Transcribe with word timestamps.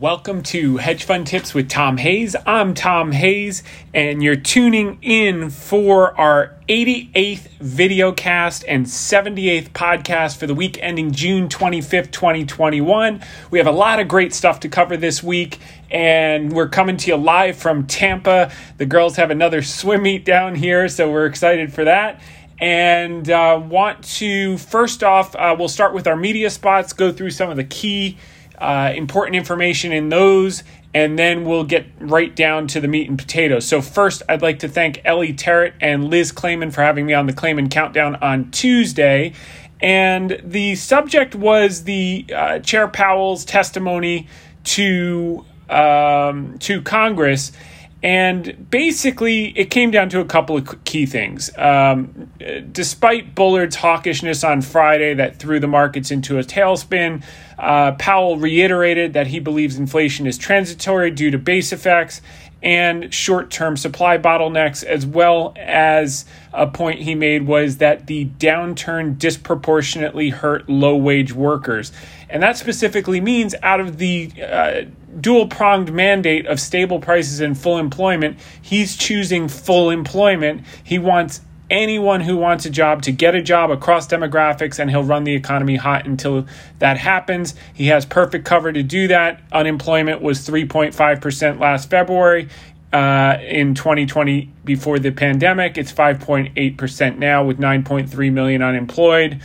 Welcome 0.00 0.42
to 0.44 0.78
Hedge 0.78 1.04
Fund 1.04 1.26
Tips 1.26 1.54
with 1.54 1.68
Tom 1.68 1.98
Hayes. 1.98 2.34
I'm 2.46 2.74
Tom 2.74 3.12
Hayes, 3.12 3.62
and 3.92 4.24
you're 4.24 4.34
tuning 4.34 4.98
in 5.02 5.50
for 5.50 6.18
our 6.18 6.56
88th 6.68 7.46
video 7.60 8.10
cast 8.10 8.64
and 8.66 8.86
78th 8.86 9.68
podcast 9.68 10.38
for 10.38 10.48
the 10.48 10.54
week 10.54 10.78
ending 10.82 11.12
June 11.12 11.48
25th, 11.48 12.10
2021. 12.10 13.22
We 13.52 13.58
have 13.58 13.68
a 13.68 13.72
lot 13.72 14.00
of 14.00 14.08
great 14.08 14.34
stuff 14.34 14.58
to 14.60 14.68
cover 14.68 14.96
this 14.96 15.22
week, 15.22 15.60
and 15.92 16.52
we're 16.52 16.68
coming 16.68 16.96
to 16.96 17.10
you 17.12 17.16
live 17.16 17.56
from 17.56 17.86
Tampa. 17.86 18.50
The 18.78 18.86
girls 18.86 19.14
have 19.16 19.30
another 19.30 19.62
swim 19.62 20.02
meet 20.02 20.24
down 20.24 20.56
here, 20.56 20.88
so 20.88 21.08
we're 21.10 21.26
excited 21.26 21.72
for 21.72 21.84
that 21.84 22.20
and 22.60 23.30
uh, 23.30 23.60
want 23.68 24.04
to 24.04 24.56
first 24.58 25.02
off 25.02 25.34
uh, 25.34 25.56
we'll 25.58 25.66
start 25.66 25.92
with 25.92 26.06
our 26.06 26.14
media 26.14 26.48
spots 26.48 26.92
go 26.92 27.10
through 27.10 27.30
some 27.30 27.50
of 27.50 27.56
the 27.56 27.64
key 27.64 28.16
uh, 28.58 28.92
important 28.94 29.36
information 29.36 29.92
in 29.92 30.08
those, 30.08 30.62
and 30.92 31.18
then 31.18 31.44
we'll 31.44 31.64
get 31.64 31.86
right 31.98 32.34
down 32.34 32.68
to 32.68 32.80
the 32.80 32.88
meat 32.88 33.08
and 33.08 33.18
potatoes. 33.18 33.66
So, 33.66 33.80
first, 33.82 34.22
I'd 34.28 34.42
like 34.42 34.60
to 34.60 34.68
thank 34.68 35.00
Ellie 35.04 35.32
Terrett 35.32 35.72
and 35.80 36.08
Liz 36.08 36.32
Claman 36.32 36.70
for 36.70 36.82
having 36.82 37.06
me 37.06 37.14
on 37.14 37.26
the 37.26 37.32
Claman 37.32 37.68
Countdown 37.68 38.16
on 38.16 38.50
Tuesday. 38.50 39.32
And 39.80 40.40
the 40.42 40.76
subject 40.76 41.34
was 41.34 41.84
the 41.84 42.26
uh, 42.34 42.58
Chair 42.60 42.88
Powell's 42.88 43.44
testimony 43.44 44.28
to 44.64 45.44
um, 45.68 46.58
to 46.60 46.80
Congress. 46.82 47.52
And 48.02 48.68
basically, 48.70 49.46
it 49.58 49.70
came 49.70 49.90
down 49.90 50.10
to 50.10 50.20
a 50.20 50.26
couple 50.26 50.58
of 50.58 50.84
key 50.84 51.06
things. 51.06 51.50
Um, 51.56 52.30
despite 52.70 53.34
Bullard's 53.34 53.76
hawkishness 53.76 54.46
on 54.46 54.60
Friday 54.60 55.14
that 55.14 55.38
threw 55.38 55.58
the 55.58 55.66
markets 55.66 56.10
into 56.10 56.38
a 56.38 56.42
tailspin, 56.42 57.24
uh, 57.58 57.92
Powell 57.92 58.36
reiterated 58.36 59.12
that 59.12 59.28
he 59.28 59.40
believes 59.40 59.76
inflation 59.76 60.26
is 60.26 60.38
transitory 60.38 61.10
due 61.10 61.30
to 61.30 61.38
base 61.38 61.72
effects 61.72 62.20
and 62.64 63.12
short 63.12 63.50
term 63.50 63.76
supply 63.76 64.16
bottlenecks, 64.16 64.82
as 64.82 65.04
well 65.04 65.52
as 65.56 66.24
a 66.52 66.66
point 66.66 67.00
he 67.00 67.14
made 67.14 67.46
was 67.46 67.76
that 67.76 68.06
the 68.06 68.24
downturn 68.38 69.18
disproportionately 69.18 70.30
hurt 70.30 70.68
low 70.68 70.96
wage 70.96 71.32
workers. 71.32 71.92
And 72.30 72.42
that 72.42 72.56
specifically 72.56 73.20
means 73.20 73.54
out 73.62 73.80
of 73.80 73.98
the 73.98 74.32
uh, 74.42 74.82
dual 75.20 75.46
pronged 75.46 75.92
mandate 75.92 76.46
of 76.46 76.58
stable 76.58 77.00
prices 77.00 77.40
and 77.40 77.56
full 77.56 77.76
employment, 77.76 78.38
he's 78.60 78.96
choosing 78.96 79.46
full 79.46 79.90
employment. 79.90 80.62
He 80.82 80.98
wants 80.98 81.42
anyone 81.70 82.20
who 82.20 82.36
wants 82.36 82.66
a 82.66 82.70
job 82.70 83.02
to 83.02 83.12
get 83.12 83.34
a 83.34 83.42
job 83.42 83.70
across 83.70 84.06
demographics 84.06 84.78
and 84.78 84.90
he'll 84.90 85.04
run 85.04 85.24
the 85.24 85.34
economy 85.34 85.76
hot 85.76 86.06
until 86.06 86.46
that 86.78 86.98
happens. 86.98 87.54
He 87.72 87.86
has 87.86 88.04
perfect 88.04 88.44
cover 88.44 88.72
to 88.72 88.82
do 88.82 89.08
that. 89.08 89.42
Unemployment 89.52 90.22
was 90.22 90.46
3.5% 90.46 91.60
last 91.60 91.90
February. 91.90 92.48
Uh, 92.92 93.40
in 93.42 93.74
2020 93.74 94.52
before 94.64 95.00
the 95.00 95.10
pandemic. 95.10 95.76
It's 95.76 95.92
5.8% 95.92 97.18
now 97.18 97.42
with 97.42 97.58
9.3 97.58 98.32
million 98.32 98.62
unemployed. 98.62 99.40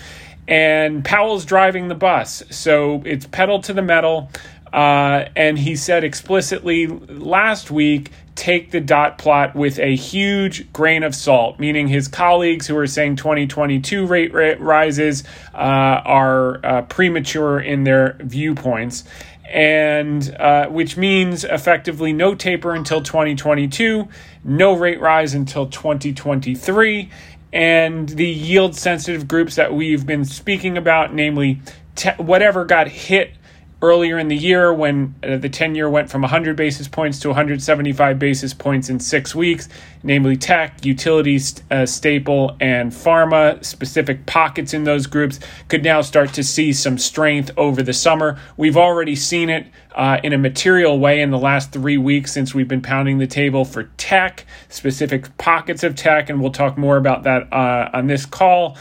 And 0.47 1.03
Powell's 1.03 1.45
driving 1.45 1.87
the 1.87 1.95
bus. 1.95 2.43
So 2.51 3.01
it's 3.05 3.25
pedal 3.25 3.59
to 3.61 3.73
the 3.73 3.81
metal. 3.81 4.29
Uh, 4.71 5.25
and 5.35 5.57
he 5.57 5.75
said 5.75 6.03
explicitly 6.03 6.85
last 6.85 7.71
week 7.71 8.11
take 8.39 8.71
the 8.71 8.79
dot 8.79 9.17
plot 9.17 9.53
with 9.53 9.77
a 9.79 9.97
huge 9.97 10.71
grain 10.71 11.03
of 11.03 11.13
salt, 11.13 11.59
meaning 11.59 11.89
his 11.89 12.07
colleagues 12.07 12.67
who 12.67 12.77
are 12.77 12.87
saying 12.87 13.17
2022 13.17 14.07
rate, 14.07 14.31
rises 14.61 15.25
uh, 15.53 15.57
are 15.57 16.65
uh, 16.65 16.81
premature 16.83 17.59
in 17.59 17.83
their 17.83 18.15
viewpoints. 18.21 19.03
And 19.43 20.33
uh, 20.39 20.69
which 20.69 20.95
means 20.95 21.43
effectively 21.43 22.13
no 22.13 22.33
taper 22.33 22.73
until 22.73 23.01
2022, 23.01 24.07
no 24.45 24.73
rate 24.73 25.01
rise 25.01 25.33
until 25.33 25.67
2023, 25.67 27.09
and 27.51 28.07
the 28.07 28.27
yield 28.27 28.75
sensitive 28.75 29.27
groups 29.27 29.55
that 29.55 29.73
we've 29.73 30.05
been 30.05 30.23
speaking 30.23 30.77
about, 30.77 31.13
namely 31.13 31.61
te- 31.95 32.11
whatever 32.17 32.63
got 32.63 32.87
hit 32.87 33.33
earlier 33.81 34.19
in 34.19 34.27
the 34.27 34.35
year 34.35 34.73
when 34.73 35.15
uh, 35.23 35.37
the 35.37 35.47
10 35.47 35.73
year 35.73 35.89
went 35.89 36.09
from 36.09 36.21
100 36.21 36.55
basis 36.55 36.87
points 36.87 37.19
to 37.19 37.29
175 37.29 38.19
basis 38.19 38.53
points 38.53 38.89
in 38.89 38.99
six 38.99 39.33
weeks, 39.33 39.69
namely 40.03 40.35
tech, 40.35 40.83
utilities, 40.85 41.61
uh, 41.71 41.85
staple, 41.85 42.55
and 42.59 42.91
pharma. 42.91 43.63
Specific 43.63 44.25
pockets 44.25 44.73
in 44.73 44.83
those 44.83 45.07
groups 45.07 45.39
could 45.69 45.83
now 45.83 46.01
start 46.01 46.33
to 46.33 46.43
see 46.43 46.73
some 46.73 46.97
strength 46.97 47.51
over 47.55 47.81
the 47.81 47.93
summer. 47.93 48.37
We've 48.57 48.77
already 48.77 49.15
seen 49.15 49.49
it 49.49 49.67
uh, 49.95 50.19
in 50.23 50.33
a 50.33 50.37
material 50.37 50.99
way 50.99 51.21
in 51.21 51.31
the 51.31 51.39
last 51.39 51.71
three 51.71 51.97
weeks 51.97 52.33
since 52.33 52.53
we've 52.53 52.67
been 52.67 52.81
pounding 52.81 53.17
the 53.17 53.27
table 53.27 53.63
for 53.63 53.83
tech, 53.97 54.45
specific 54.67 55.37
pockets 55.37 55.83
of 55.83 55.95
tech, 55.95 56.29
and 56.29 56.41
we'll 56.41 56.51
talk 56.51 56.77
more 56.77 56.97
about 56.97 57.23
that 57.23 57.51
uh, 57.53 57.89
on 57.93 58.07
this 58.07 58.25
call 58.25 58.77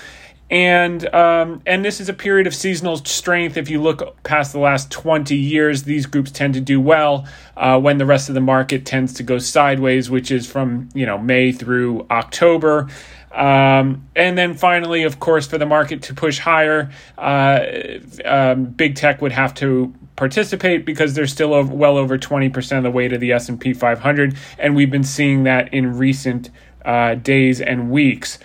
and 0.50 1.12
um, 1.14 1.62
and 1.66 1.84
this 1.84 2.00
is 2.00 2.08
a 2.08 2.14
period 2.14 2.46
of 2.46 2.54
seasonal 2.54 2.96
strength. 2.96 3.56
If 3.56 3.68
you 3.68 3.82
look 3.82 4.22
past 4.22 4.52
the 4.52 4.58
last 4.58 4.90
twenty 4.90 5.36
years, 5.36 5.82
these 5.82 6.06
groups 6.06 6.30
tend 6.30 6.54
to 6.54 6.60
do 6.60 6.80
well 6.80 7.26
uh, 7.56 7.78
when 7.78 7.98
the 7.98 8.06
rest 8.06 8.28
of 8.28 8.34
the 8.34 8.40
market 8.40 8.86
tends 8.86 9.12
to 9.14 9.22
go 9.22 9.38
sideways, 9.38 10.08
which 10.08 10.30
is 10.30 10.50
from 10.50 10.88
you 10.94 11.04
know 11.04 11.18
May 11.18 11.52
through 11.52 12.06
October. 12.10 12.88
Um, 13.30 14.08
and 14.16 14.38
then 14.38 14.54
finally, 14.54 15.02
of 15.02 15.20
course, 15.20 15.46
for 15.46 15.58
the 15.58 15.66
market 15.66 16.02
to 16.04 16.14
push 16.14 16.38
higher, 16.38 16.90
uh, 17.18 17.60
um, 18.24 18.64
big 18.64 18.96
tech 18.96 19.20
would 19.20 19.32
have 19.32 19.54
to 19.54 19.94
participate 20.16 20.84
because 20.84 21.14
they're 21.14 21.26
still 21.26 21.54
over, 21.54 21.72
well 21.72 21.96
over 21.96 22.18
20% 22.18 22.78
of 22.78 22.82
the 22.82 22.90
weight 22.90 23.12
of 23.12 23.20
the 23.20 23.30
S&P 23.30 23.72
500 23.72 24.36
and 24.58 24.74
we've 24.74 24.90
been 24.90 25.04
seeing 25.04 25.44
that 25.44 25.72
in 25.72 25.96
recent 25.96 26.50
uh, 26.84 27.14
days 27.14 27.60
and 27.60 27.90
weeks. 27.90 28.38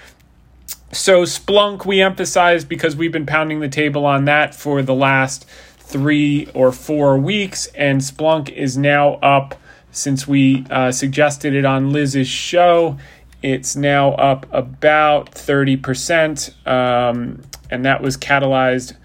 So 0.94 1.24
Splunk, 1.24 1.88
we 1.88 2.02
emphasize 2.02 2.64
because 2.64 2.96
we've 2.96 3.12
been 3.12 3.26
pounding 3.26 3.62
the 3.62 3.68
table 3.68 4.06
on 4.06 4.26
that 4.26 4.54
for 4.54 4.84
the 4.84 4.94
last 4.94 5.44
three 5.80 6.48
or 6.54 6.72
four 6.72 7.18
weeks, 7.18 7.66
and 7.74 8.00
Splunk 8.00 8.52
is 8.52 8.78
now 8.78 9.16
up 9.16 9.56
since 9.92 10.28
we 10.28 10.68
uh, 10.70 10.92
suggested 10.92 11.56
it 11.56 11.66
on 11.66 11.92
Liz's 11.92 12.28
show. 12.28 13.00
It's 13.42 13.76
now 13.76 14.12
up 14.14 14.46
about 14.52 15.32
30%, 15.32 16.68
um, 16.68 17.42
and 17.72 17.86
that 17.86 18.04
was 18.04 18.16
catalyzed. 18.16 18.96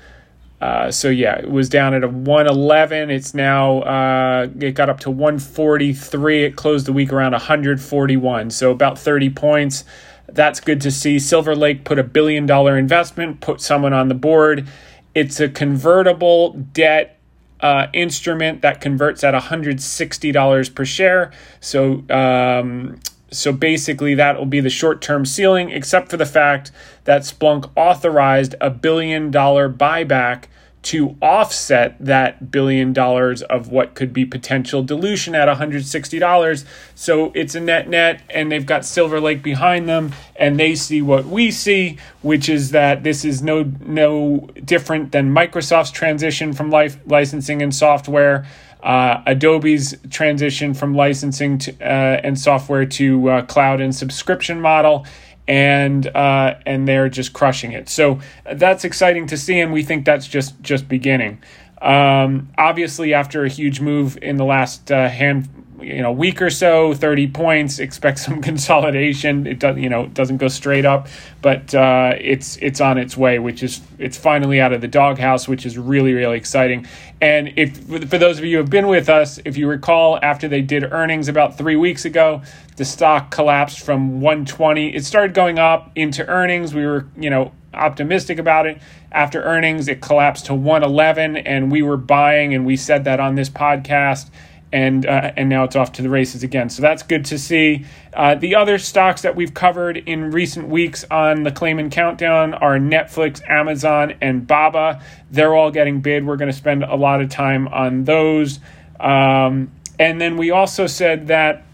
Uh, 0.61 0.91
so 0.91 1.09
yeah, 1.09 1.39
it 1.39 1.51
was 1.51 1.71
down 1.71 1.95
at 1.95 2.05
a 2.05 2.09
111. 2.09 3.11
It's 3.11 3.33
now 3.33 3.81
uh, 3.81 4.49
it 4.61 4.73
got 4.73 4.91
up 4.91 5.01
to 5.01 5.11
143. 5.11 6.45
It 6.45 6.57
closed 6.57 6.85
the 6.85 6.93
week 6.93 7.15
around 7.15 7.33
141, 7.33 8.51
so 8.51 8.71
about 8.71 8.99
30 8.99 9.31
points. 9.31 9.85
That's 10.29 10.61
good 10.61 10.81
to 10.83 10.91
see. 10.91 11.19
Silver 11.19 11.57
Lake 11.57 11.85
put 11.85 11.99
a 11.99 12.05
billion 12.05 12.47
dollar 12.47 12.77
investment, 12.77 13.41
put 13.41 13.61
someone 13.61 13.93
on 13.93 14.09
the 14.09 14.15
board. 14.15 14.69
It's 15.15 15.41
a 15.41 15.49
convertible 15.49 16.53
debt 16.53 17.19
uh, 17.61 17.87
instrument 17.93 18.63
that 18.63 18.81
converts 18.81 19.25
at 19.25 19.35
$160 19.35 20.75
per 20.75 20.85
share. 20.85 21.33
So, 21.61 22.05
um, 22.11 23.01
so 23.31 23.53
basically, 23.53 24.15
that 24.15 24.39
will 24.39 24.47
be 24.47 24.61
the 24.61 24.71
short 24.71 25.03
term 25.03 25.25
ceiling, 25.27 25.71
except 25.71 26.11
for 26.11 26.17
the 26.17 26.27
fact 26.27 26.71
that 27.05 27.23
Splunk 27.23 27.71
authorized 27.77 28.55
a 28.61 28.71
billion 28.71 29.31
dollar 29.31 29.69
buyback 29.69 30.45
to 30.81 31.17
offset 31.21 31.97
that 31.99 32.51
billion 32.51 32.93
dollars 32.93 33.43
of 33.43 33.69
what 33.69 33.95
could 33.95 34.13
be 34.13 34.25
potential 34.25 34.83
dilution 34.83 35.35
at 35.35 35.49
$160. 35.49 36.65
So 36.95 37.33
it's 37.35 37.55
a 37.55 37.61
net 37.61 37.89
net, 37.89 38.23
and 38.31 38.51
they've 38.51 38.65
got 38.65 38.85
Silver 38.85 39.21
Lake 39.21 39.43
behind 39.43 39.89
them, 39.89 40.13
and 40.37 40.59
they 40.59 40.75
see 40.75 41.03
what 41.03 41.27
we 41.27 41.51
see, 41.51 41.99
which 42.23 42.49
is 42.49 42.71
that 42.71 43.03
this 43.03 43.25
is 43.25 43.43
no 43.43 43.71
no 43.81 44.49
different 44.65 45.13
than 45.13 45.35
Microsoft's 45.35 45.91
transition 45.91 46.53
from 46.53 46.71
life, 46.71 46.99
licensing 47.07 47.61
and 47.61 47.75
software. 47.75 48.47
Uh, 48.83 49.23
Adobe's 49.27 49.97
transition 50.09 50.73
from 50.73 50.95
licensing 50.95 51.59
to, 51.59 51.73
uh, 51.81 52.21
and 52.23 52.39
software 52.39 52.87
to 52.87 53.29
uh, 53.29 53.43
cloud 53.43 53.81
and 53.81 53.93
subscription 53.93 54.61
model, 54.61 55.05
and 55.49 56.07
uh, 56.09 56.59
and 56.67 56.87
they're 56.87 57.09
just 57.09 57.33
crushing 57.33 57.73
it. 57.73 57.89
So 57.89 58.21
that's 58.45 58.85
exciting 58.85 59.27
to 59.29 59.37
see, 59.37 59.59
and 59.59 59.73
we 59.73 59.83
think 59.83 60.05
that's 60.05 60.29
just 60.29 60.61
just 60.63 60.89
beginning. 60.89 61.43
Um, 61.81 62.49
obviously, 62.59 63.15
after 63.15 63.45
a 63.45 63.49
huge 63.49 63.81
move 63.81 64.19
in 64.21 64.37
the 64.37 64.45
last 64.45 64.91
uh, 64.91 65.09
hand 65.09 65.49
you 65.81 66.03
know 66.03 66.11
week 66.11 66.43
or 66.43 66.51
so 66.51 66.93
30 66.95 67.29
points 67.29 67.79
expect 67.79 68.19
some 68.21 68.43
consolidation. 68.43 69.47
It 69.47 69.59
doesn't 69.59 69.83
you 69.83 69.89
know 69.89 70.07
doesn't 70.07 70.39
go 70.39 70.49
straight 70.49 70.85
up 70.85 71.09
but 71.41 71.75
uh, 71.75 72.15
it's 72.19 72.57
it's 72.59 72.81
on 72.81 72.99
its 72.99 73.17
way 73.17 73.39
which 73.39 73.63
is 73.63 73.81
it's 73.99 74.17
finally 74.17 74.61
out 74.61 74.73
of 74.73 74.81
the 74.81 74.89
doghouse 74.89 75.49
which 75.49 75.67
is 75.67 75.79
really 75.79 76.13
really 76.13 76.37
exciting. 76.37 76.87
And 77.21 77.53
if 77.57 77.77
for 78.09 78.19
those 78.19 78.39
of 78.39 78.45
you 78.45 78.57
who 78.57 78.63
have 78.63 78.71
been 78.71 78.89
with 78.89 79.09
us 79.09 79.39
if 79.45 79.57
you 79.57 79.69
recall 79.69 80.19
after 80.23 80.49
they 80.49 80.63
did 80.63 80.85
earnings 80.93 81.29
about 81.29 81.59
three 81.59 81.77
weeks 81.77 82.05
ago 82.05 82.43
the 82.77 82.85
stock 82.85 83.31
collapsed 83.31 83.81
from 83.81 84.21
120 84.21 84.95
it 84.95 85.05
started 85.05 85.35
going 85.35 85.59
up 85.59 85.91
into 85.95 86.27
earnings. 86.27 86.75
We 86.75 86.87
were 86.87 87.07
you 87.17 87.31
know 87.31 87.53
optimistic 87.75 88.39
about 88.39 88.67
it. 88.67 88.81
After 89.11 89.43
earnings, 89.43 89.89
it 89.89 90.01
collapsed 90.01 90.47
to 90.47 90.55
111, 90.55 91.37
and 91.37 91.71
we 91.71 91.83
were 91.83 91.97
buying, 91.97 92.55
and 92.55 92.67
we 92.67 92.77
said 92.77 93.05
that 93.05 93.21
on 93.21 93.35
this 93.35 93.49
podcast 93.49 94.29
and 94.73 95.07
uh, 95.07 95.33
and 95.37 95.49
now 95.49 95.65
it's 95.65 95.77
off 95.77 95.93
to 95.93 96.03
the 96.03 96.11
races 96.11 96.43
again. 96.43 96.69
So 96.69 96.83
that's 96.83 97.03
good 97.03 97.25
to 97.27 97.39
see. 97.39 97.87
Uh, 98.13 98.35
the 98.35 98.55
other 98.55 98.79
stocks 98.79 99.23
that 99.23 99.35
we've 99.35 99.55
covered 99.55 99.97
in 99.97 100.31
recent 100.31 100.69
weeks 100.69 101.05
on 101.11 101.43
the 101.43 101.51
Claman 101.51 101.91
Countdown 101.91 102.55
are 102.55 102.79
Netflix, 102.79 103.41
Amazon, 103.49 104.15
and 104.21 104.47
Baba. 104.47 105.03
They're 105.31 105.55
all 105.55 105.71
getting 105.71 106.01
bid. 106.01 106.27
We're 106.27 106.37
going 106.37 106.51
to 106.51 106.57
spend 106.57 106.85
a 106.85 106.97
lot 106.97 107.23
of 107.23 107.31
time 107.31 107.69
on 107.69 108.05
those. 108.05 108.61
Um, 109.01 109.71
and 109.99 110.21
then 110.21 110.37
we 110.37 110.51
also 110.51 110.87
said 110.87 111.29
that. 111.29 111.65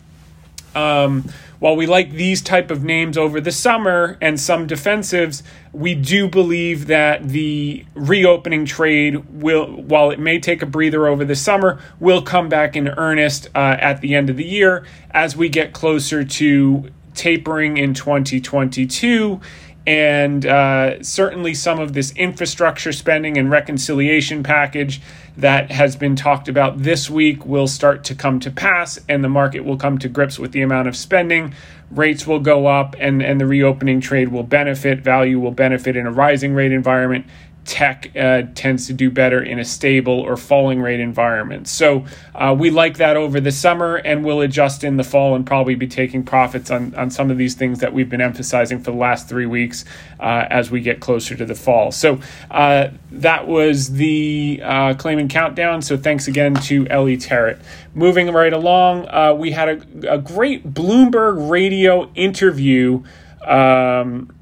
Um, 0.75 1.31
while 1.65 1.77
we 1.77 1.87
like 1.87 2.11
these 2.11 2.43
type 2.43 2.71
of 2.71 2.85
names 2.85 3.17
over 3.17 3.41
the 3.41 3.51
summer 3.51 4.19
and 4.21 4.39
some 4.39 4.69
defensives, 4.69 5.43
we 5.73 5.95
do 5.95 6.29
believe 6.29 6.89
that 6.89 7.27
the 7.27 7.83
reopening 7.95 8.67
trade 8.67 9.17
will, 9.41 9.69
while 9.69 10.11
it 10.11 10.19
may 10.19 10.39
take 10.39 10.61
a 10.61 10.67
breather 10.67 11.07
over 11.07 11.25
the 11.25 11.35
summer, 11.35 11.81
will 11.99 12.21
come 12.21 12.51
back 12.51 12.77
in 12.77 12.87
earnest 12.89 13.49
uh, 13.55 13.79
at 13.81 14.03
the 14.03 14.15
end 14.15 14.29
of 14.29 14.37
the 14.37 14.45
year 14.45 14.85
as 15.13 15.39
we 15.39 15.49
get 15.49 15.73
closer 15.73 16.23
to 16.23 16.91
tapering 17.15 17.79
in 17.79 17.95
2022 17.95 19.41
and 19.87 20.47
uh, 20.47 21.03
certainly 21.03 21.55
some 21.55 21.79
of 21.79 21.93
this 21.93 22.13
infrastructure 22.13 22.93
spending 22.93 23.37
and 23.37 23.51
reconciliation 23.51 24.43
package 24.43 25.01
that 25.37 25.73
has 25.73 25.97
been 25.97 26.15
talked 26.15 26.49
about 26.49 26.83
this 26.83 27.11
week 27.11 27.45
will 27.45 27.67
start 27.67 28.05
to 28.05 28.15
come 28.15 28.39
to 28.41 28.51
pass, 28.51 28.99
and 29.09 29.25
the 29.25 29.29
market 29.29 29.65
will 29.65 29.77
come 29.77 29.99
to 29.99 30.09
grips 30.09 30.39
with 30.39 30.53
the 30.53 30.63
amount 30.63 30.89
of 30.89 30.97
spending. 30.97 31.55
Rates 31.91 32.27
will 32.27 32.41
go 32.41 32.67
up, 32.67 32.95
and, 32.99 33.23
and 33.23 33.41
the 33.41 33.47
reopening 33.47 34.01
trade 34.01 34.29
will 34.29 34.43
benefit. 34.43 35.01
Value 35.01 35.41
will 35.41 35.51
benefit 35.51 35.97
in 35.97 36.07
a 36.07 36.13
rising 36.13 36.55
rate 36.55 36.73
environment, 36.73 37.27
tech 37.65 38.11
uh, 38.17 38.43
tends 38.55 38.87
to 38.87 38.93
do 38.93 39.11
better 39.11 39.43
in 39.43 39.59
a 39.59 39.65
stable 39.65 40.21
or 40.21 40.37
falling 40.37 40.81
rate 40.81 41.01
environment. 41.01 41.67
So 41.69 42.05
uh, 42.35 42.55
we 42.59 42.71
like 42.71 42.99
that 42.99 43.17
over 43.17 43.41
the 43.41 43.53
summer 43.53 43.97
and 43.97 44.25
we'll 44.25 44.41
adjust 44.43 44.85
in 44.85 44.97
the 44.97 45.05
fall 45.05 45.35
and 45.35 45.47
probably 45.47 45.75
be 45.75 45.87
taking 45.87 46.25
profits 46.25 46.71
on, 46.71 46.95
on 46.95 47.11
some 47.11 47.31
of 47.31 47.39
these 47.39 47.55
things 47.55 47.81
that 47.81 47.93
we've 47.93 48.09
been 48.09 48.21
emphasizing 48.21 48.79
for 48.79 48.91
the 48.91 48.97
last 48.97 49.29
three 49.29 49.47
weeks 49.47 49.85
uh, 50.21 50.47
as 50.51 50.71
we 50.71 50.81
get 50.81 51.01
closer 51.01 51.35
to 51.35 51.45
the 51.45 51.55
fall. 51.55 51.91
So 51.91 52.21
uh, 52.51 52.89
that 53.13 53.47
was 53.47 53.93
the 53.93 54.61
uh, 54.63 54.95
Claman 54.95 55.29
Countdown. 55.29 55.83
So 55.83 55.97
thanks 55.97 56.29
again 56.29 56.55
to 56.55 56.87
Ellie 56.89 57.17
Terrett. 57.17 57.61
Moving 57.95 58.31
right 58.33 58.53
along, 58.53 59.09
uh, 59.09 59.35
we 59.35 59.53
had 59.53 59.69
a, 59.69 60.15
a, 60.15 60.19
great 60.19 60.75
Bloomberg 60.75 61.49
radio 61.49 62.11
interview. 62.15 63.05
Um, 63.47 64.35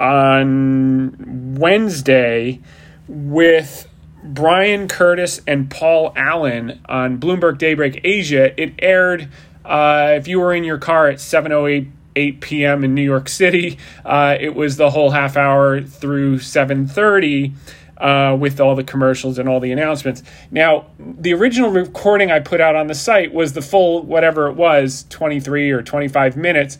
on 0.00 1.54
Wednesday 1.56 2.60
with 3.06 3.86
Bryan 4.24 4.88
Curtis 4.88 5.40
and 5.46 5.70
Paul 5.70 6.12
Allen 6.16 6.80
on 6.86 7.18
Bloomberg 7.18 7.58
Daybreak 7.58 8.00
Asia. 8.04 8.60
It 8.60 8.74
aired 8.78 9.28
uh, 9.64 10.14
if 10.16 10.26
you 10.26 10.40
were 10.40 10.54
in 10.54 10.64
your 10.64 10.78
car 10.78 11.08
at 11.08 11.18
7:08 11.18 11.90
8 12.16 12.40
p.m. 12.40 12.84
in 12.84 12.94
New 12.94 13.02
York 13.02 13.28
City. 13.28 13.78
Uh, 14.04 14.36
it 14.38 14.54
was 14.54 14.76
the 14.76 14.90
whole 14.90 15.10
half 15.10 15.36
hour 15.36 15.80
through 15.80 16.38
7:30. 16.38 17.54
Uh, 17.96 18.34
with 18.34 18.58
all 18.60 18.74
the 18.74 18.82
commercials 18.82 19.38
and 19.38 19.46
all 19.46 19.60
the 19.60 19.70
announcements. 19.70 20.22
Now, 20.50 20.86
the 20.98 21.34
original 21.34 21.68
recording 21.68 22.30
I 22.30 22.40
put 22.40 22.58
out 22.58 22.74
on 22.74 22.86
the 22.86 22.94
site 22.94 23.34
was 23.34 23.52
the 23.52 23.60
full, 23.60 24.02
whatever 24.04 24.48
it 24.48 24.54
was, 24.54 25.04
23 25.10 25.70
or 25.70 25.82
25 25.82 26.34
minutes. 26.34 26.78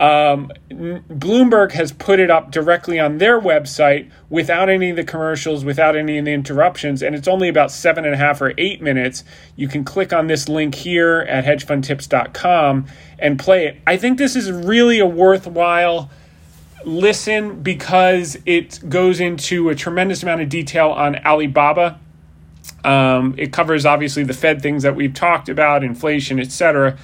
Um, 0.00 0.52
Bloomberg 0.70 1.72
has 1.72 1.90
put 1.90 2.20
it 2.20 2.30
up 2.30 2.52
directly 2.52 3.00
on 3.00 3.18
their 3.18 3.40
website 3.40 4.10
without 4.30 4.68
any 4.68 4.90
of 4.90 4.96
the 4.96 5.02
commercials, 5.02 5.64
without 5.64 5.96
any 5.96 6.18
of 6.18 6.24
the 6.24 6.32
interruptions, 6.32 7.02
and 7.02 7.16
it's 7.16 7.26
only 7.26 7.48
about 7.48 7.72
seven 7.72 8.04
and 8.04 8.14
a 8.14 8.16
half 8.16 8.40
or 8.40 8.54
eight 8.58 8.80
minutes. 8.80 9.24
You 9.56 9.66
can 9.66 9.84
click 9.84 10.12
on 10.12 10.28
this 10.28 10.48
link 10.48 10.76
here 10.76 11.26
at 11.28 11.44
hedgefundtips.com 11.44 12.86
and 13.18 13.38
play 13.40 13.66
it. 13.66 13.78
I 13.88 13.96
think 13.96 14.18
this 14.18 14.36
is 14.36 14.52
really 14.52 15.00
a 15.00 15.06
worthwhile 15.06 16.10
listen 16.84 17.60
because 17.60 18.38
it 18.46 18.78
goes 18.88 19.18
into 19.18 19.68
a 19.68 19.74
tremendous 19.74 20.22
amount 20.22 20.42
of 20.42 20.48
detail 20.48 20.90
on 20.90 21.16
Alibaba. 21.26 21.98
Um, 22.84 23.34
it 23.36 23.52
covers 23.52 23.84
obviously 23.84 24.22
the 24.22 24.32
Fed 24.32 24.62
things 24.62 24.84
that 24.84 24.94
we've 24.94 25.12
talked 25.12 25.48
about, 25.48 25.82
inflation, 25.82 26.38
etc 26.38 26.96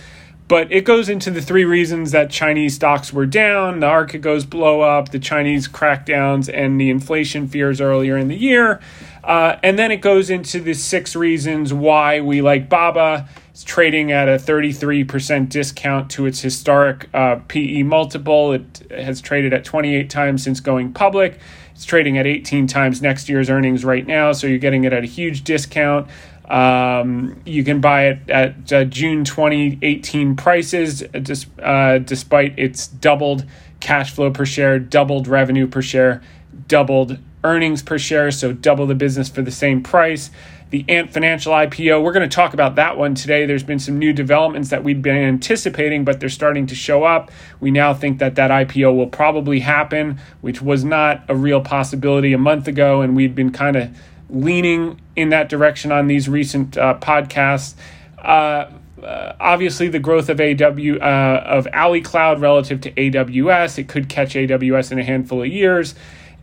but 0.47 0.71
it 0.71 0.85
goes 0.85 1.09
into 1.09 1.31
the 1.31 1.41
three 1.41 1.65
reasons 1.65 2.11
that 2.11 2.31
Chinese 2.31 2.75
stocks 2.75 3.13
were 3.13 3.27
down, 3.27 3.81
the 3.81 3.87
Archegos 3.87 4.49
blow 4.49 4.83
up, 4.83 5.11
the 5.11 5.19
Chinese 5.19 5.69
crackdowns, 5.69 6.53
and 6.53 6.79
the 6.79 6.91
inflation 6.91 7.49
fears 7.49 7.81
earlier 7.81 8.17
in 8.19 8.29
the 8.29 8.37
year. 8.37 8.81
Uh, 9.23 9.57
and 9.63 9.79
then 9.79 9.91
it 9.91 10.03
goes 10.03 10.29
into 10.29 10.61
the 10.61 10.75
six 10.75 11.17
reasons 11.17 11.73
why 11.73 12.21
we 12.21 12.43
like 12.43 12.69
Baba. 12.69 13.27
It's 13.51 13.65
trading 13.65 14.13
at 14.13 14.29
a 14.29 14.33
33% 14.33 15.49
discount 15.49 16.11
to 16.11 16.27
its 16.27 16.41
historic 16.41 17.09
uh, 17.15 17.37
PE 17.49 17.85
multiple. 17.85 18.53
It 18.53 18.87
has 18.91 19.23
traded 19.23 19.55
at 19.55 19.65
28 19.65 20.11
times 20.11 20.43
since 20.43 20.61
going 20.61 20.93
public. 20.93 21.39
It's 21.75 21.85
trading 21.85 22.19
at 22.19 22.27
18 22.27 22.67
times 22.67 23.01
next 23.01 23.29
year's 23.29 23.49
earnings 23.49 23.85
right 23.85 24.07
now, 24.07 24.33
so 24.33 24.47
you're 24.47 24.59
getting 24.59 24.85
it 24.85 24.93
at 24.93 25.03
a 25.03 25.07
huge 25.07 25.43
discount. 25.43 26.09
Um, 26.45 27.41
you 27.47 27.65
can 27.65 27.81
buy 27.81 28.09
it 28.09 28.31
at 28.31 28.73
uh, 28.73 28.85
June 28.85 29.25
2018 29.25 30.37
prices, 30.37 31.03
uh, 31.03 31.63
uh, 31.63 31.99
despite 31.99 32.59
its 32.59 32.87
doubled 32.87 33.47
cash 33.81 34.13
flow 34.13 34.31
per 34.31 34.45
share, 34.45 34.79
doubled 34.79 35.27
revenue 35.27 35.67
per 35.67 35.83
share, 35.83 36.23
doubled 36.69 37.19
earnings 37.45 37.83
per 37.83 37.99
share, 37.99 38.31
so 38.31 38.53
double 38.53 38.87
the 38.87 38.95
business 38.95 39.29
for 39.29 39.43
the 39.43 39.51
same 39.51 39.83
price. 39.83 40.31
The 40.71 40.85
Ant 40.89 41.13
Financial 41.13 41.53
IPO, 41.53 42.03
we're 42.03 42.13
going 42.13 42.29
to 42.29 42.35
talk 42.35 42.53
about 42.53 42.75
that 42.77 42.97
one 42.97 43.15
today. 43.15 43.47
There's 43.47 43.63
been 43.63 43.79
some 43.79 43.99
new 43.99 44.13
developments 44.13 44.71
that 44.71 44.83
we've 44.83 45.01
been 45.01 45.17
anticipating, 45.17 46.05
but 46.05 46.19
they're 46.19 46.29
starting 46.29 46.67
to 46.67 46.75
show 46.75 47.05
up. 47.05 47.31
We 47.61 47.71
now 47.71 47.95
think 47.95 48.19
that 48.19 48.35
that 48.35 48.51
IPO 48.51 48.97
will 48.97 49.07
probably 49.07 49.61
happen, 49.61 50.19
which 50.41 50.61
was 50.61 50.85
not 50.85 51.23
a 51.29 51.37
real 51.37 51.61
possibility 51.61 52.33
a 52.33 52.39
month 52.39 52.67
ago, 52.67 53.03
and 53.03 53.15
we'd 53.15 53.35
been 53.35 53.53
kind 53.53 53.77
of 53.77 53.97
leaning 54.31 55.01
in 55.17 55.31
that 55.31 55.49
direction 55.49 55.93
on 55.93 56.07
these 56.07 56.29
recent 56.29 56.77
uh, 56.77 56.99
podcasts. 57.01 57.75
Uh, 58.19 58.71
uh, 59.03 59.35
obviously, 59.39 59.89
the 59.89 59.99
growth 59.99 60.29
of 60.29 60.41
AW 60.41 60.97
uh, 60.97 61.43
of 61.47 61.69
Ali 61.75 62.01
Cloud 62.01 62.41
relative 62.41 62.81
to 62.83 62.91
AWS, 62.93 63.79
it 63.79 63.89
could 63.89 64.09
catch 64.09 64.35
AWS 64.35 64.93
in 64.93 64.99
a 64.99 65.05
handful 65.05 65.43
of 65.43 65.49
years. 65.49 65.95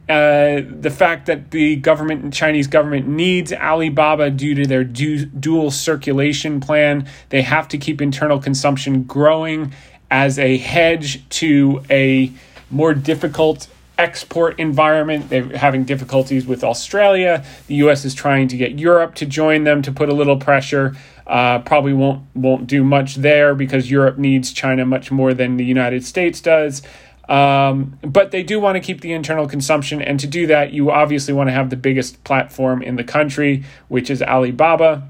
Uh, 0.09 0.61
the 0.67 0.89
fact 0.89 1.27
that 1.27 1.51
the 1.51 1.77
government, 1.77 2.23
and 2.23 2.33
Chinese 2.33 2.67
government, 2.67 3.07
needs 3.07 3.53
Alibaba 3.53 4.29
due 4.29 4.53
to 4.55 4.67
their 4.67 4.83
du- 4.83 5.25
dual 5.25 5.71
circulation 5.71 6.59
plan, 6.59 7.07
they 7.29 7.41
have 7.41 7.67
to 7.69 7.77
keep 7.77 8.01
internal 8.01 8.39
consumption 8.39 9.03
growing 9.03 9.73
as 10.09 10.37
a 10.37 10.57
hedge 10.57 11.27
to 11.29 11.81
a 11.89 12.31
more 12.69 12.93
difficult 12.93 13.67
export 14.01 14.59
environment. 14.59 15.29
They're 15.29 15.55
having 15.55 15.83
difficulties 15.83 16.47
with 16.47 16.63
Australia. 16.63 17.45
The 17.67 17.75
U.S. 17.75 18.03
is 18.03 18.15
trying 18.15 18.47
to 18.47 18.57
get 18.57 18.79
Europe 18.79 19.13
to 19.15 19.27
join 19.27 19.63
them 19.63 19.83
to 19.83 19.91
put 19.91 20.09
a 20.09 20.13
little 20.13 20.37
pressure. 20.37 20.95
Uh, 21.27 21.59
probably 21.59 21.93
won't 21.93 22.23
won't 22.33 22.65
do 22.65 22.83
much 22.83 23.15
there 23.15 23.53
because 23.53 23.91
Europe 23.91 24.17
needs 24.17 24.51
China 24.51 24.85
much 24.85 25.11
more 25.11 25.33
than 25.35 25.57
the 25.57 25.63
United 25.63 26.03
States 26.03 26.41
does. 26.41 26.81
Um, 27.29 27.99
but 28.01 28.31
they 28.31 28.43
do 28.43 28.59
want 28.59 28.75
to 28.75 28.81
keep 28.81 29.01
the 29.01 29.13
internal 29.13 29.47
consumption, 29.47 30.01
and 30.01 30.19
to 30.19 30.27
do 30.27 30.47
that, 30.47 30.73
you 30.73 30.89
obviously 30.89 31.33
want 31.33 31.47
to 31.47 31.53
have 31.53 31.69
the 31.69 31.77
biggest 31.77 32.23
platform 32.23 32.81
in 32.81 32.95
the 32.95 33.03
country, 33.03 33.63
which 33.87 34.09
is 34.09 34.21
Alibaba. 34.21 35.07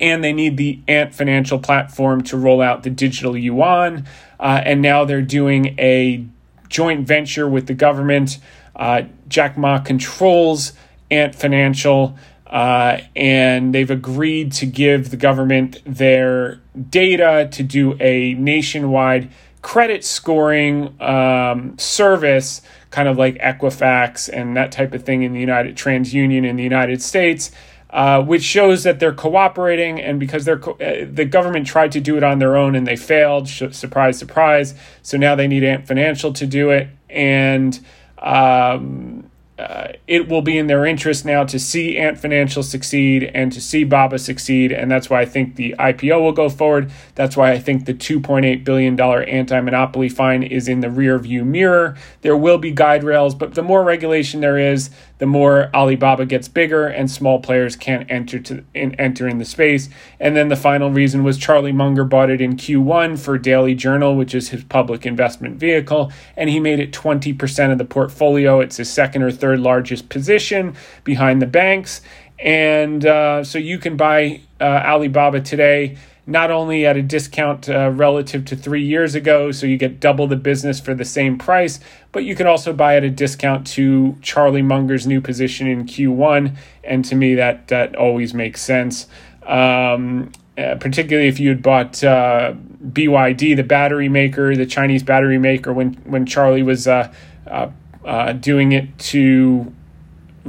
And 0.00 0.24
they 0.24 0.32
need 0.32 0.56
the 0.56 0.80
Ant 0.88 1.14
Financial 1.14 1.58
platform 1.58 2.22
to 2.24 2.36
roll 2.36 2.60
out 2.60 2.82
the 2.82 2.90
digital 2.90 3.36
yuan. 3.36 4.06
Uh, 4.38 4.60
and 4.64 4.82
now 4.82 5.04
they're 5.04 5.22
doing 5.22 5.74
a 5.78 6.26
joint 6.68 7.06
venture 7.06 7.48
with 7.48 7.66
the 7.66 7.74
government. 7.74 8.38
Uh, 8.74 9.02
Jack 9.28 9.56
Ma 9.56 9.78
controls 9.78 10.72
Ant 11.10 11.34
Financial, 11.34 12.16
uh, 12.46 12.98
and 13.14 13.74
they've 13.74 13.90
agreed 13.90 14.52
to 14.52 14.66
give 14.66 15.10
the 15.10 15.16
government 15.16 15.80
their 15.84 16.60
data 16.90 17.48
to 17.52 17.62
do 17.62 17.96
a 18.00 18.34
nationwide 18.34 19.30
credit 19.62 20.04
scoring 20.04 20.94
um, 21.00 21.76
service, 21.76 22.62
kind 22.90 23.08
of 23.08 23.18
like 23.18 23.34
Equifax 23.38 24.28
and 24.32 24.56
that 24.56 24.70
type 24.70 24.94
of 24.94 25.02
thing 25.02 25.22
in 25.22 25.32
the 25.32 25.40
United 25.40 25.76
TransUnion 25.76 26.46
in 26.46 26.56
the 26.56 26.62
United 26.62 27.02
States. 27.02 27.50
Uh, 27.88 28.20
which 28.20 28.42
shows 28.42 28.82
that 28.82 28.98
they're 28.98 29.14
cooperating, 29.14 30.00
and 30.00 30.18
because 30.18 30.44
they're 30.44 30.58
co- 30.58 30.72
uh, 30.72 31.06
the 31.10 31.24
government 31.24 31.66
tried 31.66 31.92
to 31.92 32.00
do 32.00 32.16
it 32.16 32.24
on 32.24 32.40
their 32.40 32.56
own 32.56 32.74
and 32.74 32.84
they 32.86 32.96
failed. 32.96 33.48
Sh- 33.48 33.62
surprise, 33.70 34.18
surprise. 34.18 34.74
So 35.02 35.16
now 35.16 35.36
they 35.36 35.46
need 35.46 35.62
Ant 35.62 35.86
Financial 35.86 36.32
to 36.32 36.46
do 36.46 36.70
it, 36.70 36.88
and 37.08 37.78
um, 38.18 39.30
uh, 39.58 39.88
it 40.06 40.28
will 40.28 40.42
be 40.42 40.58
in 40.58 40.66
their 40.66 40.84
interest 40.84 41.24
now 41.24 41.42
to 41.42 41.58
see 41.58 41.96
Ant 41.96 42.18
Financial 42.18 42.62
succeed 42.62 43.30
and 43.34 43.50
to 43.52 43.60
see 43.60 43.84
Baba 43.84 44.18
succeed. 44.18 44.70
And 44.70 44.90
that's 44.90 45.08
why 45.08 45.22
I 45.22 45.24
think 45.24 45.56
the 45.56 45.74
IPO 45.78 46.20
will 46.20 46.32
go 46.32 46.50
forward. 46.50 46.90
That's 47.14 47.36
why 47.38 47.52
I 47.52 47.58
think 47.58 47.86
the 47.86 47.94
$2.8 47.94 48.64
billion 48.64 49.00
anti 49.00 49.60
monopoly 49.60 50.10
fine 50.10 50.42
is 50.42 50.68
in 50.68 50.80
the 50.80 50.90
rear 50.90 51.18
view 51.18 51.42
mirror. 51.44 51.96
There 52.20 52.36
will 52.36 52.58
be 52.58 52.70
guide 52.70 53.02
rails, 53.02 53.34
but 53.34 53.54
the 53.54 53.62
more 53.62 53.82
regulation 53.82 54.40
there 54.42 54.58
is, 54.58 54.90
the 55.18 55.26
more 55.26 55.70
Alibaba 55.74 56.26
gets 56.26 56.48
bigger 56.48 56.86
and 56.86 57.10
small 57.10 57.40
players 57.40 57.76
can't 57.76 58.10
enter 58.10 58.38
to 58.40 58.64
in, 58.74 58.94
enter 58.96 59.26
in 59.26 59.38
the 59.38 59.44
space. 59.44 59.88
And 60.20 60.36
then 60.36 60.48
the 60.48 60.56
final 60.56 60.90
reason 60.90 61.24
was 61.24 61.38
Charlie 61.38 61.72
Munger 61.72 62.04
bought 62.04 62.30
it 62.30 62.40
in 62.40 62.56
Q1 62.56 63.18
for 63.18 63.38
Daily 63.38 63.74
Journal, 63.74 64.16
which 64.16 64.34
is 64.34 64.50
his 64.50 64.64
public 64.64 65.06
investment 65.06 65.56
vehicle, 65.58 66.12
and 66.36 66.50
he 66.50 66.60
made 66.60 66.80
it 66.80 66.92
20% 66.92 67.72
of 67.72 67.78
the 67.78 67.84
portfolio. 67.84 68.60
It's 68.60 68.76
his 68.76 68.90
second 68.90 69.22
or 69.22 69.30
third 69.30 69.60
largest 69.60 70.08
position 70.08 70.74
behind 71.04 71.40
the 71.40 71.46
banks. 71.46 72.02
And 72.38 73.06
uh, 73.06 73.44
so 73.44 73.58
you 73.58 73.78
can 73.78 73.96
buy 73.96 74.42
uh, 74.60 74.64
Alibaba 74.64 75.40
today 75.40 75.96
not 76.26 76.50
only 76.50 76.84
at 76.84 76.96
a 76.96 77.02
discount 77.02 77.68
uh, 77.68 77.90
relative 77.90 78.44
to 78.46 78.56
three 78.56 78.84
years 78.84 79.14
ago, 79.14 79.52
so 79.52 79.66
you 79.66 79.76
get 79.76 80.00
double 80.00 80.26
the 80.26 80.36
business 80.36 80.80
for 80.80 80.92
the 80.92 81.04
same 81.04 81.38
price, 81.38 81.78
but 82.10 82.24
you 82.24 82.34
can 82.34 82.46
also 82.46 82.72
buy 82.72 82.96
at 82.96 83.04
a 83.04 83.10
discount 83.10 83.66
to 83.66 84.16
Charlie 84.22 84.62
Munger's 84.62 85.06
new 85.06 85.20
position 85.20 85.68
in 85.68 85.84
Q1. 85.84 86.56
And 86.82 87.04
to 87.04 87.14
me, 87.14 87.36
that, 87.36 87.68
that 87.68 87.94
always 87.94 88.34
makes 88.34 88.60
sense. 88.60 89.06
Um, 89.44 90.32
uh, 90.58 90.74
particularly 90.76 91.28
if 91.28 91.38
you 91.38 91.50
had 91.50 91.62
bought 91.62 92.02
uh, 92.02 92.54
BYD, 92.82 93.56
the 93.56 93.62
battery 93.62 94.08
maker, 94.08 94.56
the 94.56 94.66
Chinese 94.66 95.02
battery 95.02 95.38
maker, 95.38 95.72
when 95.72 95.92
when 96.04 96.24
Charlie 96.24 96.62
was 96.62 96.88
uh, 96.88 97.12
uh, 97.46 97.68
uh 98.06 98.32
doing 98.32 98.72
it 98.72 98.98
to 98.98 99.70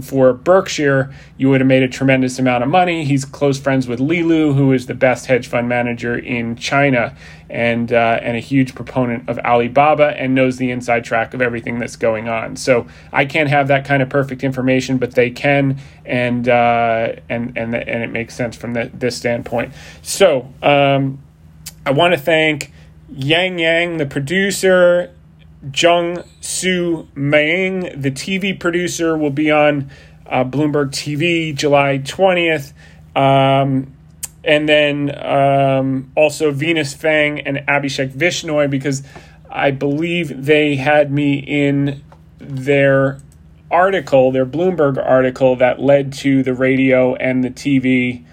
for 0.02 0.34
Berkshire, 0.34 1.14
you 1.38 1.50
would 1.50 1.62
have 1.62 1.68
made 1.68 1.84
a 1.84 1.88
tremendous 1.88 2.40
amount 2.40 2.64
of 2.64 2.70
money. 2.70 3.06
He's 3.06 3.26
close 3.26 3.60
friends 3.60 3.88
with 3.88 4.00
Li 4.00 4.24
Lu, 4.24 4.54
who 4.54 4.72
is 4.72 4.86
the 4.86 4.94
best 4.94 5.26
hedge 5.28 5.48
fund 5.48 5.68
manager 5.70 6.18
in 6.18 6.56
China 6.56 7.16
and 7.50 7.94
uh, 7.94 8.20
and 8.22 8.36
a 8.36 8.40
huge 8.40 8.76
proponent 8.76 9.28
of 9.30 9.40
Alibaba 9.40 10.20
and 10.20 10.36
knows 10.36 10.58
the 10.58 10.72
inside 10.72 11.04
track 11.04 11.34
of 11.34 11.42
everything 11.42 11.80
that's 11.80 11.96
going 11.96 12.28
on. 12.28 12.56
So 12.56 12.88
I 13.12 13.26
can't 13.26 13.50
have 13.50 13.68
that 13.70 13.86
kind 13.86 14.04
of 14.04 14.10
perfect 14.10 14.44
information, 14.44 14.98
but 14.98 15.14
they 15.14 15.30
can, 15.30 15.78
and 16.06 16.48
uh, 16.48 17.14
and 17.30 17.58
and 17.58 17.74
and 17.76 18.04
it 18.04 18.12
makes 18.12 18.36
sense 18.36 18.56
from 18.56 18.74
the, 18.74 18.92
this 18.94 19.16
standpoint. 19.16 19.74
So 20.02 20.52
um, 20.62 21.20
I 21.86 21.92
want 21.92 22.14
to 22.14 22.20
thank 22.20 22.72
Yang 23.10 23.60
Yang, 23.60 23.98
the 23.98 24.06
producer, 24.06 25.14
Jung 25.74 26.24
Soo 26.42 27.08
Maing, 27.16 28.00
the 28.00 28.12
TV 28.12 28.58
producer, 28.60 29.18
will 29.18 29.32
be 29.32 29.52
on 29.52 29.90
uh, 30.26 30.44
Bloomberg 30.44 30.92
TV 30.92 31.56
July 31.56 32.00
20th. 32.00 32.74
Um, 33.16 33.94
and 34.44 34.70
then 34.70 35.18
um, 35.26 36.12
also 36.16 36.52
Venus 36.52 36.94
Feng 36.94 37.42
and 37.42 37.58
Abhishek 37.68 38.12
Vishnoi, 38.12 38.70
because 38.70 39.04
I 39.50 39.72
believe 39.72 40.46
they 40.46 40.76
had 40.76 41.12
me 41.12 41.40
in 41.40 42.04
their 42.40 43.20
article, 43.70 44.32
their 44.32 44.46
Bloomberg 44.46 45.04
article 45.04 45.56
that 45.58 45.82
led 45.82 46.14
to 46.14 46.44
the 46.44 46.54
radio 46.54 47.16
and 47.16 47.44
the 47.44 47.50
TV 47.50 48.24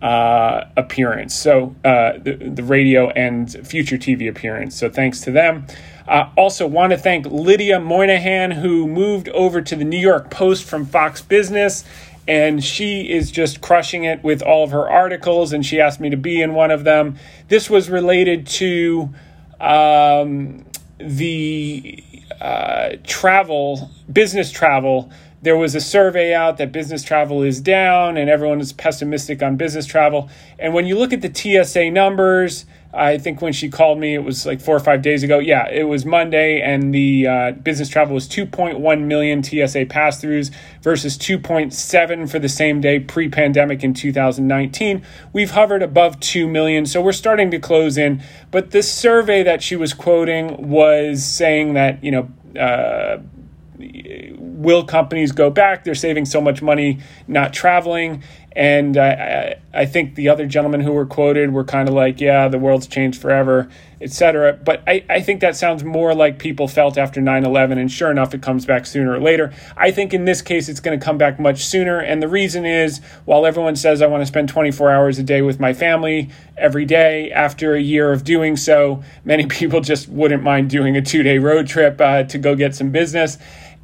uh, 0.00 0.64
appearance. 0.76 1.34
So 1.34 1.76
uh, 1.84 2.14
the, 2.18 2.34
the 2.34 2.64
radio 2.64 3.10
and 3.10 3.50
future 3.66 3.96
TV 3.96 4.28
appearance. 4.28 4.76
So 4.76 4.90
thanks 4.90 5.20
to 5.22 5.30
them. 5.30 5.66
Uh, 6.06 6.30
also, 6.36 6.66
want 6.66 6.90
to 6.92 6.98
thank 6.98 7.26
Lydia 7.26 7.80
Moynihan, 7.80 8.50
who 8.50 8.86
moved 8.86 9.28
over 9.30 9.62
to 9.62 9.76
the 9.76 9.84
New 9.84 9.98
York 9.98 10.30
Post 10.30 10.64
from 10.64 10.86
Fox 10.86 11.22
Business. 11.22 11.84
And 12.28 12.62
she 12.62 13.10
is 13.10 13.30
just 13.30 13.60
crushing 13.60 14.04
it 14.04 14.22
with 14.22 14.42
all 14.42 14.64
of 14.64 14.70
her 14.70 14.88
articles, 14.88 15.52
and 15.52 15.66
she 15.66 15.80
asked 15.80 15.98
me 15.98 16.10
to 16.10 16.16
be 16.16 16.40
in 16.40 16.54
one 16.54 16.70
of 16.70 16.84
them. 16.84 17.16
This 17.48 17.68
was 17.68 17.90
related 17.90 18.46
to 18.48 19.10
um, 19.60 20.64
the 20.98 22.04
uh, 22.40 22.90
travel, 23.04 23.90
business 24.12 24.52
travel 24.52 25.10
there 25.42 25.56
was 25.56 25.74
a 25.74 25.80
survey 25.80 26.32
out 26.32 26.56
that 26.58 26.70
business 26.70 27.02
travel 27.02 27.42
is 27.42 27.60
down 27.60 28.16
and 28.16 28.30
everyone 28.30 28.60
is 28.60 28.72
pessimistic 28.72 29.42
on 29.42 29.56
business 29.56 29.86
travel. 29.86 30.30
And 30.58 30.72
when 30.72 30.86
you 30.86 30.96
look 30.96 31.12
at 31.12 31.20
the 31.20 31.34
TSA 31.34 31.90
numbers, 31.90 32.64
I 32.94 33.16
think 33.16 33.40
when 33.40 33.54
she 33.54 33.70
called 33.70 33.98
me, 33.98 34.14
it 34.14 34.22
was 34.22 34.44
like 34.44 34.60
four 34.60 34.76
or 34.76 34.80
five 34.80 35.00
days 35.00 35.22
ago. 35.22 35.38
Yeah, 35.38 35.66
it 35.70 35.84
was 35.84 36.04
Monday, 36.04 36.60
and 36.60 36.92
the 36.92 37.26
uh, 37.26 37.52
business 37.52 37.88
travel 37.88 38.14
was 38.14 38.28
2.1 38.28 39.04
million 39.04 39.42
TSA 39.42 39.86
pass 39.86 40.20
throughs 40.20 40.50
versus 40.82 41.16
2.7 41.16 42.30
for 42.30 42.38
the 42.38 42.50
same 42.50 42.82
day 42.82 43.00
pre 43.00 43.30
pandemic 43.30 43.82
in 43.82 43.94
2019. 43.94 45.02
We've 45.32 45.52
hovered 45.52 45.82
above 45.82 46.20
2 46.20 46.46
million, 46.46 46.84
so 46.84 47.00
we're 47.00 47.12
starting 47.12 47.50
to 47.52 47.58
close 47.58 47.96
in. 47.96 48.22
But 48.50 48.72
this 48.72 48.92
survey 48.92 49.42
that 49.42 49.62
she 49.62 49.74
was 49.74 49.94
quoting 49.94 50.68
was 50.68 51.24
saying 51.24 51.72
that, 51.74 52.04
you 52.04 52.10
know, 52.10 52.28
uh, 52.60 53.22
will 54.62 54.84
companies 54.84 55.32
go 55.32 55.50
back? 55.50 55.84
They're 55.84 55.94
saving 55.94 56.26
so 56.26 56.40
much 56.40 56.62
money 56.62 57.00
not 57.26 57.52
traveling. 57.52 58.22
And 58.54 58.96
I, 58.96 59.56
I 59.72 59.86
think 59.86 60.14
the 60.14 60.28
other 60.28 60.46
gentlemen 60.46 60.80
who 60.80 60.92
were 60.92 61.06
quoted 61.06 61.52
were 61.52 61.64
kind 61.64 61.88
of 61.88 61.94
like, 61.94 62.20
yeah, 62.20 62.48
the 62.48 62.58
world's 62.58 62.86
changed 62.86 63.20
forever, 63.20 63.70
etc. 64.00 64.52
But 64.52 64.82
I, 64.86 65.04
I 65.08 65.20
think 65.20 65.40
that 65.40 65.56
sounds 65.56 65.82
more 65.82 66.14
like 66.14 66.38
people 66.38 66.68
felt 66.68 66.98
after 66.98 67.20
9 67.20 67.44
11. 67.44 67.78
And 67.78 67.90
sure 67.90 68.10
enough, 68.10 68.34
it 68.34 68.42
comes 68.42 68.66
back 68.66 68.84
sooner 68.84 69.12
or 69.12 69.20
later. 69.20 69.54
I 69.76 69.90
think 69.90 70.12
in 70.12 70.26
this 70.26 70.42
case, 70.42 70.68
it's 70.68 70.80
going 70.80 70.98
to 70.98 71.04
come 71.04 71.16
back 71.16 71.40
much 71.40 71.64
sooner. 71.64 71.98
And 71.98 72.22
the 72.22 72.28
reason 72.28 72.66
is 72.66 73.00
while 73.24 73.46
everyone 73.46 73.76
says 73.76 74.02
I 74.02 74.06
want 74.06 74.20
to 74.20 74.26
spend 74.26 74.50
24 74.50 74.90
hours 74.90 75.18
a 75.18 75.22
day 75.22 75.40
with 75.40 75.58
my 75.58 75.72
family 75.72 76.28
every 76.58 76.84
day, 76.84 77.32
after 77.32 77.74
a 77.74 77.80
year 77.80 78.12
of 78.12 78.24
doing 78.24 78.56
so, 78.56 79.02
many 79.24 79.46
people 79.52 79.80
just 79.80 80.08
wouldn't 80.08 80.42
mind 80.42 80.68
doing 80.68 80.96
a 80.96 81.02
two 81.02 81.22
day 81.22 81.38
road 81.38 81.66
trip 81.66 82.00
uh, 82.00 82.24
to 82.24 82.38
go 82.38 82.54
get 82.54 82.74
some 82.74 82.90
business. 82.90 83.38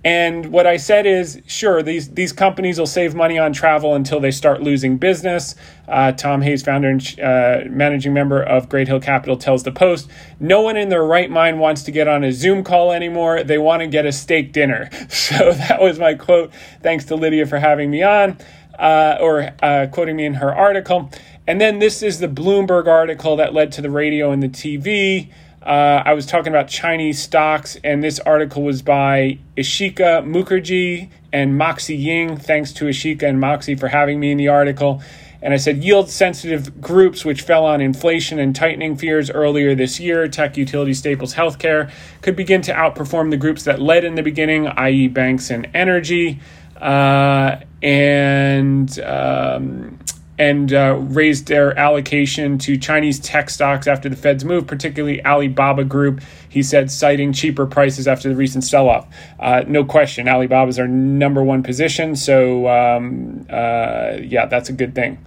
And 0.09 0.53
what 0.53 0.67
I 0.67 0.79
said 0.79 1.05
is, 1.05 1.43
sure, 1.47 1.83
these 1.83 2.09
these 2.09 2.33
companies 2.33 2.79
will 2.79 2.87
save 2.87 3.15
money 3.15 3.39
on 3.39 3.53
travel 3.53 3.95
until 3.95 4.21
they 4.21 4.31
start 4.31 4.63
losing 4.63 4.97
business. 4.97 5.55
Uh, 5.87 6.13
Tom 6.13 6.41
Hayes, 6.41 6.63
founder 6.63 6.89
and 6.89 7.21
uh, 7.21 7.69
managing 7.69 8.15
member 8.15 8.43
of 8.43 8.71
Great 8.71 8.89
Hill 8.89 9.01
Capital, 9.01 9.37
tells 9.37 9.65
the 9.65 9.71
Post, 9.71 10.09
"No 10.41 10.63
one 10.63 10.79
in 10.79 10.89
their 10.89 11.05
right 11.05 11.31
mind 11.31 11.61
wants 11.61 11.83
to 11.83 11.91
get 11.91 12.09
on 12.09 12.25
a 12.25 12.33
Zoom 12.33 12.65
call 12.65 12.91
anymore. 12.91 13.45
They 13.45 13.59
want 13.59 13.83
to 13.83 13.87
get 13.87 14.07
a 14.07 14.13
steak 14.13 14.55
dinner." 14.55 14.89
So 15.29 15.53
that 15.53 15.83
was 15.83 15.99
my 15.99 16.15
quote. 16.15 16.53
Thanks 16.83 17.05
to 17.07 17.15
Lydia 17.15 17.45
for 17.45 17.59
having 17.59 17.91
me 17.91 18.03
on, 18.03 18.39
uh, 18.79 19.19
or 19.21 19.51
uh, 19.63 19.89
quoting 19.93 20.17
me 20.17 20.25
in 20.25 20.35
her 20.35 20.55
article. 20.55 21.11
And 21.47 21.61
then 21.61 21.81
this 21.81 22.03
is 22.03 22.19
the 22.19 22.29
Bloomberg 22.29 22.87
article 22.87 23.37
that 23.37 23.53
led 23.53 23.73
to 23.73 23.83
the 23.83 23.91
radio 23.91 24.31
and 24.31 24.43
the 24.43 24.49
TV. 24.49 25.29
Uh, 25.69 26.03
I 26.03 26.15
was 26.15 26.25
talking 26.25 26.49
about 26.49 26.69
Chinese 26.69 27.23
stocks, 27.23 27.77
and 27.85 28.03
this 28.03 28.19
article 28.21 28.63
was 28.63 28.81
by 28.81 29.39
Ishika 29.55 30.25
Mookerjee 30.25 31.11
and 31.31 31.59
Moxy 31.59 31.95
Ying. 31.95 32.39
Thanks 32.39 32.73
to 32.73 32.87
Ishika 32.87 33.25
and 33.25 33.39
Moxy 33.39 33.75
for 33.75 33.89
having 33.89 34.19
me 34.19 34.33
in 34.33 34.39
the 34.39 34.49
article. 34.49 35.03
And 35.43 35.53
I 35.53 35.59
said 35.59 35.85
yield 35.85 36.09
sensitive 36.09 36.81
groups 36.81 37.23
which 37.23 37.43
fell 37.43 37.67
on 37.67 37.83
inflation 37.83 38.39
and 38.39 38.57
tightening 38.57 38.97
fears 38.97 39.31
earlier 39.31 39.75
this 39.75 40.01
year, 40.01 40.27
tech, 40.27 40.57
utility, 40.57 40.95
staples, 40.95 41.35
healthcare, 41.35 41.93
could 42.23 42.35
begin 42.35 42.63
to 42.63 42.73
outperform 42.73 43.29
the 43.29 43.37
groups 43.37 43.65
that 43.65 43.79
led 43.79 44.05
in 44.05 44.15
the 44.15 44.23
beginning, 44.23 44.69
i.e., 44.69 45.07
banks 45.07 45.51
and 45.51 45.69
energy. 45.75 46.41
Uh, 46.81 47.61
and 47.83 48.99
um, 49.01 49.99
and 50.39 50.73
uh, 50.73 50.97
raised 51.01 51.49
their 51.49 51.77
allocation 51.79 52.59
to 52.59 52.77
Chinese 52.77 53.19
tech 53.19 53.51
stocks 53.51 53.87
after 53.87 54.09
the 54.09 54.17
Fed's 54.17 54.45
move, 54.45 54.67
particularly 54.67 55.25
Alibaba 55.25 55.85
Group. 55.85 56.21
He 56.49 56.63
said, 56.63 56.91
citing 56.91 57.33
cheaper 57.33 57.67
prices 57.67 58.07
after 58.07 58.29
the 58.29 58.37
recent 58.37 58.65
sell 58.65 58.89
off. 58.89 59.07
Uh, 59.41 59.65
no 59.67 59.85
question, 59.85 60.29
Alibaba 60.29 60.69
is 60.69 60.79
our 60.79 60.89
number 60.89 61.43
one 61.43 61.63
position. 61.63 62.15
So, 62.15 62.69
um, 62.69 63.47
uh, 63.51 64.19
yeah, 64.23 64.47
that's 64.47 64.69
a 64.69 64.73
good 64.73 64.95
thing. 64.95 65.19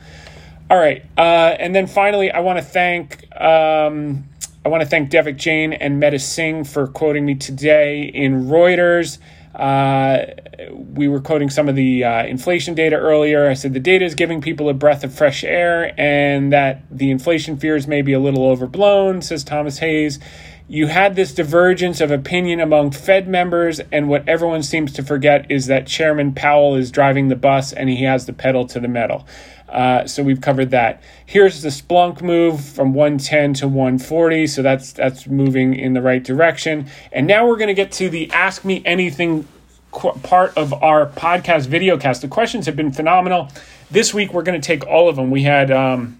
All 0.69 0.77
right. 0.77 1.03
Uh, 1.17 1.55
and 1.59 1.75
then 1.75 1.85
finally, 1.85 2.31
I 2.31 2.39
want 2.39 2.57
to 2.57 2.63
thank. 2.63 3.27
Um, 3.39 4.23
I 4.63 4.69
want 4.69 4.83
to 4.83 4.87
thank 4.87 5.09
Devik 5.09 5.37
Jain 5.37 5.73
and 5.73 6.01
Medha 6.01 6.21
Singh 6.21 6.63
for 6.63 6.87
quoting 6.87 7.25
me 7.25 7.35
today 7.35 8.03
in 8.03 8.45
Reuters. 8.45 9.17
Uh, 9.55 10.25
we 10.70 11.08
were 11.08 11.20
quoting 11.20 11.50
some 11.50 11.67
of 11.67 11.75
the 11.75 12.03
uh, 12.03 12.25
inflation 12.25 12.74
data 12.74 12.96
earlier. 12.96 13.50
I 13.50 13.53
said 13.53 13.74
the 13.74 13.79
data 13.79 14.05
is 14.05 14.15
giving 14.15 14.41
people 14.41 14.70
a 14.70 14.74
breath 14.74 15.03
of 15.03 15.13
fresh 15.13 15.43
air 15.43 15.93
and 16.00 16.53
that 16.53 16.84
the 16.89 17.12
inflation 17.12 17.58
fears 17.58 17.88
may 17.88 18.01
be 18.01 18.13
a 18.13 18.20
little 18.20 18.46
overblown, 18.46 19.22
says 19.22 19.43
Thomas 19.43 19.79
Hayes. 19.79 20.20
You 20.67 20.88
had 20.88 21.17
this 21.17 21.34
divergence 21.34 22.00
of 22.00 22.12
opinion 22.12 22.62
among 22.62 22.91
Fed 22.91 23.27
members, 23.27 23.81
and 23.91 24.08
what 24.08 24.27
everyone 24.29 24.63
seems 24.63 24.93
to 24.93 25.03
forget 25.03 25.51
is 25.51 25.65
that 25.65 25.86
Chairman 25.86 26.34
Powell 26.34 26.75
is 26.75 26.91
driving 26.91 27.27
the 27.27 27.36
bus 27.36 27.74
and 27.74 27.89
he 27.89 28.03
has 28.03 28.25
the 28.25 28.31
pedal 28.31 28.65
to 28.67 28.79
the 28.79 28.88
metal. 28.88 29.27
Uh, 29.71 30.05
so 30.05 30.21
we've 30.21 30.41
covered 30.41 30.69
that. 30.71 31.01
Here's 31.25 31.61
the 31.61 31.69
Splunk 31.69 32.21
move 32.21 32.63
from 32.63 32.93
110 32.93 33.53
to 33.55 33.67
140. 33.67 34.47
So 34.47 34.61
that's 34.61 34.91
that's 34.91 35.27
moving 35.27 35.73
in 35.73 35.93
the 35.93 36.01
right 36.01 36.23
direction. 36.23 36.87
And 37.11 37.25
now 37.25 37.47
we're 37.47 37.57
going 37.57 37.69
to 37.69 37.73
get 37.73 37.91
to 37.93 38.09
the 38.09 38.29
Ask 38.31 38.65
Me 38.65 38.81
Anything 38.85 39.47
qu- 39.91 40.11
part 40.23 40.57
of 40.57 40.73
our 40.83 41.05
podcast 41.07 41.67
video 41.67 41.97
cast. 41.97 42.21
The 42.21 42.27
questions 42.27 42.65
have 42.65 42.75
been 42.75 42.91
phenomenal. 42.91 43.49
This 43.89 44.13
week 44.13 44.33
we're 44.33 44.43
going 44.43 44.59
to 44.59 44.65
take 44.65 44.85
all 44.85 45.07
of 45.07 45.15
them. 45.15 45.31
We 45.31 45.43
had 45.43 45.71
um, 45.71 46.19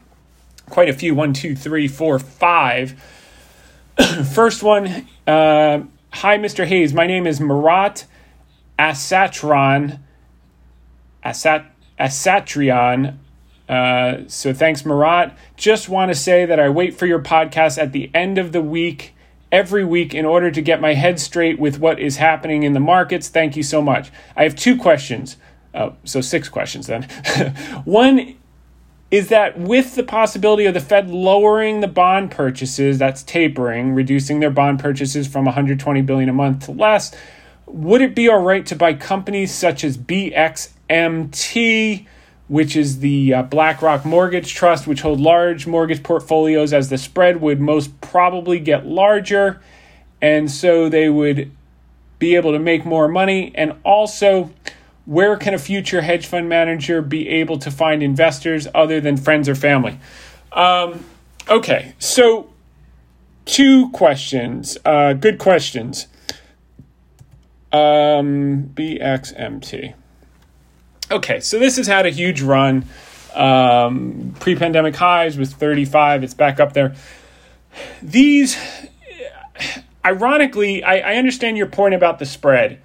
quite 0.70 0.90
a 0.90 0.94
few 0.94 1.14
one, 1.14 1.34
two, 1.34 1.56
three, 1.56 1.88
four, 1.88 2.20
five. 2.20 3.02
First 4.34 4.64
one 4.64 5.08
uh, 5.28 5.84
Hi, 6.14 6.38
Mr. 6.38 6.66
Hayes. 6.66 6.94
My 6.94 7.08
name 7.08 7.26
is 7.26 7.40
Marat 7.40 8.06
Asatron. 8.78 10.00
Asat, 11.26 11.66
Asatrion. 11.98 13.18
Uh, 13.72 14.28
so 14.28 14.54
thanks, 14.54 14.86
Marat. 14.86 15.34
Just 15.56 15.88
want 15.88 16.12
to 16.12 16.16
say 16.16 16.46
that 16.46 16.60
I 16.60 16.68
wait 16.68 16.94
for 16.94 17.06
your 17.06 17.22
podcast 17.22 17.82
at 17.82 17.94
the 17.94 18.12
end 18.14 18.38
of 18.38 18.52
the 18.52 18.62
week 18.62 19.16
every 19.50 19.84
week 19.86 20.14
in 20.14 20.26
order 20.26 20.52
to 20.52 20.62
get 20.62 20.80
my 20.82 20.94
head 20.94 21.20
straight 21.20 21.58
with 21.60 21.80
what 21.80 22.00
is 22.00 22.18
happening 22.18 22.64
in 22.64 22.74
the 22.74 22.80
markets. 22.80 23.30
Thank 23.30 23.56
you 23.56 23.64
so 23.64 23.82
much. 23.82 24.12
I 24.36 24.44
have 24.44 24.56
two 24.56 24.78
questions. 24.78 25.38
Oh, 25.74 25.96
so 26.04 26.20
six 26.22 26.50
questions 26.50 26.88
then. 26.88 27.04
One 27.86 28.36
is 29.10 29.30
that 29.30 29.58
with 29.58 29.96
the 29.96 30.04
possibility 30.04 30.66
of 30.66 30.74
the 30.74 30.82
Fed 30.82 31.10
lowering 31.10 31.80
the 31.82 31.88
bond 31.88 32.32
purchases, 32.32 32.98
that's 32.98 33.24
tapering, 33.24 33.94
reducing 33.94 34.42
their 34.42 34.52
bond 34.52 34.80
purchases 34.80 35.28
from 35.28 35.46
120 35.46 36.02
billion 36.02 36.28
a 36.30 36.34
month 36.34 36.66
to 36.66 36.72
less, 36.72 37.16
would 37.66 38.02
it 38.02 38.16
be 38.16 38.28
all 38.30 38.42
right 38.42 38.66
to 38.66 38.76
buy 38.76 38.94
companies 38.94 39.54
such 39.54 39.84
as 39.84 39.98
BXMT, 39.98 40.46
which 42.52 42.76
is 42.76 43.00
the 43.00 43.34
uh, 43.34 43.44
BlackRock 43.44 44.04
Mortgage 44.04 44.54
Trust, 44.54 44.86
which 44.86 45.00
hold 45.00 45.22
large 45.22 45.66
mortgage 45.66 46.04
portfolios 46.04 46.74
as 46.74 46.90
the 46.90 46.98
spread 46.98 47.40
would 47.40 47.62
most 47.62 48.02
probably 48.02 48.60
get 48.60 48.86
larger. 48.86 49.62
And 50.22 50.52
so 50.52 50.90
they 50.90 51.08
would 51.08 51.50
be 52.20 52.36
able 52.36 52.52
to 52.52 52.60
make 52.60 52.84
more 52.84 53.08
money. 53.08 53.54
And 53.56 53.76
also, 53.86 54.52
where 55.06 55.38
can 55.38 55.54
a 55.54 55.58
future 55.58 56.02
hedge 56.02 56.26
fund 56.26 56.50
manager 56.50 57.02
be 57.02 57.30
able 57.30 57.58
to 57.60 57.72
find 57.72 58.04
investors 58.04 58.68
other 58.76 59.00
than 59.00 59.16
friends 59.16 59.48
or 59.48 59.56
family? 59.56 59.98
Um, 60.52 61.06
okay, 61.48 61.94
so 62.00 62.50
two 63.46 63.90
questions, 63.92 64.78
uh, 64.84 65.14
good 65.14 65.38
questions. 65.40 66.08
Um, 67.72 68.72
BXMT. 68.74 69.94
Okay, 71.12 71.42
so 71.42 71.60
this 71.60 71.76
has 71.76 71.88
had 71.88 72.06
a 72.06 72.10
huge 72.10 72.42
run. 72.42 72.86
Um, 73.36 74.34
Pre 74.40 74.56
pandemic 74.56 74.96
highs 74.96 75.38
was 75.38 75.54
35, 75.54 76.24
it's 76.24 76.34
back 76.34 76.60
up 76.60 76.72
there. 76.72 76.96
These, 78.02 78.58
ironically, 80.06 80.84
I, 80.84 81.14
I 81.14 81.16
understand 81.16 81.58
your 81.58 81.68
point 81.68 81.96
about 81.96 82.20
the 82.20 82.26
spread. 82.26 82.82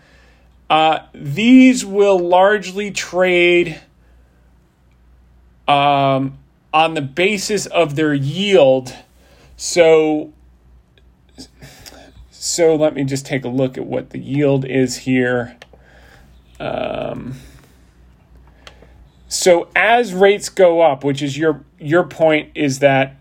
Uh, 0.69 1.01
these 1.15 1.85
will 1.85 2.19
largely 2.19 2.91
trade 2.91 3.81
um, 5.69 6.37
on 6.75 6.95
the 6.95 7.03
basis 7.03 7.67
of 7.67 7.95
their 7.95 8.13
yield. 8.13 8.93
So, 9.57 10.33
so 12.31 12.75
let 12.75 12.95
me 12.95 13.05
just 13.05 13.25
take 13.25 13.45
a 13.45 13.49
look 13.49 13.79
at 13.79 13.87
what 13.87 14.11
the 14.11 14.19
yield 14.19 14.65
is 14.65 14.99
here. 14.99 15.57
Um, 16.59 17.37
so 19.37 19.69
as 19.77 20.15
rates 20.15 20.49
go 20.49 20.81
up, 20.81 21.05
which 21.05 21.23
is 21.23 21.37
your 21.37 21.65
your 21.79 22.05
point 22.05 22.51
is 22.55 22.79
that 22.79 23.17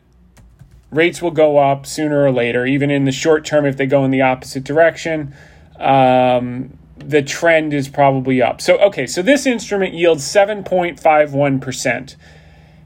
rates 0.89 1.21
will 1.21 1.31
go 1.31 1.57
up 1.57 1.85
sooner 1.85 2.23
or 2.23 2.31
later, 2.31 2.65
even 2.65 2.89
in 2.89 3.03
the 3.03 3.11
short 3.11 3.43
term 3.45 3.65
if 3.65 3.75
they 3.75 3.85
go 3.85 4.05
in 4.05 4.11
the 4.11 4.21
opposite 4.21 4.63
direction. 4.63 5.35
Um, 5.77 6.77
the 6.97 7.21
trend 7.21 7.73
is 7.73 7.89
probably 7.89 8.41
up. 8.41 8.61
So 8.61 8.77
okay, 8.77 9.05
so 9.05 9.21
this 9.21 9.45
instrument 9.45 9.93
yields 9.93 10.23
7.51%. 10.23 12.15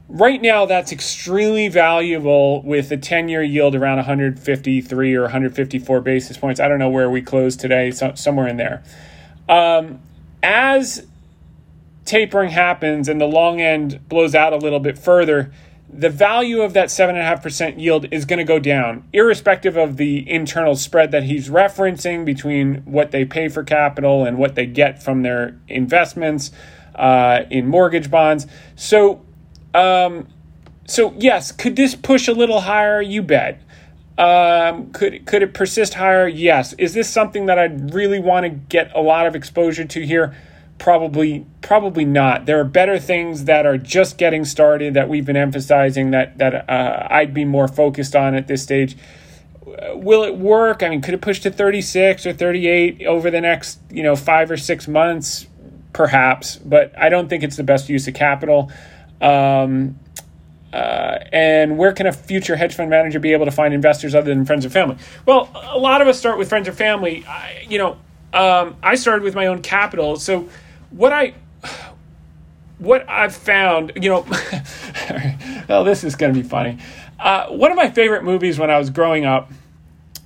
Right 0.08 0.42
now 0.42 0.66
that's 0.66 0.90
extremely 0.90 1.68
valuable 1.68 2.62
with 2.62 2.90
a 2.90 2.96
10-year 2.96 3.44
yield 3.44 3.76
around 3.76 3.98
153 3.98 5.14
or 5.14 5.22
154 5.22 6.00
basis 6.00 6.36
points. 6.36 6.58
I 6.58 6.66
don't 6.66 6.80
know 6.80 6.90
where 6.90 7.08
we 7.08 7.22
closed 7.22 7.60
today, 7.60 7.92
so, 7.92 8.14
somewhere 8.16 8.48
in 8.48 8.56
there. 8.56 8.82
Um, 9.48 10.00
as 10.42 11.06
tapering 12.10 12.50
happens 12.50 13.08
and 13.08 13.20
the 13.20 13.26
long 13.26 13.60
end 13.60 14.08
blows 14.08 14.34
out 14.34 14.52
a 14.52 14.56
little 14.56 14.80
bit 14.80 14.98
further, 14.98 15.52
the 15.88 16.10
value 16.10 16.60
of 16.60 16.72
that 16.72 16.88
7.5% 16.88 17.80
yield 17.80 18.06
is 18.10 18.24
going 18.24 18.38
to 18.40 18.44
go 18.44 18.58
down, 18.58 19.08
irrespective 19.12 19.76
of 19.76 19.96
the 19.96 20.28
internal 20.28 20.74
spread 20.74 21.12
that 21.12 21.22
he's 21.22 21.48
referencing 21.48 22.24
between 22.24 22.78
what 22.78 23.12
they 23.12 23.24
pay 23.24 23.48
for 23.48 23.62
capital 23.62 24.24
and 24.24 24.38
what 24.38 24.56
they 24.56 24.66
get 24.66 25.00
from 25.00 25.22
their 25.22 25.56
investments 25.68 26.50
uh, 26.96 27.44
in 27.48 27.68
mortgage 27.68 28.10
bonds. 28.10 28.48
So, 28.74 29.24
um, 29.72 30.26
so 30.88 31.14
yes, 31.16 31.52
could 31.52 31.76
this 31.76 31.94
push 31.94 32.26
a 32.26 32.32
little 32.32 32.62
higher? 32.62 33.00
You 33.00 33.22
bet. 33.22 33.62
Um, 34.18 34.90
could 34.90 35.24
could 35.26 35.42
it 35.42 35.54
persist 35.54 35.94
higher? 35.94 36.26
Yes. 36.26 36.72
Is 36.74 36.92
this 36.92 37.08
something 37.08 37.46
that 37.46 37.58
I'd 37.58 37.94
really 37.94 38.18
want 38.18 38.44
to 38.44 38.50
get 38.50 38.94
a 38.96 39.00
lot 39.00 39.26
of 39.26 39.36
exposure 39.36 39.84
to 39.84 40.04
here? 40.04 40.34
Probably 40.80 41.46
probably 41.60 42.04
not. 42.04 42.46
There 42.46 42.58
are 42.58 42.64
better 42.64 42.98
things 42.98 43.44
that 43.44 43.66
are 43.66 43.78
just 43.78 44.18
getting 44.18 44.44
started 44.44 44.94
that 44.94 45.08
we've 45.08 45.24
been 45.24 45.36
emphasizing 45.36 46.10
that 46.10 46.38
that 46.38 46.68
uh, 46.68 47.06
I'd 47.08 47.32
be 47.32 47.44
more 47.44 47.68
focused 47.68 48.16
on 48.16 48.34
at 48.34 48.48
this 48.48 48.64
stage. 48.64 48.96
Uh, 49.64 49.96
will 49.96 50.24
it 50.24 50.36
work? 50.36 50.82
I 50.82 50.88
mean, 50.88 51.02
could 51.02 51.14
it 51.14 51.20
push 51.20 51.40
to 51.40 51.50
36 51.50 52.26
or 52.26 52.32
38 52.32 53.06
over 53.06 53.30
the 53.30 53.40
next, 53.40 53.78
you 53.90 54.02
know, 54.02 54.16
5 54.16 54.50
or 54.50 54.56
6 54.56 54.88
months 54.88 55.46
perhaps, 55.92 56.56
but 56.56 56.92
I 56.98 57.08
don't 57.08 57.28
think 57.28 57.44
it's 57.44 57.56
the 57.56 57.62
best 57.62 57.88
use 57.88 58.08
of 58.08 58.14
capital. 58.14 58.72
Um, 59.20 59.98
uh, 60.72 61.18
and 61.32 61.76
where 61.78 61.92
can 61.92 62.06
a 62.06 62.12
future 62.12 62.56
hedge 62.56 62.74
fund 62.74 62.90
manager 62.90 63.18
be 63.20 63.32
able 63.32 63.44
to 63.44 63.50
find 63.50 63.74
investors 63.74 64.14
other 64.14 64.32
than 64.32 64.44
friends 64.44 64.64
and 64.64 64.72
family? 64.72 64.96
Well, 65.26 65.50
a 65.54 65.78
lot 65.78 66.00
of 66.00 66.08
us 66.08 66.18
start 66.18 66.38
with 66.38 66.48
friends 66.48 66.68
or 66.68 66.72
family. 66.72 67.24
I, 67.26 67.66
you 67.68 67.78
know, 67.78 67.98
um, 68.32 68.76
I 68.82 68.94
started 68.94 69.22
with 69.22 69.34
my 69.34 69.46
own 69.46 69.62
capital, 69.62 70.16
so 70.16 70.48
what 70.90 71.12
I 71.12 71.34
what 72.78 73.08
I've 73.08 73.34
found, 73.36 73.92
you 73.96 74.08
know, 74.08 74.26
well, 75.68 75.84
this 75.84 76.02
is 76.02 76.16
going 76.16 76.32
to 76.34 76.42
be 76.42 76.46
funny. 76.46 76.78
Uh, 77.18 77.48
one 77.48 77.70
of 77.70 77.76
my 77.76 77.90
favorite 77.90 78.24
movies 78.24 78.58
when 78.58 78.70
I 78.70 78.78
was 78.78 78.88
growing 78.88 79.26
up 79.26 79.50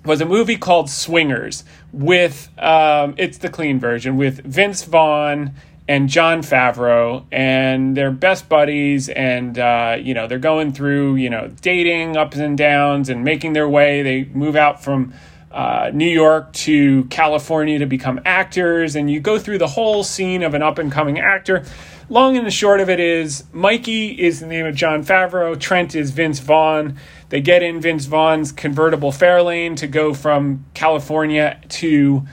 was 0.04 0.20
a 0.20 0.24
movie 0.24 0.56
called 0.56 0.88
Swingers 0.88 1.64
with 1.92 2.50
um, 2.58 3.14
it's 3.16 3.38
the 3.38 3.48
clean 3.48 3.80
version 3.80 4.16
with 4.16 4.44
Vince 4.44 4.84
Vaughn 4.84 5.52
and 5.88 6.08
Jon 6.08 6.40
Favreau, 6.40 7.24
and 7.30 7.96
they're 7.96 8.10
best 8.10 8.48
buddies, 8.48 9.08
and 9.08 9.58
uh, 9.58 9.96
you 10.00 10.14
know 10.14 10.26
they're 10.26 10.38
going 10.38 10.72
through 10.72 11.16
you 11.16 11.28
know 11.28 11.48
dating 11.60 12.16
ups 12.16 12.36
and 12.36 12.56
downs 12.56 13.08
and 13.08 13.24
making 13.24 13.52
their 13.52 13.68
way. 13.68 14.02
They 14.02 14.24
move 14.26 14.56
out 14.56 14.82
from 14.82 15.12
uh, 15.54 15.92
New 15.94 16.08
York 16.08 16.52
to 16.52 17.04
California 17.04 17.78
to 17.78 17.86
become 17.86 18.20
actors, 18.24 18.96
and 18.96 19.08
you 19.08 19.20
go 19.20 19.38
through 19.38 19.58
the 19.58 19.68
whole 19.68 20.02
scene 20.02 20.42
of 20.42 20.52
an 20.52 20.62
up 20.62 20.78
and 20.78 20.90
coming 20.90 21.20
actor. 21.20 21.64
Long 22.08 22.36
and 22.36 22.44
the 22.44 22.50
short 22.50 22.80
of 22.80 22.90
it 22.90 22.98
is, 22.98 23.44
Mikey 23.52 24.20
is 24.20 24.40
the 24.40 24.46
name 24.46 24.66
of 24.66 24.74
Jon 24.74 25.04
Favreau. 25.04 25.58
Trent 25.58 25.94
is 25.94 26.10
Vince 26.10 26.40
Vaughn. 26.40 26.98
They 27.28 27.40
get 27.40 27.62
in 27.62 27.80
Vince 27.80 28.06
Vaughn's 28.06 28.50
convertible 28.50 29.12
Fairlane 29.12 29.76
to 29.76 29.86
go 29.86 30.12
from 30.12 30.64
California 30.74 31.60
to 31.68 32.26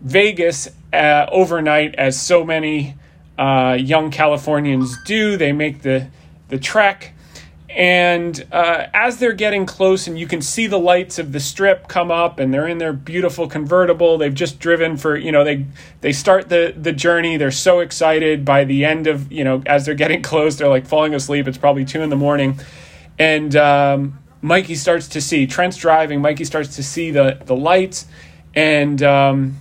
Vegas 0.00 0.68
uh, 0.92 1.26
overnight, 1.32 1.96
as 1.96 2.20
so 2.20 2.44
many 2.44 2.94
uh, 3.36 3.76
young 3.78 4.12
Californians 4.12 4.96
do. 5.04 5.36
They 5.36 5.50
make 5.50 5.82
the 5.82 6.08
the 6.48 6.58
trek 6.58 7.12
and 7.78 8.44
uh, 8.50 8.88
as 8.92 9.18
they're 9.18 9.32
getting 9.32 9.64
close, 9.64 10.08
and 10.08 10.18
you 10.18 10.26
can 10.26 10.42
see 10.42 10.66
the 10.66 10.80
lights 10.80 11.20
of 11.20 11.30
the 11.30 11.38
strip 11.38 11.86
come 11.86 12.10
up, 12.10 12.40
and 12.40 12.52
they're 12.52 12.66
in 12.66 12.78
their 12.78 12.92
beautiful 12.92 13.46
convertible. 13.46 14.18
They've 14.18 14.34
just 14.34 14.58
driven 14.58 14.96
for 14.96 15.16
you 15.16 15.30
know 15.30 15.44
they 15.44 15.64
they 16.00 16.10
start 16.12 16.48
the 16.48 16.74
the 16.76 16.92
journey. 16.92 17.36
They're 17.36 17.52
so 17.52 17.78
excited. 17.78 18.44
By 18.44 18.64
the 18.64 18.84
end 18.84 19.06
of 19.06 19.30
you 19.30 19.44
know 19.44 19.62
as 19.64 19.86
they're 19.86 19.94
getting 19.94 20.22
close, 20.32 20.56
they're 20.56 20.68
like 20.68 20.88
falling 20.88 21.14
asleep. 21.14 21.46
It's 21.46 21.56
probably 21.56 21.84
two 21.84 22.02
in 22.02 22.10
the 22.10 22.16
morning, 22.16 22.58
and 23.16 23.54
um, 23.54 24.18
Mikey 24.42 24.74
starts 24.74 25.06
to 25.08 25.20
see 25.20 25.46
Trent's 25.46 25.76
driving. 25.76 26.20
Mikey 26.20 26.46
starts 26.46 26.74
to 26.76 26.82
see 26.82 27.12
the 27.12 27.40
the 27.44 27.54
lights, 27.54 28.06
and 28.56 29.00
um, 29.04 29.56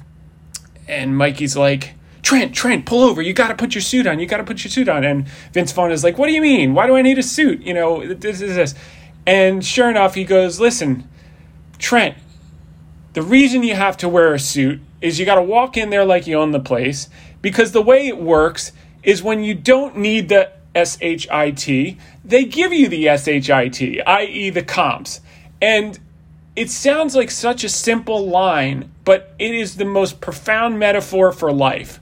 and 0.87 1.15
Mikey's 1.15 1.55
like 1.55 1.93
Trent, 2.27 2.53
Trent, 2.53 2.85
pull 2.85 3.03
over. 3.05 3.21
You 3.21 3.31
got 3.31 3.47
to 3.47 3.55
put 3.55 3.73
your 3.73 3.81
suit 3.81 4.05
on. 4.05 4.19
You 4.19 4.25
got 4.25 4.35
to 4.35 4.43
put 4.43 4.61
your 4.61 4.69
suit 4.69 4.89
on. 4.89 5.05
And 5.05 5.29
Vince 5.53 5.71
Vaughn 5.71 5.93
is 5.93 6.03
like, 6.03 6.17
What 6.17 6.27
do 6.27 6.33
you 6.33 6.41
mean? 6.41 6.73
Why 6.73 6.85
do 6.85 6.97
I 6.97 7.01
need 7.01 7.17
a 7.17 7.23
suit? 7.23 7.61
You 7.61 7.73
know, 7.73 8.05
this 8.05 8.41
is 8.41 8.53
this. 8.57 8.75
And 9.25 9.65
sure 9.65 9.89
enough, 9.89 10.13
he 10.15 10.25
goes, 10.25 10.59
Listen, 10.59 11.07
Trent, 11.79 12.17
the 13.13 13.21
reason 13.21 13.63
you 13.63 13.75
have 13.75 13.95
to 13.95 14.09
wear 14.09 14.33
a 14.33 14.39
suit 14.39 14.81
is 14.99 15.17
you 15.17 15.25
got 15.25 15.35
to 15.35 15.41
walk 15.41 15.77
in 15.77 15.89
there 15.89 16.03
like 16.03 16.27
you 16.27 16.37
own 16.37 16.51
the 16.51 16.59
place 16.59 17.07
because 17.41 17.71
the 17.71 17.81
way 17.81 18.09
it 18.09 18.17
works 18.17 18.73
is 19.03 19.23
when 19.23 19.41
you 19.41 19.55
don't 19.55 19.95
need 19.95 20.27
the 20.27 20.51
SHIT, 20.75 21.95
they 22.25 22.43
give 22.43 22.73
you 22.73 22.89
the 22.89 23.05
SHIT, 23.05 24.05
i.e., 24.05 24.49
the 24.49 24.63
comps. 24.63 25.21
And 25.61 25.97
it 26.57 26.69
sounds 26.71 27.15
like 27.15 27.31
such 27.31 27.63
a 27.63 27.69
simple 27.69 28.27
line, 28.27 28.91
but 29.05 29.33
it 29.39 29.55
is 29.55 29.77
the 29.77 29.85
most 29.85 30.19
profound 30.19 30.77
metaphor 30.77 31.31
for 31.31 31.53
life 31.53 32.01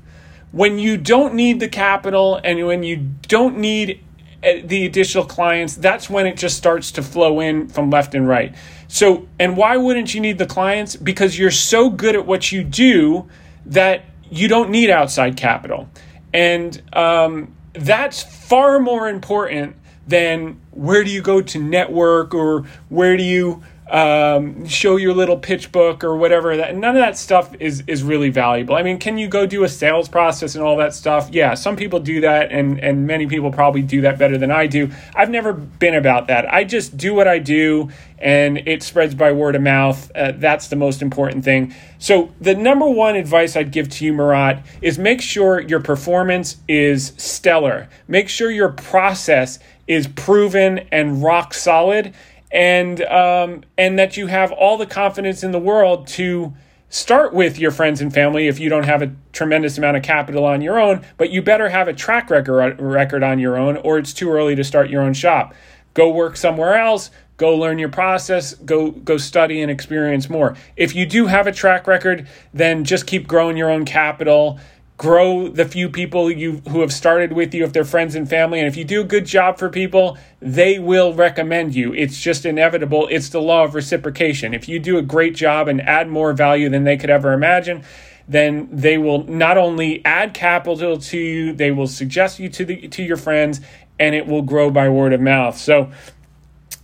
when 0.56 0.80
you 0.80 0.96
don't 0.96 1.34
need 1.34 1.60
the 1.60 1.68
capital 1.68 2.40
and 2.42 2.66
when 2.66 2.82
you 2.82 2.96
don't 3.28 3.58
need 3.58 4.02
uh, 4.42 4.54
the 4.64 4.86
additional 4.86 5.26
clients, 5.26 5.76
that's 5.76 6.10
when 6.10 6.26
it 6.26 6.38
just 6.38 6.56
starts 6.56 6.92
to 6.92 7.04
flow 7.04 7.42
in 7.42 7.68
from 7.68 7.90
left 7.90 8.16
and 8.16 8.26
right. 8.26 8.56
So, 8.88 9.28
and 9.38 9.58
why 9.58 9.76
wouldn't 9.76 10.14
you 10.14 10.22
need 10.22 10.38
the 10.38 10.46
clients? 10.46 10.96
Because 10.96 11.38
you're 11.38 11.52
so 11.52 11.90
good 11.90 12.16
at 12.16 12.26
what 12.26 12.54
you 12.54 12.64
do 12.64 13.28
that 13.66 14.06
you 14.32 14.48
don't 14.48 14.70
need 14.70 14.90
outside 14.90 15.36
capital. 15.36 15.90
And 16.34 16.82
um, 16.94 17.54
that's 17.74 18.24
far 18.24 18.80
more 18.80 19.10
important 19.10 19.76
than 20.08 20.62
where 20.72 21.04
do 21.04 21.10
you 21.10 21.22
go 21.22 21.42
to 21.42 21.60
network 21.60 22.34
or 22.34 22.62
where 22.88 23.18
do 23.18 23.24
you 23.24 23.62
um, 23.92 24.68
show 24.68 24.96
your 24.96 25.14
little 25.14 25.38
pitch 25.38 25.72
book 25.72 26.04
or 26.04 26.18
whatever. 26.18 26.58
That 26.58 26.76
none 26.76 26.96
of 26.96 27.02
that 27.02 27.18
stuff 27.18 27.54
is 27.60 27.84
is 27.86 28.02
really 28.02 28.30
valuable. 28.30 28.76
I 28.76 28.82
mean, 28.82 28.98
can 28.98 29.18
you 29.18 29.28
go 29.28 29.46
do 29.46 29.64
a 29.64 29.70
sales 29.70 30.10
process 30.10 30.56
and 30.56 30.64
all 30.64 30.78
that 30.78 30.94
stuff? 30.94 31.30
Yeah, 31.32 31.54
some 31.54 31.76
people 31.76 32.00
do 32.00 32.22
that, 32.22 32.52
and 32.52 32.80
and 32.80 33.06
many 33.06 33.28
people 33.28 33.52
probably 33.52 33.84
do 33.84 34.02
that 34.02 34.18
better 34.18 34.38
than 34.38 34.50
I 34.50 34.66
do. 34.66 34.90
I've 35.16 35.30
never 35.30 35.54
been 35.54 35.94
about 35.94 36.28
that. 36.28 36.52
I 36.52 36.64
just 36.64 36.98
do 36.98 37.14
what 37.14 37.28
I 37.28 37.38
do, 37.38 37.92
and 38.18 38.58
it 38.68 38.82
spreads 38.82 39.14
by 39.14 39.32
word 39.32 39.56
of 39.56 39.62
mouth. 39.62 40.12
Uh, 40.16 40.32
that's 40.36 40.68
the 40.68 40.76
most 40.76 41.04
important 41.04 41.44
thing. 41.44 41.74
So 42.00 42.34
the 42.42 42.56
number 42.56 42.88
one 42.88 43.16
advice 43.16 43.56
I'd 43.56 43.72
give 43.72 43.90
to 43.90 44.06
you, 44.06 44.14
Murat, 44.14 44.66
is 44.82 44.98
make 44.98 45.22
sure 45.22 45.60
your 45.60 45.80
performance 45.80 46.58
is 46.68 47.14
stellar. 47.18 47.88
Make 48.08 48.30
sure 48.30 48.50
your 48.50 48.70
process 48.70 49.60
is 49.88 50.08
proven 50.08 50.80
and 50.92 51.22
rock 51.22 51.54
solid 51.54 52.16
and 52.56 53.02
um, 53.02 53.64
and 53.78 54.00
that 54.00 54.16
you 54.16 54.28
have 54.28 54.52
all 54.54 54.78
the 54.78 54.86
confidence 54.86 55.44
in 55.44 55.52
the 55.52 55.60
world 55.60 56.08
to 56.08 56.54
start 56.88 57.34
with 57.34 57.60
your 57.60 57.70
friends 57.70 58.00
and 58.00 58.14
family 58.14 58.48
if 58.48 58.60
you 58.60 58.70
don't 58.70 58.86
have 58.86 59.02
a 59.02 59.14
tremendous 59.34 59.78
amount 59.78 59.98
of 59.98 60.04
capital 60.04 60.46
on 60.46 60.62
your 60.62 60.80
own 60.80 61.06
but 61.18 61.30
you 61.30 61.42
better 61.42 61.68
have 61.68 61.90
a 61.90 61.94
track 61.94 62.30
record 62.30 62.80
record 62.80 63.24
on 63.24 63.40
your 63.40 63.58
own 63.58 63.76
or 63.78 63.98
it's 63.98 64.14
too 64.14 64.32
early 64.32 64.56
to 64.56 64.64
start 64.64 64.90
your 64.90 65.02
own 65.02 65.14
shop. 65.14 65.54
Go 65.94 66.10
work 66.10 66.38
somewhere 66.38 66.76
else. 66.76 67.12
Go 67.38 67.58
learn 67.58 67.78
your 67.78 67.90
process. 67.90 68.54
Go 68.54 68.92
go 68.92 69.18
study 69.18 69.62
and 69.62 69.70
experience 69.70 70.30
more. 70.30 70.56
If 70.78 70.96
you 70.96 71.06
do 71.06 71.26
have 71.26 71.48
a 71.48 71.52
track 71.52 71.88
record 71.88 72.26
then 72.54 72.86
just 72.86 73.06
keep 73.06 73.28
growing 73.28 73.58
your 73.58 73.70
own 73.70 73.84
capital 73.84 74.62
grow 74.98 75.50
the 75.50 75.66
few 75.66 75.90
people 75.90 76.32
you 76.32 76.62
who 76.70 76.80
have 76.80 76.94
started 76.94 77.34
with 77.34 77.54
you 77.54 77.64
if 77.66 77.74
they're 77.74 77.84
friends 77.84 78.16
and 78.16 78.30
family. 78.30 78.60
And 78.60 78.68
if 78.68 78.78
you 78.78 78.86
do 78.86 79.02
a 79.02 79.04
good 79.04 79.26
job 79.26 79.58
for 79.58 79.70
people 79.70 80.18
they 80.40 80.80
will 80.80 81.14
recommend 81.14 81.76
you. 81.76 81.94
It's 81.94 82.20
just 82.20 82.46
inevitable. 82.46 83.08
It's 83.10 83.30
the 83.30 83.42
law 83.42 83.64
of 83.64 83.74
reciprocation. 83.74 84.54
If 84.54 84.70
you 84.70 84.80
do 84.80 84.98
a 84.98 85.02
great 85.02 85.36
job 85.36 85.68
and 85.68 85.82
add 85.82 86.08
more 86.08 86.34
value 86.34 86.70
than 86.70 86.84
they 86.84 86.98
could 86.98 87.10
ever 87.10 87.34
imagine 87.34 87.84
then 88.28 88.68
they 88.72 88.98
will 88.98 89.24
not 89.26 89.56
only 89.56 90.04
add 90.04 90.34
capital 90.34 90.98
to 90.98 91.18
you 91.18 91.54
they 91.54 91.72
will 91.72 91.88
suggest 91.88 92.40
you 92.40 92.50
to 92.50 92.66
the 92.66 92.88
to 92.88 93.04
your 93.04 93.18
friends 93.18 93.62
and 94.00 94.16
it 94.16 94.26
will 94.26 94.42
grow 94.42 94.70
by 94.70 94.90
word 94.90 95.14
of 95.14 95.22
mouth. 95.22 95.58
So 95.58 95.92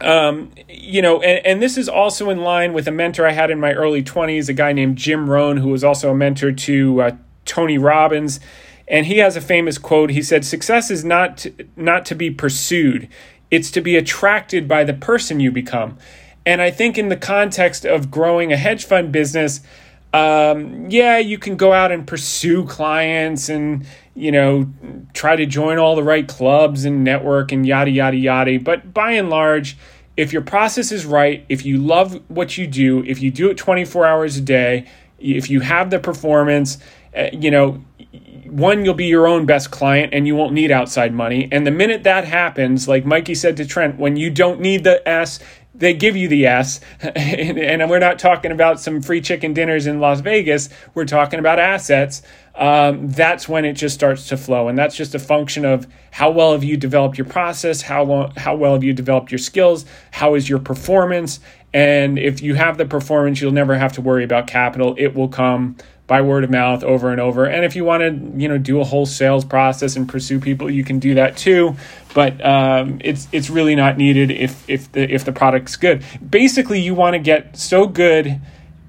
um, 0.01 0.51
you 0.67 1.01
know, 1.01 1.21
and, 1.21 1.45
and, 1.45 1.61
this 1.61 1.77
is 1.77 1.87
also 1.87 2.31
in 2.31 2.39
line 2.39 2.73
with 2.73 2.87
a 2.87 2.91
mentor 2.91 3.27
I 3.27 3.33
had 3.33 3.51
in 3.51 3.59
my 3.59 3.73
early 3.73 4.01
20s, 4.01 4.49
a 4.49 4.53
guy 4.53 4.73
named 4.73 4.97
Jim 4.97 5.29
Rohn, 5.29 5.57
who 5.57 5.69
was 5.69 5.83
also 5.83 6.09
a 6.09 6.15
mentor 6.15 6.51
to 6.51 7.01
uh, 7.01 7.11
Tony 7.45 7.77
Robbins, 7.77 8.39
and 8.87 9.05
he 9.05 9.19
has 9.19 9.35
a 9.35 9.41
famous 9.41 9.77
quote. 9.77 10.11
He 10.11 10.21
said, 10.21 10.45
"Success 10.45 10.91
is 10.91 11.03
not 11.03 11.37
to, 11.39 11.53
not 11.75 12.05
to 12.07 12.15
be 12.15 12.29
pursued; 12.29 13.07
it's 13.49 13.71
to 13.71 13.81
be 13.81 13.95
attracted 13.95 14.67
by 14.67 14.83
the 14.83 14.93
person 14.93 15.39
you 15.39 15.51
become." 15.51 15.97
And 16.45 16.61
I 16.61 16.71
think 16.71 16.97
in 16.97 17.09
the 17.09 17.17
context 17.17 17.85
of 17.85 18.09
growing 18.09 18.51
a 18.51 18.57
hedge 18.57 18.85
fund 18.85 19.11
business, 19.11 19.61
um, 20.13 20.89
yeah, 20.89 21.19
you 21.19 21.37
can 21.37 21.55
go 21.55 21.71
out 21.71 21.91
and 21.91 22.05
pursue 22.05 22.65
clients 22.65 23.47
and 23.47 23.85
you 24.13 24.31
know 24.31 24.67
try 25.13 25.35
to 25.35 25.45
join 25.45 25.77
all 25.77 25.95
the 25.95 26.03
right 26.03 26.27
clubs 26.27 26.83
and 26.83 27.03
network 27.03 27.51
and 27.51 27.65
yada 27.65 27.91
yada 27.91 28.17
yada. 28.17 28.59
But 28.59 28.93
by 28.93 29.11
and 29.11 29.29
large, 29.29 29.77
if 30.17 30.33
your 30.33 30.41
process 30.41 30.91
is 30.91 31.05
right, 31.05 31.45
if 31.47 31.65
you 31.65 31.77
love 31.77 32.21
what 32.27 32.57
you 32.57 32.67
do, 32.67 33.03
if 33.05 33.21
you 33.21 33.31
do 33.31 33.49
it 33.49 33.57
24 33.57 34.05
hours 34.05 34.37
a 34.37 34.41
day, 34.41 34.85
if 35.19 35.49
you 35.49 35.61
have 35.61 35.89
the 35.89 35.99
performance 35.99 36.77
uh, 37.15 37.29
you 37.33 37.51
know, 37.51 37.83
one, 38.45 38.83
you'll 38.83 38.93
be 38.93 39.05
your 39.05 39.27
own 39.27 39.45
best 39.45 39.71
client 39.71 40.13
and 40.13 40.27
you 40.27 40.35
won't 40.35 40.53
need 40.53 40.71
outside 40.71 41.13
money. 41.13 41.47
And 41.51 41.65
the 41.65 41.71
minute 41.71 42.03
that 42.03 42.25
happens, 42.25 42.87
like 42.87 43.05
Mikey 43.05 43.35
said 43.35 43.55
to 43.57 43.65
Trent, 43.65 43.97
when 43.97 44.17
you 44.17 44.29
don't 44.29 44.59
need 44.59 44.83
the 44.83 45.07
S, 45.07 45.39
they 45.73 45.93
give 45.93 46.17
you 46.17 46.27
the 46.27 46.45
S. 46.45 46.81
and, 47.01 47.57
and, 47.57 47.89
we're 47.89 47.99
not 47.99 48.19
talking 48.19 48.51
about 48.51 48.79
some 48.79 49.01
free 49.01 49.21
chicken 49.21 49.53
dinners 49.53 49.87
in 49.87 50.01
Las 50.01 50.19
Vegas. 50.19 50.69
We're 50.93 51.05
talking 51.05 51.39
about 51.39 51.59
assets. 51.59 52.21
Um, 52.55 53.09
that's 53.09 53.47
when 53.47 53.63
it 53.63 53.73
just 53.73 53.95
starts 53.95 54.27
to 54.27 54.37
flow. 54.37 54.67
And 54.67 54.77
that's 54.77 54.95
just 54.95 55.15
a 55.15 55.19
function 55.19 55.63
of 55.63 55.87
how 56.11 56.29
well 56.29 56.51
have 56.51 56.63
you 56.63 56.75
developed 56.75 57.17
your 57.17 57.25
process? 57.25 57.81
How, 57.81 58.03
long, 58.03 58.33
how 58.35 58.55
well 58.55 58.73
have 58.73 58.83
you 58.83 58.93
developed 58.93 59.31
your 59.31 59.39
skills? 59.39 59.85
How 60.11 60.35
is 60.35 60.49
your 60.49 60.59
performance? 60.59 61.39
And 61.73 62.19
if 62.19 62.41
you 62.41 62.55
have 62.55 62.77
the 62.77 62.85
performance, 62.85 63.39
you'll 63.39 63.53
never 63.53 63.77
have 63.77 63.93
to 63.93 64.01
worry 64.01 64.25
about 64.25 64.47
capital. 64.47 64.93
It 64.97 65.15
will 65.15 65.29
come 65.29 65.77
by 66.11 66.19
word 66.19 66.43
of 66.43 66.49
mouth 66.49 66.83
over 66.83 67.09
and 67.09 67.21
over. 67.21 67.45
And 67.45 67.63
if 67.63 67.73
you 67.73 67.85
want 67.85 68.01
to, 68.01 68.37
you 68.37 68.49
know, 68.49 68.57
do 68.57 68.81
a 68.81 68.83
whole 68.83 69.05
sales 69.05 69.45
process 69.45 69.95
and 69.95 70.09
pursue 70.09 70.41
people, 70.41 70.69
you 70.69 70.83
can 70.83 70.99
do 70.99 71.15
that 71.15 71.37
too. 71.37 71.77
But 72.13 72.45
um, 72.45 72.99
it's 73.01 73.29
it's 73.31 73.49
really 73.49 73.75
not 73.75 73.97
needed 73.97 74.29
if 74.29 74.69
if 74.69 74.91
the 74.91 75.09
if 75.09 75.23
the 75.23 75.31
product's 75.31 75.77
good. 75.77 76.03
Basically, 76.29 76.81
you 76.81 76.93
want 76.95 77.13
to 77.13 77.19
get 77.19 77.55
so 77.55 77.87
good 77.87 78.41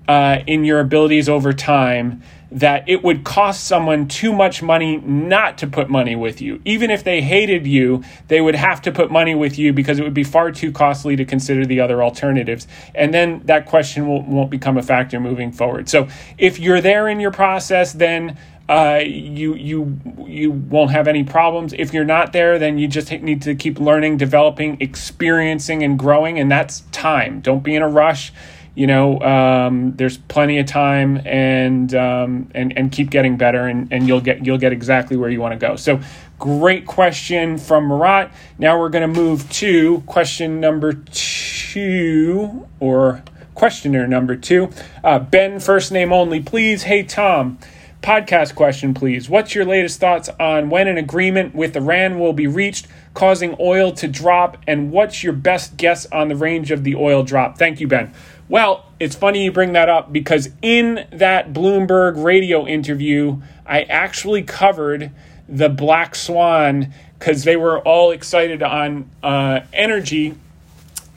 uh, 0.09 0.41
in 0.49 0.65
your 0.65 0.81
abilities 0.81 1.29
over 1.29 1.53
time 1.53 2.25
that 2.53 2.87
it 2.87 3.03
would 3.03 3.25
cost 3.25 3.65
someone 3.65 4.07
too 4.07 4.33
much 4.33 4.63
money 4.63 4.99
not 4.99 5.57
to 5.59 5.67
put 5.67 5.89
money 5.89 6.15
with 6.15 6.43
you. 6.43 6.61
Even 6.65 6.91
if 6.91 7.03
they 7.03 7.23
hated 7.23 7.67
you, 7.67 8.05
they 8.29 8.41
would 8.41 8.55
have 8.55 8.83
to 8.83 8.93
put 8.93 9.11
money 9.11 9.35
with 9.35 9.59
you 9.59 9.73
because 9.73 9.99
it 9.99 10.03
would 10.03 10.15
be 10.15 10.25
far 10.25 10.53
too 10.53 10.71
costly 10.71 11.17
to 11.17 11.25
consider 11.25 11.65
the 11.65 11.81
other 11.81 12.03
alternatives. 12.03 12.69
And 12.95 13.13
then 13.15 13.41
that 13.47 13.67
question 13.67 14.07
will, 14.07 14.23
won't 14.23 14.51
become 14.51 14.77
a 14.77 14.83
factor 14.83 15.19
moving 15.19 15.51
forward. 15.51 15.89
So 15.89 16.09
if 16.37 16.59
you're 16.59 16.83
there 16.83 17.09
in 17.09 17.21
your 17.21 17.31
process, 17.31 17.95
then 17.95 18.39
uh, 18.69 19.01
you 19.05 19.55
you 19.55 20.01
you 20.25 20.53
won't 20.53 20.93
have 20.93 21.09
any 21.09 21.25
problems. 21.25 21.73
If 21.73 21.93
you're 21.93 22.05
not 22.05 22.33
there, 22.33 22.59
then 22.59 22.79
you 22.79 22.87
just 22.87 23.11
need 23.11 23.43
to 23.43 23.55
keep 23.55 23.81
learning, 23.81 24.19
developing, 24.19 24.79
experiencing, 24.81 25.83
and 25.83 25.99
growing, 25.99 26.39
and 26.39 26.51
that's 26.51 26.81
time. 26.93 27.41
Don't 27.41 27.63
be 27.63 27.75
in 27.75 27.83
a 27.83 27.89
rush 27.89 28.33
you 28.75 28.87
know, 28.87 29.21
um, 29.21 29.95
there's 29.97 30.17
plenty 30.17 30.59
of 30.59 30.67
time, 30.67 31.21
and 31.27 31.95
um, 31.95 32.51
and 32.55 32.77
and 32.77 32.91
keep 32.91 33.11
getting 33.11 33.37
better, 33.37 33.67
and, 33.67 33.93
and 33.93 34.09
you'll 34.09 34.23
get 34.23 34.47
you'll 34.47 34.59
get 34.59 34.73
exactly 34.73 35.17
where 35.17 35.29
you 35.29 35.41
want 35.41 35.53
to 35.53 35.59
go. 35.59 35.77
So, 35.77 36.01
great 36.39 36.87
question 36.87 37.59
from 37.59 37.85
Marat. 37.85 38.33
Now 38.59 38.79
we're 38.79 38.89
going 38.89 39.13
to 39.13 39.21
move 39.21 39.51
to 39.53 40.01
question 40.07 40.59
number 40.59 40.95
two, 40.95 42.67
or 42.81 43.23
questioner 43.55 44.07
number 44.07 44.37
two. 44.37 44.71
Uh, 45.05 45.19
ben, 45.19 45.61
first 45.61 45.93
name 45.93 46.13
only, 46.13 46.41
please. 46.41 46.85
Hey 46.85 47.03
Tom. 47.03 47.59
Podcast 48.03 48.57
question, 48.57 48.95
please. 48.95 49.29
What's 49.29 49.55
your 49.55 49.65
latest 49.65 50.01
thoughts 50.01 50.29
on 50.41 50.71
when 50.71 50.89
an 50.89 50.99
agreement 50.99 51.55
with 51.55 51.77
Iran 51.77 52.19
will 52.19 52.33
be 52.33 52.49
reached, 52.49 52.89
causing 53.15 53.55
oil 53.61 53.93
to 53.93 54.09
drop? 54.09 54.59
And 54.67 54.91
what's 54.91 55.23
your 55.23 55.33
best 55.33 55.77
guess 55.77 56.05
on 56.07 56.27
the 56.27 56.35
range 56.35 56.73
of 56.73 56.83
the 56.83 56.97
oil 56.97 57.23
drop? 57.23 57.59
Thank 57.59 57.79
you, 57.79 57.87
Ben. 57.87 58.13
Well, 58.53 58.85
it's 59.01 59.17
funny 59.17 59.45
you 59.45 59.51
bring 59.51 59.73
that 59.73 59.89
up 59.89 60.13
because 60.13 60.51
in 60.61 61.07
that 61.11 61.55
Bloomberg 61.55 62.23
radio 62.23 62.67
interview, 62.67 63.41
I 63.65 63.85
actually 63.85 64.43
covered 64.43 65.11
the 65.49 65.71
black 65.71 66.15
swan 66.15 66.93
because 67.19 67.45
they 67.45 67.57
were 67.57 67.79
all 67.79 68.11
excited 68.11 68.63
on 68.63 69.09
uh, 69.23 69.61
energy. 69.73 70.35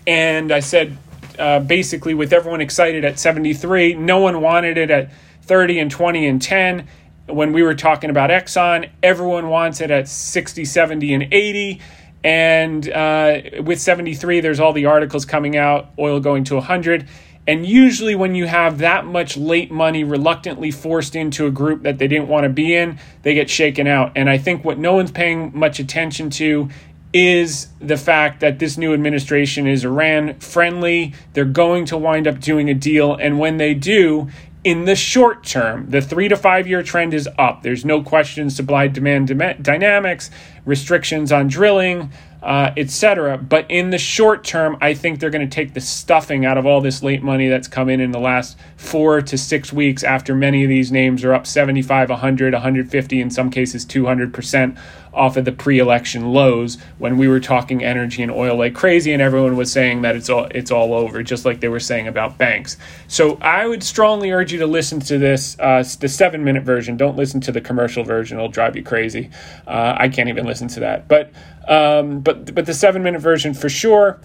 And 0.07 0.49
I 0.49 0.61
said, 0.61 0.97
uh, 1.37 1.59
basically, 1.59 2.13
with 2.13 2.31
everyone 2.31 2.61
excited 2.61 3.03
at 3.03 3.19
73, 3.19 3.95
no 3.95 4.19
one 4.19 4.39
wanted 4.39 4.77
it 4.77 4.89
at 4.89 5.11
30 5.41 5.79
and 5.79 5.91
20 5.91 6.27
and 6.27 6.41
10. 6.41 6.87
When 7.27 7.51
we 7.51 7.63
were 7.63 7.75
talking 7.75 8.09
about 8.09 8.29
Exxon, 8.29 8.89
everyone 9.03 9.49
wants 9.49 9.81
it 9.81 9.91
at 9.91 10.07
60, 10.07 10.63
70, 10.63 11.13
and 11.13 11.33
80. 11.33 11.81
And 12.23 12.89
uh, 12.89 13.41
with 13.61 13.79
73, 13.79 14.39
there's 14.39 14.61
all 14.61 14.71
the 14.71 14.85
articles 14.85 15.25
coming 15.25 15.57
out, 15.57 15.89
oil 15.99 16.21
going 16.21 16.45
to 16.45 16.55
100. 16.55 17.07
And 17.47 17.65
usually, 17.65 18.15
when 18.15 18.33
you 18.33 18.47
have 18.47 18.79
that 18.79 19.05
much 19.05 19.37
late 19.37 19.71
money 19.71 20.03
reluctantly 20.03 20.71
forced 20.71 21.15
into 21.15 21.45
a 21.45 21.51
group 21.51 21.83
that 21.83 21.99
they 21.99 22.07
didn't 22.07 22.27
want 22.27 22.43
to 22.45 22.49
be 22.49 22.73
in, 22.73 22.97
they 23.21 23.35
get 23.35 23.49
shaken 23.49 23.85
out. 23.85 24.11
And 24.15 24.29
I 24.29 24.39
think 24.39 24.65
what 24.65 24.79
no 24.79 24.93
one's 24.93 25.11
paying 25.11 25.51
much 25.53 25.79
attention 25.79 26.31
to 26.31 26.69
is 27.13 27.67
the 27.79 27.97
fact 27.97 28.41
that 28.41 28.59
this 28.59 28.77
new 28.77 28.93
administration 28.93 29.67
is 29.67 29.85
Iran 29.85 30.37
friendly. 30.39 31.13
They're 31.33 31.45
going 31.45 31.85
to 31.85 31.97
wind 31.97 32.27
up 32.27 32.39
doing 32.39 32.69
a 32.69 32.73
deal. 32.73 33.13
And 33.15 33.39
when 33.39 33.57
they 33.57 33.73
do, 33.73 34.27
in 34.65 34.85
the 34.85 34.95
short 34.95 35.45
term, 35.45 35.91
the 35.91 36.01
three 36.01 36.27
to 36.27 36.35
five 36.35 36.67
year 36.67 36.81
trend 36.81 37.13
is 37.13 37.29
up. 37.37 37.61
There's 37.61 37.85
no 37.85 38.01
question 38.01 38.49
supply 38.49 38.87
demand 38.87 39.27
dynamics, 39.61 40.31
restrictions 40.65 41.31
on 41.31 41.47
drilling, 41.47 42.11
uh, 42.45 42.71
etc. 42.77 43.39
But 43.39 43.65
in 43.69 43.89
the 43.89 43.97
short 43.97 44.43
term, 44.43 44.77
I 44.79 44.93
think 44.93 45.19
they're 45.19 45.31
going 45.31 45.49
to 45.49 45.53
take 45.53 45.73
the 45.73 45.81
stuffing 45.81 46.45
out 46.45 46.59
of 46.59 46.65
all 46.67 46.79
this 46.79 47.01
late 47.01 47.23
money 47.23 47.49
that's 47.49 47.67
come 47.67 47.89
in 47.89 47.99
in 47.99 48.11
the 48.11 48.19
last 48.19 48.55
four 48.77 49.19
to 49.23 49.35
six 49.35 49.73
weeks 49.73 50.03
after 50.03 50.35
many 50.35 50.63
of 50.63 50.69
these 50.69 50.91
names 50.91 51.23
are 51.23 51.33
up 51.33 51.47
75, 51.47 52.09
100, 52.09 52.53
150, 52.53 53.19
in 53.19 53.31
some 53.31 53.49
cases 53.49 53.83
200% 53.83 54.77
off 55.15 55.37
of 55.37 55.45
the 55.45 55.51
pre-election 55.51 56.33
lows 56.33 56.77
when 56.97 57.17
we 57.17 57.27
were 57.27 57.39
talking 57.39 57.83
energy 57.83 58.21
and 58.21 58.31
oil 58.31 58.57
like 58.57 58.75
crazy 58.75 59.13
and 59.13 59.21
everyone 59.21 59.55
was 59.55 59.71
saying 59.71 60.01
that 60.01 60.15
it's 60.15 60.29
all 60.29 60.45
it's 60.51 60.71
all 60.71 60.93
over 60.93 61.23
just 61.23 61.45
like 61.45 61.59
they 61.59 61.67
were 61.69 61.79
saying 61.79 62.07
about 62.07 62.37
banks. 62.37 62.77
So 63.07 63.37
i 63.41 63.65
would 63.65 63.83
strongly 63.83 64.31
urge 64.31 64.51
you 64.51 64.59
to 64.59 64.67
listen 64.67 64.99
to 65.01 65.17
this 65.17 65.57
uh, 65.59 65.83
the 65.99 66.09
seven 66.09 66.43
minute 66.43 66.63
version. 66.63 66.97
Don't 66.97 67.15
listen 67.15 67.39
to 67.41 67.51
the 67.51 67.61
commercial 67.61 68.03
version. 68.03 68.37
It'll 68.37 68.49
drive 68.49 68.75
you 68.75 68.83
crazy. 68.83 69.29
Uh, 69.65 69.95
i 69.97 70.09
can't 70.09 70.29
even 70.29 70.45
listen 70.45 70.67
to 70.69 70.79
that. 70.81 71.07
But 71.07 71.31
um, 71.67 72.19
but 72.19 72.53
but 72.53 72.65
the 72.65 72.73
seven 72.73 73.01
minute 73.01 73.21
version 73.21 73.53
for 73.53 73.69
sure 73.69 74.19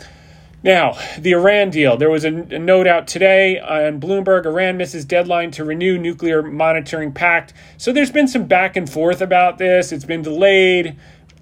now, 0.63 0.99
the 1.19 1.33
Iran 1.33 1.71
deal. 1.71 1.97
There 1.97 2.11
was 2.11 2.25
a, 2.25 2.31
note 2.31 2.87
out 2.87 3.07
today 3.07 3.59
on 3.59 4.01
Bloomberg 4.01 4.45
Iran 4.45 4.77
misses 4.77 5.05
deadline 5.05 5.51
to 5.53 5.65
renew 5.65 5.97
nuclear 5.97 6.43
monitoring 6.43 7.13
pact. 7.13 7.55
So 7.79 7.93
there's 7.93 8.11
been 8.11 8.29
some 8.29 8.45
back 8.45 8.77
and 8.77 8.91
forth 8.91 9.23
about 9.23 9.59
this. 9.59 9.91
It's 9.91 10.05
been 10.05 10.23
delayed. 10.23 10.97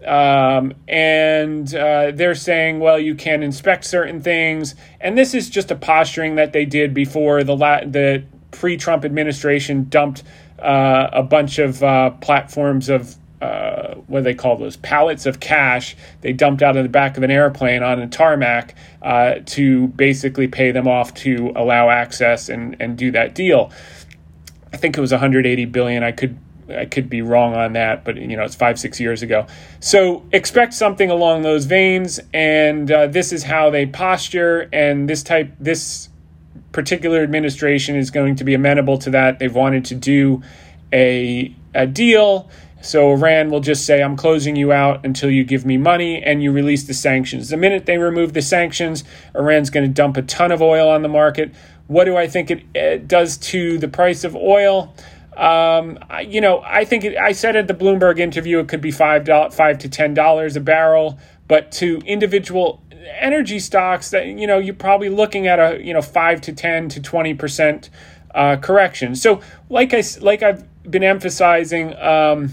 Um, 0.07 0.75
and 0.87 1.75
uh, 1.75 2.13
they're 2.13 2.37
saying, 2.37 2.79
well, 2.79 3.01
you 3.01 3.17
can 3.17 3.43
inspect 3.43 3.85
certain 3.85 4.23
things. 4.23 4.77
And 5.01 5.19
this 5.19 5.35
is 5.35 5.51
just 5.51 5.73
a 5.73 5.77
posturing 5.77 6.37
that 6.37 6.53
they 6.53 6.65
did 6.65 6.95
before 6.95 7.43
the, 7.43 7.57
la- 7.57 7.85
the 7.85 8.25
pre 8.53 8.77
Trump 8.77 9.05
administration 9.05 9.89
dumped 9.89 10.23
uh, 10.61 11.09
a 11.13 11.23
bunch 11.25 11.59
of 11.59 11.83
uh, 11.83 12.11
platforms 12.11 12.89
of 12.89 13.17
uh, 13.41 13.95
what 14.07 14.21
do 14.21 14.25
they 14.25 14.35
call 14.35 14.57
those 14.57 14.77
pallets 14.77 15.25
of 15.25 15.39
cash 15.39 15.97
they 16.23 16.33
dumped 16.33 16.63
out 16.63 16.77
of 16.77 16.83
the 16.83 16.89
back 16.89 17.17
of 17.17 17.23
an 17.23 17.31
airplane 17.31 17.83
on 17.83 18.01
a 18.01 18.09
tarmac 18.09 18.75
uh, 19.03 19.35
to 19.47 19.89
basically 19.89 20.49
pay 20.49 20.71
them 20.71 20.89
off 20.89 21.15
to 21.15 21.53
allow 21.55 21.89
access 21.89 22.49
and, 22.49 22.77
and 22.81 22.99
do 22.99 23.11
that 23.13 23.35
deal. 23.35 23.71
I 24.73 24.77
think 24.77 24.99
it 24.99 25.01
was 25.01 25.13
180 25.13 25.65
billion. 25.67 26.03
I 26.03 26.13
could 26.13 26.39
I 26.69 26.85
could 26.85 27.09
be 27.09 27.23
wrong 27.23 27.55
on 27.55 27.73
that, 27.75 28.05
but 28.05 28.17
you 28.17 28.37
know 28.37 28.43
it's 28.43 28.55
five 28.55 28.79
six 28.79 29.01
years 29.01 29.23
ago. 29.23 29.47
So 29.81 30.27
expect 30.33 30.75
something 30.75 31.11
along 31.11 31.43
those 31.43 31.65
veins, 31.65 32.21
and 32.35 32.91
uh, 32.91 33.07
this 33.07 33.33
is 33.33 33.43
how 33.43 33.71
they 33.71 33.87
posture. 33.87 34.69
And 34.73 35.09
this 35.09 35.23
type 35.23 35.51
this 35.59 36.11
particular 36.73 37.23
administration 37.23 37.97
is 37.97 38.11
going 38.11 38.37
to 38.37 38.45
be 38.45 38.55
amenable 38.55 38.99
to 38.99 39.11
that. 39.11 39.39
They've 39.39 39.55
wanted 39.55 39.87
to 39.87 39.95
do 39.95 40.43
a 40.93 41.55
a 41.75 41.87
deal 41.87 42.51
so 42.81 43.13
Iran 43.13 43.51
will 43.51 43.61
just 43.61 43.85
say, 43.85 44.03
I'm 44.03 44.17
closing 44.17 44.57
you 44.57 44.73
out 44.73 45.05
until 45.05 45.31
you 45.31 45.45
give 45.45 45.67
me 45.67 45.77
money 45.77 46.23
and 46.23 46.43
you 46.43 46.53
release 46.53 46.85
the 46.85 46.95
sanctions. 46.95 47.49
The 47.49 47.57
minute 47.57 47.87
they 47.87 47.99
remove 47.99 48.33
the 48.33 48.43
sanctions, 48.43 49.05
Iran's 49.35 49.71
going 49.71 49.87
to 49.87 49.93
dump 49.93 50.17
a 50.17 50.23
ton 50.23 50.53
of 50.53 50.63
oil 50.63 50.89
on 50.89 51.03
the 51.03 51.09
market. 51.09 51.53
What 51.89 52.05
do 52.05 52.17
I 52.17 52.29
think 52.29 52.51
it, 52.51 52.65
it 52.75 53.09
does 53.09 53.37
to 53.39 53.79
the 53.79 53.89
price 53.89 54.23
of 54.25 54.37
oil? 54.37 54.95
Um, 55.37 55.99
you 56.27 56.41
know, 56.41 56.63
I 56.65 56.85
think 56.85 57.05
it, 57.05 57.17
I 57.17 57.33
said 57.33 57.57
at 57.57 57.69
the 57.69 57.75
Bloomberg 57.75 58.19
interview 58.19 58.59
it 58.59 58.69
could 58.69 58.81
be 58.81 58.91
five 58.91 59.25
dollars, 59.25 59.55
five 59.55 59.79
to 59.79 59.89
ten 59.89 60.13
dollars 60.13 60.57
a 60.57 60.61
barrel, 60.61 61.19
but 61.47 61.71
to 61.73 61.99
individual 62.05 62.83
energy 63.19 63.59
stocks, 63.61 64.11
that 64.11 64.27
you 64.27 64.47
know, 64.47 64.59
you're 64.59 64.75
probably 64.75 65.09
looking 65.09 65.47
at 65.47 65.59
a 65.59 65.83
you 65.83 65.95
know 65.95 66.03
five 66.03 66.41
to 66.43 66.53
ten 66.53 66.89
to 66.89 67.01
twenty 67.01 67.35
percent 67.35 67.89
uh, 68.35 68.57
correction. 68.57 69.15
So, 69.15 69.41
like 69.71 69.95
I 69.95 70.03
like 70.21 70.43
I've 70.43 70.65
been 70.91 71.05
emphasizing. 71.05 71.97
Um, 71.97 72.53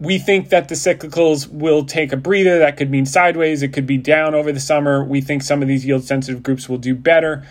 we 0.00 0.18
think 0.18 0.48
that 0.48 0.68
the 0.68 0.74
cyclicals 0.74 1.46
will 1.46 1.84
take 1.84 2.12
a 2.12 2.16
breather. 2.16 2.58
That 2.58 2.78
could 2.78 2.90
mean 2.90 3.04
sideways. 3.04 3.62
It 3.62 3.68
could 3.68 3.86
be 3.86 3.98
down 3.98 4.34
over 4.34 4.50
the 4.50 4.60
summer. 4.60 5.04
We 5.04 5.20
think 5.20 5.42
some 5.42 5.60
of 5.60 5.68
these 5.68 5.84
yield 5.84 6.04
sensitive 6.04 6.42
groups 6.42 6.68
will 6.68 6.78
do 6.78 6.94
better. 6.94 7.46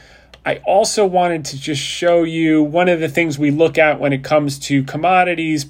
I 0.46 0.56
also 0.66 1.06
wanted 1.06 1.46
to 1.46 1.60
just 1.60 1.82
show 1.82 2.24
you 2.24 2.64
one 2.64 2.90
of 2.90 3.00
the 3.00 3.08
things 3.08 3.38
we 3.38 3.52
look 3.52 3.78
at 3.78 4.00
when 4.00 4.14
it 4.14 4.24
comes 4.24 4.58
to 4.60 4.84
commodities, 4.84 5.70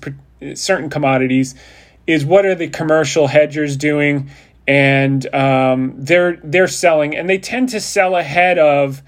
certain 0.53 0.89
commodities, 0.89 1.53
is 2.07 2.23
what 2.23 2.45
are 2.45 2.55
the 2.55 2.69
commercial 2.69 3.27
hedgers 3.27 3.75
doing, 3.75 4.29
and 4.67 5.33
um, 5.35 5.95
they're 5.97 6.39
they're 6.43 6.67
selling, 6.67 7.15
and 7.15 7.29
they 7.29 7.39
tend 7.39 7.69
to 7.69 7.81
sell 7.81 8.15
ahead 8.15 8.57
of, 8.57 9.01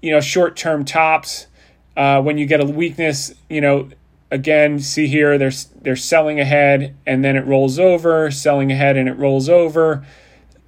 you 0.00 0.10
know, 0.10 0.20
short 0.20 0.56
term 0.56 0.84
tops. 0.84 1.46
Uh, 1.94 2.20
when 2.22 2.38
you 2.38 2.46
get 2.46 2.60
a 2.60 2.64
weakness, 2.64 3.34
you 3.50 3.60
know, 3.60 3.88
again, 4.32 4.80
see 4.80 5.06
here 5.06 5.38
they're 5.38 5.52
they're 5.82 5.94
selling 5.94 6.40
ahead 6.40 6.96
and 7.06 7.22
then 7.24 7.36
it 7.36 7.46
rolls 7.46 7.78
over, 7.78 8.30
selling 8.30 8.72
ahead 8.72 8.96
and 8.96 9.08
it 9.08 9.16
rolls 9.18 9.48
over. 9.48 10.04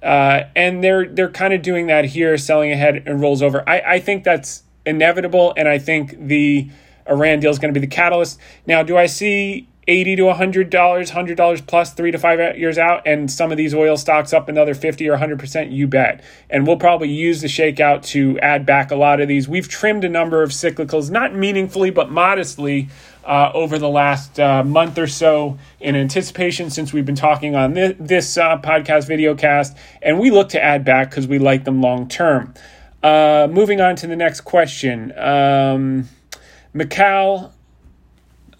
Uh, 0.01 0.43
and 0.55 0.83
they're 0.83 1.07
they're 1.07 1.31
kind 1.31 1.53
of 1.53 1.61
doing 1.61 1.87
that 1.87 2.05
here, 2.05 2.37
selling 2.37 2.71
ahead 2.71 3.03
and 3.05 3.19
rolls 3.19 3.41
over. 3.41 3.67
I, 3.67 3.81
I 3.95 3.99
think 3.99 4.23
that's 4.23 4.63
inevitable, 4.85 5.53
and 5.57 5.67
I 5.67 5.79
think 5.79 6.27
the 6.27 6.69
Iran 7.09 7.39
deal 7.39 7.49
is 7.49 7.59
going 7.59 7.73
to 7.73 7.79
be 7.79 7.85
the 7.85 7.91
catalyst. 7.91 8.39
Now, 8.67 8.83
do 8.83 8.97
I 8.97 9.07
see 9.07 9.67
eighty 9.87 10.15
to 10.15 10.33
hundred 10.33 10.69
dollars, 10.69 11.11
hundred 11.11 11.37
dollars 11.37 11.61
plus 11.61 11.93
three 11.93 12.11
to 12.11 12.17
five 12.19 12.57
years 12.57 12.77
out, 12.77 13.01
and 13.07 13.31
some 13.31 13.51
of 13.51 13.57
these 13.57 13.73
oil 13.73 13.97
stocks 13.97 14.33
up 14.33 14.47
another 14.47 14.75
fifty 14.75 15.09
or 15.09 15.17
hundred 15.17 15.39
percent? 15.39 15.71
You 15.71 15.87
bet. 15.87 16.23
And 16.51 16.67
we'll 16.67 16.77
probably 16.77 17.09
use 17.09 17.41
the 17.41 17.47
shakeout 17.47 18.03
to 18.07 18.39
add 18.39 18.65
back 18.65 18.91
a 18.91 18.95
lot 18.95 19.21
of 19.21 19.27
these. 19.27 19.47
We've 19.47 19.67
trimmed 19.67 20.03
a 20.03 20.09
number 20.09 20.43
of 20.43 20.51
cyclicals, 20.51 21.09
not 21.09 21.33
meaningfully 21.33 21.89
but 21.89 22.11
modestly, 22.11 22.89
uh, 23.25 23.51
over 23.53 23.79
the 23.79 23.89
last 23.89 24.39
uh, 24.39 24.63
month 24.63 24.97
or 24.97 25.07
so 25.07 25.57
in 25.79 25.95
anticipation 25.95 26.69
since 26.69 26.93
we've 26.93 27.05
been 27.05 27.15
talking 27.15 27.55
on 27.55 27.73
this, 27.73 27.95
this 27.99 28.37
uh, 28.37 28.57
podcast 28.59 29.07
video 29.07 29.35
cast, 29.35 29.75
and 30.01 30.19
we 30.19 30.31
look 30.31 30.49
to 30.49 30.63
add 30.63 30.85
back 30.85 31.09
because 31.09 31.27
we 31.27 31.39
like 31.39 31.63
them 31.63 31.81
long 31.81 32.07
term. 32.07 32.53
Uh, 33.01 33.47
moving 33.49 33.81
on 33.81 33.95
to 33.95 34.07
the 34.07 34.15
next 34.15 34.41
question. 34.41 35.17
Um, 35.17 36.09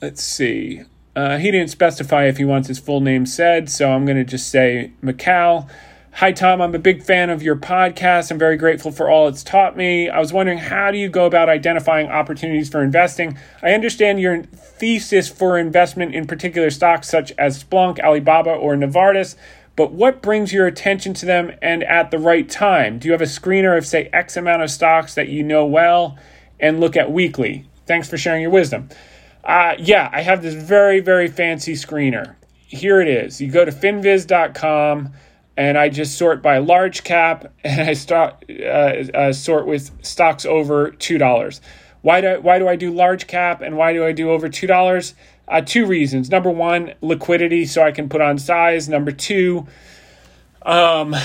let's 0.01 0.23
see. 0.23 0.83
Uh, 1.15 1.37
he 1.37 1.49
didn't 1.49 1.69
specify 1.69 2.25
if 2.25 2.37
he 2.37 2.45
wants 2.45 2.67
his 2.67 2.77
full 2.77 2.99
name 2.99 3.25
said, 3.25 3.69
so 3.69 3.91
I'm 3.91 4.05
going 4.05 4.17
to 4.17 4.25
just 4.25 4.49
say 4.49 4.91
Macau. 5.01 5.69
Hi, 6.19 6.31
Tom. 6.31 6.61
I'm 6.61 6.73
a 6.73 6.79
big 6.79 7.03
fan 7.03 7.29
of 7.29 7.43
your 7.43 7.57
podcast. 7.57 8.31
I'm 8.31 8.39
very 8.39 8.55
grateful 8.55 8.89
for 8.89 9.09
all 9.09 9.27
it's 9.27 9.43
taught 9.43 9.75
me. 9.75 10.07
I 10.07 10.17
was 10.17 10.31
wondering, 10.31 10.59
how 10.59 10.89
do 10.89 10.97
you 10.97 11.09
go 11.09 11.25
about 11.25 11.49
identifying 11.49 12.07
opportunities 12.07 12.69
for 12.69 12.81
investing? 12.81 13.37
I 13.61 13.73
understand 13.73 14.21
your 14.21 14.43
thesis 14.43 15.27
for 15.27 15.57
investment 15.57 16.15
in 16.15 16.25
particular 16.25 16.69
stocks 16.69 17.09
such 17.09 17.33
as 17.33 17.61
Splunk, 17.61 17.99
Alibaba, 17.99 18.51
or 18.51 18.75
Novartis, 18.75 19.35
but 19.75 19.91
what 19.91 20.21
brings 20.21 20.53
your 20.53 20.67
attention 20.67 21.13
to 21.15 21.25
them 21.25 21.51
and 21.61 21.83
at 21.83 22.11
the 22.11 22.17
right 22.17 22.49
time? 22.49 22.97
Do 22.97 23.09
you 23.09 23.11
have 23.11 23.19
a 23.19 23.25
screener 23.25 23.77
of, 23.77 23.85
say, 23.85 24.09
X 24.13 24.37
amount 24.37 24.61
of 24.61 24.71
stocks 24.71 25.15
that 25.15 25.27
you 25.27 25.43
know 25.43 25.65
well 25.65 26.17
and 26.61 26.79
look 26.79 26.95
at 26.95 27.11
weekly? 27.11 27.67
Thanks 27.87 28.09
for 28.09 28.17
sharing 28.17 28.41
your 28.41 28.51
wisdom. 28.51 28.87
Uh, 29.43 29.75
yeah, 29.77 30.09
I 30.13 30.21
have 30.21 30.41
this 30.41 30.53
very, 30.53 31.01
very 31.01 31.27
fancy 31.27 31.73
screener. 31.73 32.35
Here 32.67 33.01
it 33.01 33.09
is. 33.09 33.41
You 33.41 33.51
go 33.51 33.65
to 33.65 33.71
finviz.com 33.73 35.11
and 35.57 35.77
I 35.77 35.89
just 35.89 36.17
sort 36.17 36.41
by 36.41 36.57
large 36.57 37.03
cap, 37.03 37.53
and 37.63 37.89
I 37.89 37.93
start 37.93 38.43
uh, 38.49 38.63
uh, 39.13 39.33
sort 39.33 39.67
with 39.67 39.91
stocks 40.05 40.45
over 40.45 40.91
two 40.91 41.17
dollars. 41.17 41.61
Why 42.01 42.21
do 42.21 42.39
why 42.41 42.59
do 42.59 42.67
I 42.67 42.75
do 42.75 42.91
large 42.91 43.27
cap 43.27 43.61
and 43.61 43.77
why 43.77 43.93
do 43.93 44.05
I 44.05 44.11
do 44.11 44.29
over 44.31 44.49
two 44.49 44.67
dollars? 44.67 45.15
Uh, 45.47 45.61
two 45.61 45.85
reasons. 45.85 46.29
Number 46.29 46.49
one, 46.49 46.95
liquidity, 47.01 47.65
so 47.65 47.83
I 47.83 47.91
can 47.91 48.09
put 48.09 48.19
on 48.19 48.39
size. 48.39 48.89
Number 48.89 49.11
two, 49.11 49.67
um, 50.63 51.15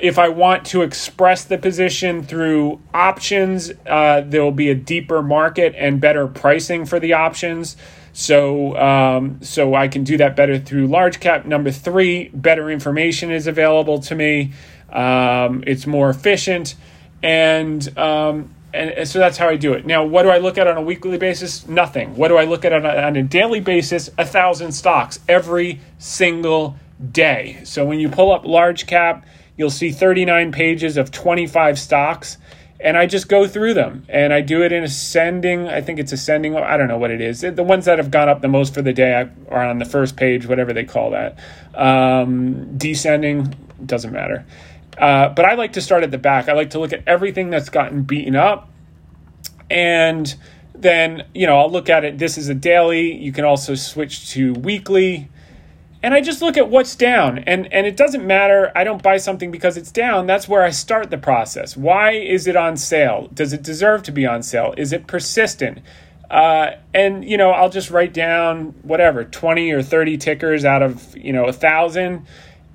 if 0.00 0.18
I 0.18 0.28
want 0.28 0.64
to 0.66 0.82
express 0.82 1.44
the 1.44 1.58
position 1.58 2.22
through 2.22 2.80
options, 2.94 3.70
uh, 3.86 4.22
there 4.22 4.42
will 4.42 4.52
be 4.52 4.70
a 4.70 4.74
deeper 4.74 5.22
market 5.22 5.74
and 5.76 6.00
better 6.00 6.26
pricing 6.26 6.86
for 6.86 6.98
the 6.98 7.12
options. 7.12 7.76
So, 8.18 8.76
um, 8.76 9.38
so 9.42 9.76
I 9.76 9.86
can 9.86 10.02
do 10.02 10.16
that 10.16 10.34
better 10.34 10.58
through 10.58 10.88
large 10.88 11.20
cap. 11.20 11.46
Number 11.46 11.70
three, 11.70 12.30
better 12.34 12.68
information 12.68 13.30
is 13.30 13.46
available 13.46 14.00
to 14.00 14.16
me. 14.16 14.54
Um, 14.90 15.62
it's 15.68 15.86
more 15.86 16.10
efficient, 16.10 16.74
and 17.22 17.96
um, 17.96 18.52
and 18.74 19.06
so 19.06 19.20
that's 19.20 19.38
how 19.38 19.48
I 19.48 19.54
do 19.54 19.72
it. 19.74 19.86
Now, 19.86 20.04
what 20.04 20.24
do 20.24 20.30
I 20.30 20.38
look 20.38 20.58
at 20.58 20.66
on 20.66 20.76
a 20.76 20.82
weekly 20.82 21.16
basis? 21.16 21.68
Nothing. 21.68 22.16
What 22.16 22.26
do 22.26 22.36
I 22.36 22.44
look 22.44 22.64
at 22.64 22.72
on 22.72 22.84
a, 22.84 22.88
on 22.88 23.14
a 23.14 23.22
daily 23.22 23.60
basis? 23.60 24.10
A 24.18 24.26
thousand 24.26 24.72
stocks 24.72 25.20
every 25.28 25.78
single 25.98 26.74
day. 27.12 27.60
So 27.62 27.84
when 27.84 28.00
you 28.00 28.08
pull 28.08 28.32
up 28.32 28.44
large 28.44 28.88
cap, 28.88 29.26
you'll 29.56 29.70
see 29.70 29.92
39 29.92 30.50
pages 30.50 30.96
of 30.96 31.12
25 31.12 31.78
stocks 31.78 32.36
and 32.80 32.96
I 32.96 33.06
just 33.06 33.28
go 33.28 33.46
through 33.48 33.74
them 33.74 34.04
and 34.08 34.32
I 34.32 34.40
do 34.40 34.62
it 34.62 34.72
in 34.72 34.84
ascending. 34.84 35.68
I 35.68 35.80
think 35.80 35.98
it's 35.98 36.12
ascending. 36.12 36.56
I 36.56 36.76
don't 36.76 36.88
know 36.88 36.98
what 36.98 37.10
it 37.10 37.20
is. 37.20 37.40
The 37.40 37.62
ones 37.62 37.86
that 37.86 37.98
have 37.98 38.10
gone 38.10 38.28
up 38.28 38.40
the 38.40 38.48
most 38.48 38.72
for 38.72 38.82
the 38.82 38.92
day 38.92 39.28
are 39.48 39.64
on 39.64 39.78
the 39.78 39.84
first 39.84 40.16
page, 40.16 40.46
whatever 40.46 40.72
they 40.72 40.84
call 40.84 41.10
that. 41.10 41.38
Um, 41.74 42.76
descending 42.78 43.54
doesn't 43.84 44.12
matter. 44.12 44.44
Uh, 44.96 45.28
but 45.30 45.44
I 45.44 45.54
like 45.54 45.72
to 45.74 45.80
start 45.80 46.02
at 46.02 46.10
the 46.10 46.18
back. 46.18 46.48
I 46.48 46.52
like 46.52 46.70
to 46.70 46.78
look 46.78 46.92
at 46.92 47.02
everything 47.06 47.50
that's 47.50 47.68
gotten 47.68 48.02
beaten 48.02 48.34
up, 48.34 48.68
and 49.70 50.34
then 50.74 51.24
you 51.34 51.46
know 51.46 51.58
I'll 51.58 51.70
look 51.70 51.88
at 51.88 52.04
it. 52.04 52.18
This 52.18 52.36
is 52.36 52.48
a 52.48 52.54
daily. 52.54 53.14
You 53.14 53.30
can 53.30 53.44
also 53.44 53.76
switch 53.76 54.30
to 54.30 54.54
weekly 54.54 55.28
and 56.02 56.14
I 56.14 56.20
just 56.20 56.40
look 56.40 56.56
at 56.56 56.68
what's 56.68 56.94
down 56.94 57.38
and 57.38 57.72
and 57.72 57.86
it 57.86 57.96
doesn't 57.96 58.26
matter 58.26 58.70
I 58.74 58.84
don't 58.84 59.02
buy 59.02 59.16
something 59.16 59.50
because 59.50 59.76
it's 59.76 59.90
down 59.90 60.26
that's 60.26 60.48
where 60.48 60.62
I 60.62 60.70
start 60.70 61.10
the 61.10 61.18
process. 61.18 61.76
Why 61.76 62.12
is 62.12 62.46
it 62.46 62.56
on 62.56 62.76
sale? 62.76 63.28
Does 63.34 63.52
it 63.52 63.62
deserve 63.62 64.02
to 64.04 64.12
be 64.12 64.26
on 64.26 64.42
sale? 64.42 64.74
Is 64.76 64.92
it 64.92 65.06
persistent? 65.06 65.80
Uh, 66.30 66.72
and 66.92 67.24
you 67.24 67.36
know 67.36 67.50
I'll 67.50 67.70
just 67.70 67.90
write 67.90 68.12
down 68.12 68.74
whatever 68.82 69.24
20 69.24 69.70
or 69.72 69.82
30 69.82 70.18
tickers 70.18 70.64
out 70.64 70.82
of 70.82 71.16
you 71.16 71.32
know 71.32 71.46
a 71.46 71.52
thousand 71.52 72.26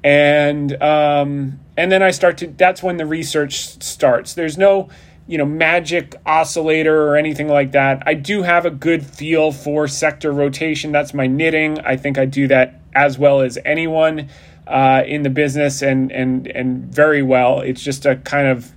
and 0.03 0.81
um, 0.83 1.59
and 1.77 1.91
then 1.91 2.03
I 2.03 2.11
start 2.11 2.37
to 2.39 2.47
that's 2.47 2.83
when 2.83 2.97
the 2.97 3.05
research 3.05 3.81
starts. 3.81 4.33
There's 4.33 4.57
no 4.57 4.89
you 5.27 5.37
know 5.37 5.45
magic 5.45 6.15
oscillator 6.25 7.07
or 7.07 7.15
anything 7.15 7.47
like 7.47 7.71
that 7.71 8.03
I 8.05 8.13
do 8.13 8.43
have 8.43 8.65
a 8.65 8.71
good 8.71 9.05
feel 9.05 9.51
for 9.51 9.87
sector 9.87 10.31
rotation 10.31 10.91
that's 10.91 11.13
my 11.13 11.27
knitting 11.27 11.79
I 11.79 11.95
think 11.95 12.17
I 12.17 12.25
do 12.25 12.47
that 12.47 12.81
as 12.95 13.17
well 13.17 13.41
as 13.41 13.57
anyone 13.65 14.29
uh, 14.67 15.03
in 15.05 15.23
the 15.23 15.29
business 15.29 15.81
and 15.81 16.11
and 16.11 16.47
and 16.47 16.85
very 16.93 17.21
well. 17.21 17.61
It's 17.61 17.81
just 17.81 18.05
a 18.05 18.17
kind 18.17 18.47
of 18.47 18.71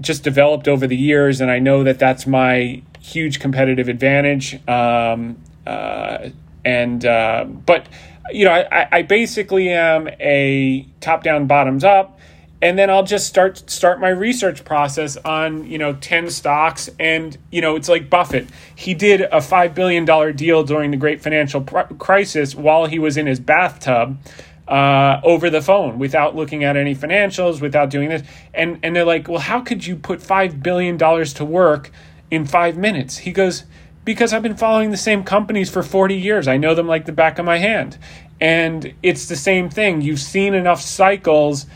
just 0.00 0.22
developed 0.22 0.68
over 0.68 0.86
the 0.86 0.96
years, 0.96 1.40
and 1.40 1.50
I 1.50 1.58
know 1.58 1.84
that 1.84 1.98
that's 1.98 2.26
my 2.26 2.82
huge 3.00 3.40
competitive 3.40 3.88
advantage. 3.88 4.66
Um, 4.68 5.36
uh, 5.66 6.30
and 6.64 7.04
uh, 7.04 7.44
but 7.44 7.88
you 8.30 8.44
know, 8.44 8.52
I, 8.52 8.88
I 8.90 9.02
basically 9.02 9.68
am 9.70 10.08
a 10.20 10.86
top 11.00 11.22
down, 11.22 11.46
bottoms 11.46 11.84
up 11.84 12.18
and 12.64 12.78
then 12.78 12.88
I'll 12.88 13.04
just 13.04 13.26
start 13.26 13.68
start 13.68 14.00
my 14.00 14.08
research 14.08 14.64
process 14.64 15.18
on 15.18 15.70
you 15.70 15.76
know 15.76 15.92
ten 15.92 16.30
stocks, 16.30 16.88
and 16.98 17.36
you 17.52 17.60
know 17.60 17.76
it's 17.76 17.90
like 17.90 18.08
Buffett. 18.08 18.48
He 18.74 18.94
did 18.94 19.20
a 19.20 19.42
five 19.42 19.74
billion 19.74 20.06
dollar 20.06 20.32
deal 20.32 20.64
during 20.64 20.90
the 20.90 20.96
Great 20.96 21.20
Financial 21.20 21.60
Crisis 21.60 22.54
while 22.54 22.86
he 22.86 22.98
was 22.98 23.18
in 23.18 23.26
his 23.26 23.38
bathtub. 23.38 24.18
Uh, 24.66 25.20
over 25.24 25.50
the 25.50 25.60
phone 25.60 25.98
without 25.98 26.34
looking 26.34 26.64
at 26.64 26.74
any 26.74 26.94
financials, 26.94 27.60
without 27.60 27.90
doing 27.90 28.08
this. 28.08 28.22
And 28.54 28.78
and 28.82 28.96
they're 28.96 29.04
like, 29.04 29.28
well, 29.28 29.38
how 29.38 29.60
could 29.60 29.86
you 29.86 29.94
put 29.94 30.22
five 30.22 30.62
billion 30.62 30.96
dollars 30.96 31.34
to 31.34 31.44
work 31.44 31.90
in 32.30 32.46
five 32.46 32.78
minutes? 32.78 33.18
He 33.18 33.30
goes, 33.30 33.64
because 34.06 34.32
I've 34.32 34.42
been 34.42 34.56
following 34.56 34.90
the 34.90 34.96
same 34.96 35.22
companies 35.22 35.68
for 35.68 35.82
40 35.82 36.14
years. 36.14 36.48
I 36.48 36.56
know 36.56 36.74
them 36.74 36.86
like 36.86 37.04
the 37.04 37.12
back 37.12 37.38
of 37.38 37.44
my 37.44 37.58
hand. 37.58 37.98
And 38.40 38.94
it's 39.02 39.26
the 39.28 39.36
same 39.36 39.68
thing. 39.68 40.00
You've 40.00 40.18
seen 40.18 40.54
enough 40.54 40.80
cycles 40.80 41.66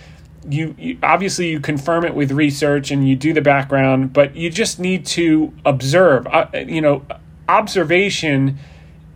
you, 0.49 0.75
you, 0.79 0.99
obviously 1.03 1.49
you 1.49 1.61
confirm 1.61 2.05
it 2.05 2.15
with 2.15 2.33
research 2.33 2.91
and 2.91 3.09
you 3.09 3.17
do 3.17 3.33
the 3.33 3.41
background, 3.41 4.13
but 4.13 4.37
you 4.37 4.51
just 4.51 4.79
need 4.79 5.07
to 5.07 5.53
observe. 5.65 6.27
Uh, 6.27 6.49
you 6.55 6.81
know, 6.81 7.05
observation 7.49 8.59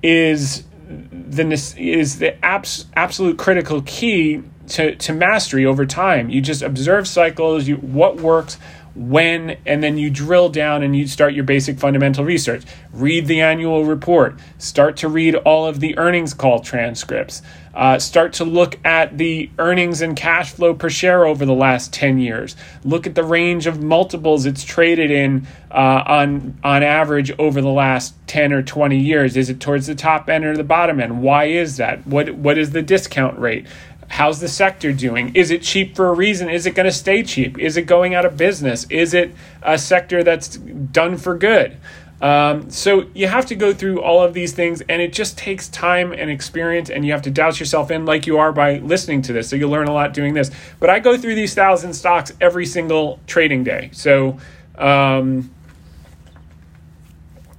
is 0.03 0.65
the 0.89 1.51
is 1.79 2.19
the 2.19 2.45
abs, 2.45 2.87
absolute 2.97 3.39
critical 3.39 3.83
key 3.83 4.43
to, 4.69 4.95
to 4.97 5.13
mastery 5.13 5.65
over 5.65 5.87
time. 5.87 6.29
You 6.29 6.41
just 6.41 6.63
observe 6.63 7.07
cycles. 7.07 7.69
You 7.69 7.77
what 7.77 8.21
works 8.21 8.59
when, 8.95 9.57
and 9.65 9.83
then 9.83 9.97
you 9.97 10.11
drill 10.11 10.49
down 10.49 10.83
and 10.83 10.95
you 10.95 11.07
start 11.07 11.35
your 11.35 11.45
basic 11.45 11.79
fundamental 11.79 12.25
research. 12.25 12.63
Read 12.93 13.27
the 13.27 13.41
annual 13.41 13.85
report. 13.85 14.39
Start 14.59 14.97
to 14.99 15.09
read 15.09 15.35
all 15.37 15.67
of 15.67 15.81
the 15.81 15.97
earnings 15.99 16.35
call 16.35 16.61
transcripts. 16.61 17.43
Uh, 17.75 17.99
start 17.99 18.35
to 18.35 18.45
look 18.45 18.79
at 18.85 19.17
the 19.17 19.49
earnings 19.59 20.03
and 20.03 20.15
cash 20.15 20.53
flow 20.53 20.75
per 20.75 20.91
share 20.91 21.25
over 21.25 21.47
the 21.47 21.55
last 21.55 21.91
10 21.93 22.19
years. 22.19 22.55
Look 22.85 23.07
at 23.07 23.15
the 23.15 23.25
range 23.25 23.67
of 23.67 23.83
multiples 23.83 24.45
it's 24.45 24.63
traded 24.63 25.11
in 25.11 25.47
uh, 25.71 26.03
on, 26.07 26.59
on 26.63 26.83
average 26.83 27.33
over 27.39 27.63
the 27.63 27.71
last 27.71 28.15
10 28.27 28.53
or 28.53 28.63
20 28.63 28.99
years. 28.99 29.39
Is 29.39 29.49
it 29.49 29.59
towards 29.59 29.87
the 29.87 29.95
top 29.95 30.29
end 30.29 30.45
or 30.45 30.55
the 30.55 30.65
bottom 30.65 31.01
end? 31.01 31.23
Why 31.23 31.47
is 31.47 31.79
that? 31.79 32.07
What, 32.07 32.35
what 32.35 32.59
is 32.59 32.73
the 32.73 32.83
discount 32.83 33.39
rate? 33.39 33.67
How's 34.13 34.41
the 34.41 34.49
sector 34.49 34.93
doing? 34.93 35.35
Is 35.35 35.51
it 35.51 35.63
cheap 35.63 35.97
for 35.97 36.09
a 36.09 36.13
reason? 36.13 36.51
Is 36.51 36.67
it 36.67 36.75
going 36.75 36.85
to 36.85 36.93
stay 36.93 37.23
cheap? 37.23 37.59
Is 37.59 37.79
it 37.79 37.85
going 37.85 38.15
out 38.15 38.27
of 38.27 38.37
business? 38.37 38.87
Is 38.91 39.15
it 39.15 39.35
a 39.63 39.79
sector 39.79 40.23
that's 40.23 40.59
done 40.59 41.17
for 41.17 41.35
good? 41.35 41.79
Um, 42.21 42.69
so 42.71 43.07
you 43.15 43.27
have 43.27 43.47
to 43.47 43.55
go 43.55 43.73
through 43.73 44.03
all 44.03 44.23
of 44.23 44.35
these 44.35 44.53
things, 44.53 44.83
and 44.83 45.01
it 45.01 45.15
just 45.15 45.39
takes 45.39 45.67
time 45.69 46.13
and 46.13 46.31
experience, 46.31 46.91
and 46.91 47.07
you 47.07 47.13
have 47.13 47.23
to 47.23 47.31
douse 47.31 47.59
yourself 47.59 47.91
in 47.91 48.05
like 48.05 48.27
you 48.27 48.37
are 48.37 48.53
by 48.53 48.81
listening 48.81 49.23
to 49.23 49.33
this. 49.33 49.49
So 49.49 49.57
you'll 49.57 49.71
learn 49.71 49.89
a 49.89 49.95
lot 49.95 50.13
doing 50.13 50.35
this. 50.35 50.51
But 50.79 50.91
I 50.91 50.99
go 50.99 51.17
through 51.17 51.35
these 51.35 51.55
thousand 51.55 51.95
stocks 51.95 52.35
every 52.39 52.67
single 52.67 53.19
trading 53.27 53.65
day. 53.65 53.89
So, 53.95 54.37
um, 54.77 55.51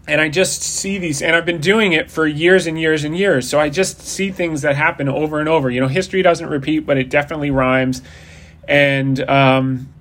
and 0.08 0.20
I 0.20 0.28
just 0.28 0.62
see 0.62 0.98
these, 0.98 1.22
and 1.22 1.36
I've 1.36 1.46
been 1.46 1.62
doing 1.62 1.94
it 1.94 2.12
for 2.12 2.28
years 2.28 2.68
and 2.68 2.80
years 2.80 3.04
and 3.04 3.18
years. 3.18 3.50
So 3.50 3.60
I 3.60 3.70
just 3.70 4.02
see 4.02 4.32
things 4.32 4.62
that 4.64 4.76
happen 4.76 5.08
over 5.08 5.40
and 5.40 5.48
over. 5.48 5.70
You 5.70 5.80
know, 5.80 5.88
history 5.88 6.22
doesn't 6.22 6.50
repeat, 6.50 6.80
but 6.80 6.98
it 6.98 7.10
definitely 7.10 7.52
rhymes. 7.52 8.02
And 8.68 9.20
um, 9.30 9.94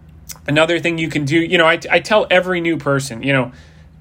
another 0.47 0.81
thing 0.81 0.99
you 0.99 1.09
can 1.09 1.25
do, 1.25 1.39
you 1.39 1.57
know, 1.57 1.67
I, 1.67 1.79
I 1.91 2.01
tell 2.01 2.27
every 2.31 2.61
new 2.61 2.77
person, 2.77 3.23
you 3.23 3.33
know, 3.33 3.53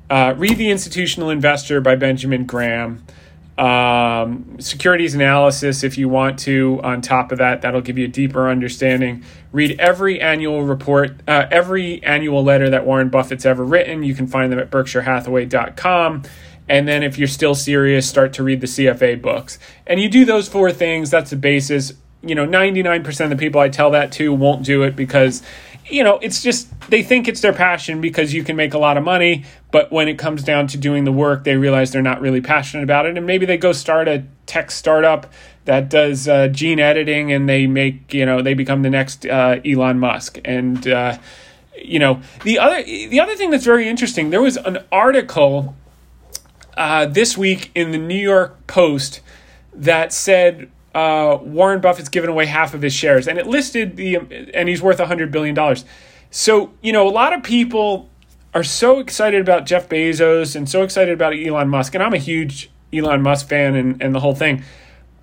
uh, 0.09 0.33
read 0.35 0.57
The 0.57 0.71
Institutional 0.71 1.29
Investor 1.29 1.81
by 1.81 1.95
Benjamin 1.95 2.45
Graham. 2.45 3.03
Um, 3.57 4.57
securities 4.59 5.13
analysis, 5.13 5.83
if 5.83 5.97
you 5.97 6.09
want 6.09 6.39
to, 6.39 6.79
on 6.83 7.01
top 7.01 7.31
of 7.31 7.37
that, 7.37 7.61
that'll 7.61 7.81
give 7.81 7.97
you 7.97 8.05
a 8.05 8.09
deeper 8.09 8.49
understanding. 8.49 9.23
Read 9.51 9.79
every 9.79 10.19
annual 10.21 10.63
report, 10.63 11.19
uh, 11.27 11.47
every 11.51 12.01
annual 12.03 12.43
letter 12.43 12.69
that 12.69 12.85
Warren 12.85 13.09
Buffett's 13.09 13.45
ever 13.45 13.63
written. 13.63 14.03
You 14.03 14.15
can 14.15 14.27
find 14.27 14.51
them 14.51 14.59
at 14.59 14.71
berkshirehathaway.com. 14.71 16.23
And 16.69 16.87
then, 16.87 17.03
if 17.03 17.17
you're 17.17 17.27
still 17.27 17.53
serious, 17.53 18.07
start 18.07 18.33
to 18.33 18.43
read 18.43 18.61
the 18.61 18.67
CFA 18.67 19.21
books. 19.21 19.59
And 19.85 19.99
you 19.99 20.09
do 20.09 20.23
those 20.23 20.47
four 20.47 20.71
things, 20.71 21.09
that's 21.09 21.31
the 21.31 21.35
basis. 21.35 21.93
You 22.23 22.35
know, 22.35 22.45
99% 22.45 23.23
of 23.23 23.29
the 23.31 23.35
people 23.35 23.59
I 23.59 23.67
tell 23.67 23.91
that 23.91 24.11
to 24.13 24.31
won't 24.31 24.63
do 24.63 24.83
it 24.83 24.95
because 24.95 25.41
you 25.89 26.03
know, 26.03 26.19
it's 26.19 26.41
just 26.41 26.67
they 26.89 27.03
think 27.03 27.27
it's 27.27 27.41
their 27.41 27.53
passion 27.53 28.01
because 28.01 28.33
you 28.33 28.43
can 28.43 28.55
make 28.55 28.73
a 28.73 28.77
lot 28.77 28.97
of 28.97 29.03
money, 29.03 29.45
but 29.71 29.91
when 29.91 30.07
it 30.07 30.17
comes 30.17 30.43
down 30.43 30.67
to 30.67 30.77
doing 30.77 31.03
the 31.03 31.11
work, 31.11 31.43
they 31.43 31.55
realize 31.55 31.91
they're 31.91 32.01
not 32.01 32.21
really 32.21 32.41
passionate 32.41 32.83
about 32.83 33.05
it, 33.05 33.17
and 33.17 33.25
maybe 33.25 33.45
they 33.45 33.57
go 33.57 33.71
start 33.71 34.07
a 34.07 34.23
tech 34.45 34.71
startup 34.71 35.31
that 35.65 35.89
does 35.89 36.27
uh, 36.27 36.47
gene 36.47 36.79
editing, 36.79 37.31
and 37.31 37.47
they 37.47 37.67
make 37.67 38.13
you 38.13 38.25
know 38.25 38.41
they 38.41 38.53
become 38.53 38.81
the 38.81 38.89
next 38.89 39.25
uh, 39.25 39.59
Elon 39.65 39.99
Musk, 39.99 40.39
and 40.45 40.87
uh, 40.87 41.17
you 41.77 41.99
know 41.99 42.21
the 42.43 42.59
other 42.59 42.83
the 42.83 43.19
other 43.19 43.35
thing 43.35 43.49
that's 43.49 43.65
very 43.65 43.87
interesting. 43.87 44.29
There 44.29 44.41
was 44.41 44.57
an 44.57 44.79
article 44.91 45.75
uh, 46.77 47.05
this 47.05 47.37
week 47.37 47.71
in 47.75 47.91
the 47.91 47.97
New 47.97 48.21
York 48.21 48.67
Post 48.67 49.21
that 49.73 50.13
said 50.13 50.69
uh, 50.93 51.38
Warren 51.41 51.80
Buffett's 51.80 52.10
given 52.10 52.30
away 52.30 52.45
half 52.45 52.73
of 52.73 52.82
his 52.82 52.93
shares, 52.93 53.27
and 53.27 53.38
it 53.38 53.47
listed 53.47 53.95
the 53.95 54.15
and 54.54 54.67
he's 54.67 54.82
worth 54.82 54.99
hundred 54.99 55.32
billion 55.32 55.56
dollars. 55.56 55.86
So 56.30 56.73
you 56.82 56.91
know, 56.93 57.08
a 57.08 57.12
lot 57.12 57.34
of 57.34 57.43
people 57.43 58.10
are 58.54 58.63
so 58.63 58.99
excited 58.99 59.39
about 59.39 59.65
Jeff 59.65 59.88
Bezos 59.88 60.56
and 60.56 60.69
so 60.69 60.84
excited 60.84 61.13
about 61.13 61.34
Elon 61.34 61.69
Musk, 61.69 61.93
and 61.95 62.04
I'm 62.04 62.13
a 62.13 62.17
huge 62.17 62.69
Elon 62.93 63.21
Musk 63.21 63.47
fan 63.47 63.75
and, 63.75 64.01
and 64.01 64.13
the 64.13 64.19
whole 64.19 64.36
thing. 64.36 64.63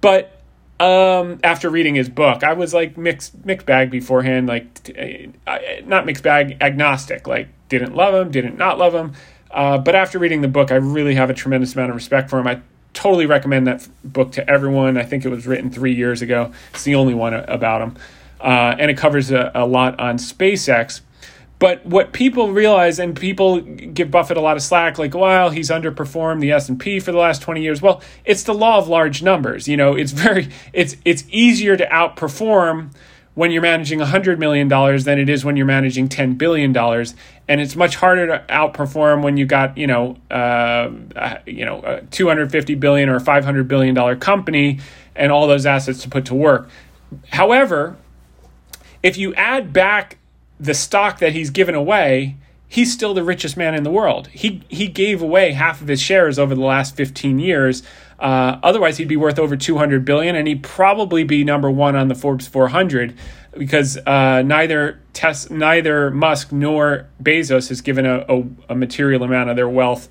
But 0.00 0.40
um, 0.80 1.40
after 1.42 1.68
reading 1.68 1.94
his 1.94 2.08
book, 2.08 2.42
I 2.42 2.52
was 2.54 2.72
like 2.72 2.96
mixed 2.96 3.44
mixed 3.44 3.66
bag 3.66 3.90
beforehand, 3.90 4.48
like 4.48 4.96
not 5.86 6.06
mixed 6.06 6.22
bag, 6.22 6.56
agnostic. 6.60 7.26
Like 7.26 7.48
didn't 7.68 7.94
love 7.94 8.14
him, 8.14 8.30
didn't 8.30 8.56
not 8.56 8.78
love 8.78 8.94
him. 8.94 9.12
Uh, 9.50 9.78
but 9.78 9.94
after 9.94 10.18
reading 10.18 10.40
the 10.40 10.48
book, 10.48 10.70
I 10.70 10.76
really 10.76 11.14
have 11.14 11.30
a 11.30 11.34
tremendous 11.34 11.74
amount 11.74 11.90
of 11.90 11.96
respect 11.96 12.30
for 12.30 12.38
him. 12.38 12.46
I 12.46 12.60
totally 12.98 13.26
recommend 13.26 13.66
that 13.68 13.88
book 14.02 14.32
to 14.32 14.50
everyone. 14.50 14.98
I 14.98 15.04
think 15.04 15.24
it 15.24 15.28
was 15.28 15.46
written 15.46 15.70
three 15.70 15.94
years 15.94 16.20
ago. 16.20 16.52
It's 16.74 16.82
the 16.82 16.96
only 16.96 17.14
one 17.14 17.32
about 17.32 17.80
him. 17.80 17.96
Uh, 18.40 18.74
and 18.78 18.90
it 18.90 18.96
covers 18.96 19.30
a, 19.30 19.52
a 19.54 19.66
lot 19.66 20.00
on 20.00 20.18
SpaceX. 20.18 21.02
But 21.60 21.84
what 21.86 22.12
people 22.12 22.52
realize, 22.52 22.98
and 22.98 23.16
people 23.16 23.60
give 23.60 24.10
Buffett 24.10 24.36
a 24.36 24.40
lot 24.40 24.56
of 24.56 24.62
slack, 24.62 24.98
like, 24.98 25.14
well, 25.14 25.50
he's 25.50 25.70
underperformed 25.70 26.40
the 26.40 26.52
S 26.52 26.68
and 26.68 26.78
P 26.78 27.00
for 27.00 27.12
the 27.12 27.18
last 27.18 27.42
twenty 27.42 27.62
years. 27.62 27.82
Well, 27.82 28.00
it's 28.24 28.44
the 28.44 28.54
law 28.54 28.78
of 28.78 28.88
large 28.88 29.22
numbers. 29.22 29.66
You 29.66 29.76
know, 29.76 29.94
it's 29.96 30.12
very, 30.12 30.48
it's 30.72 30.96
it's 31.04 31.24
easier 31.30 31.76
to 31.76 31.86
outperform 31.86 32.90
when 33.38 33.52
you're 33.52 33.62
managing 33.62 34.00
$100 34.00 34.38
million 34.38 34.66
than 34.66 35.16
it 35.16 35.28
is 35.28 35.44
when 35.44 35.56
you're 35.56 35.64
managing 35.64 36.08
$10 36.08 36.36
billion. 36.36 36.76
And 36.76 37.60
it's 37.60 37.76
much 37.76 37.94
harder 37.94 38.26
to 38.26 38.44
outperform 38.48 39.22
when 39.22 39.36
you 39.36 39.46
got, 39.46 39.78
you 39.78 39.86
know, 39.86 40.16
uh, 40.28 40.90
uh, 41.14 41.38
you 41.46 41.64
know, 41.64 41.80
a 41.82 42.00
250 42.06 42.74
billion 42.74 43.08
or 43.08 43.20
500 43.20 43.68
billion 43.68 43.94
dollar 43.94 44.16
company 44.16 44.80
and 45.14 45.30
all 45.30 45.46
those 45.46 45.66
assets 45.66 46.02
to 46.02 46.08
put 46.08 46.24
to 46.24 46.34
work. 46.34 46.68
However, 47.28 47.96
if 49.04 49.16
you 49.16 49.32
add 49.34 49.72
back 49.72 50.18
the 50.58 50.74
stock 50.74 51.20
that 51.20 51.32
he's 51.32 51.50
given 51.50 51.76
away, 51.76 52.34
he's 52.66 52.92
still 52.92 53.14
the 53.14 53.22
richest 53.22 53.56
man 53.56 53.72
in 53.72 53.84
the 53.84 53.90
world. 53.92 54.26
He 54.32 54.62
he 54.68 54.88
gave 54.88 55.22
away 55.22 55.52
half 55.52 55.80
of 55.80 55.86
his 55.86 56.02
shares 56.02 56.40
over 56.40 56.56
the 56.56 56.64
last 56.64 56.96
15 56.96 57.38
years. 57.38 57.84
Uh, 58.18 58.58
otherwise, 58.62 58.98
he'd 58.98 59.08
be 59.08 59.16
worth 59.16 59.38
over 59.38 59.56
200 59.56 60.04
billion, 60.04 60.34
and 60.34 60.48
he'd 60.48 60.62
probably 60.62 61.24
be 61.24 61.44
number 61.44 61.70
one 61.70 61.94
on 61.94 62.08
the 62.08 62.14
Forbes 62.14 62.48
400 62.48 63.14
because 63.56 63.96
uh, 64.06 64.42
neither 64.42 65.00
Tes- 65.12 65.50
neither 65.50 66.10
Musk 66.10 66.52
nor 66.52 67.06
Bezos 67.22 67.68
has 67.68 67.80
given 67.80 68.06
a, 68.06 68.24
a, 68.28 68.44
a 68.70 68.74
material 68.74 69.22
amount 69.22 69.50
of 69.50 69.56
their 69.56 69.68
wealth 69.68 70.08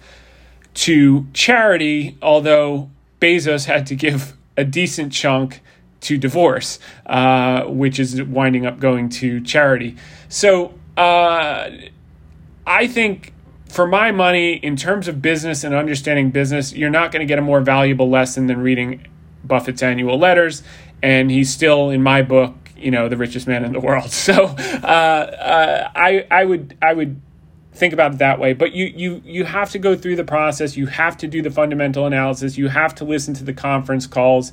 to 0.73 1.27
charity. 1.33 2.17
Although 2.21 2.89
Bezos 3.19 3.65
had 3.65 3.85
to 3.87 3.95
give 3.95 4.33
a 4.55 4.63
decent 4.63 5.13
chunk 5.13 5.61
to 6.01 6.17
divorce, 6.17 6.79
uh, 7.05 7.63
which 7.63 7.99
is 7.99 8.21
winding 8.23 8.65
up 8.65 8.79
going 8.79 9.09
to 9.09 9.41
charity. 9.41 9.95
So 10.29 10.73
uh, 10.95 11.69
I 12.65 12.87
think 12.87 13.33
for 13.69 13.87
my 13.87 14.11
money, 14.11 14.53
in 14.53 14.75
terms 14.75 15.07
of 15.07 15.21
business 15.21 15.63
and 15.63 15.75
understanding 15.75 16.31
business, 16.31 16.73
you're 16.73 16.89
not 16.89 17.11
going 17.11 17.19
to 17.21 17.25
get 17.25 17.39
a 17.39 17.41
more 17.41 17.61
valuable 17.61 18.09
lesson 18.09 18.47
than 18.47 18.59
reading 18.59 19.05
Buffett's 19.43 19.83
annual 19.83 20.17
letters. 20.17 20.63
And 21.01 21.29
he's 21.29 21.51
still, 21.51 21.89
in 21.89 22.01
my 22.01 22.21
book, 22.21 22.55
you 22.75 22.91
know, 22.91 23.09
the 23.09 23.17
richest 23.17 23.47
man 23.47 23.63
in 23.63 23.73
the 23.73 23.79
world. 23.79 24.11
So 24.11 24.33
uh, 24.33 24.87
uh, 24.87 25.91
I, 25.95 26.25
I 26.29 26.45
would, 26.45 26.77
I 26.81 26.93
would 26.93 27.21
think 27.73 27.93
about 27.93 28.13
it 28.13 28.17
that 28.19 28.39
way. 28.39 28.53
But 28.53 28.73
you, 28.73 28.85
you, 28.85 29.21
you 29.23 29.43
have 29.45 29.71
to 29.71 29.79
go 29.79 29.95
through 29.95 30.15
the 30.15 30.23
process. 30.23 30.75
You 30.75 30.87
have 30.87 31.17
to 31.17 31.27
do 31.27 31.41
the 31.41 31.51
fundamental 31.51 32.05
analysis. 32.05 32.57
You 32.57 32.67
have 32.69 32.95
to 32.95 33.05
listen 33.05 33.33
to 33.35 33.43
the 33.43 33.53
conference 33.53 34.07
calls. 34.07 34.51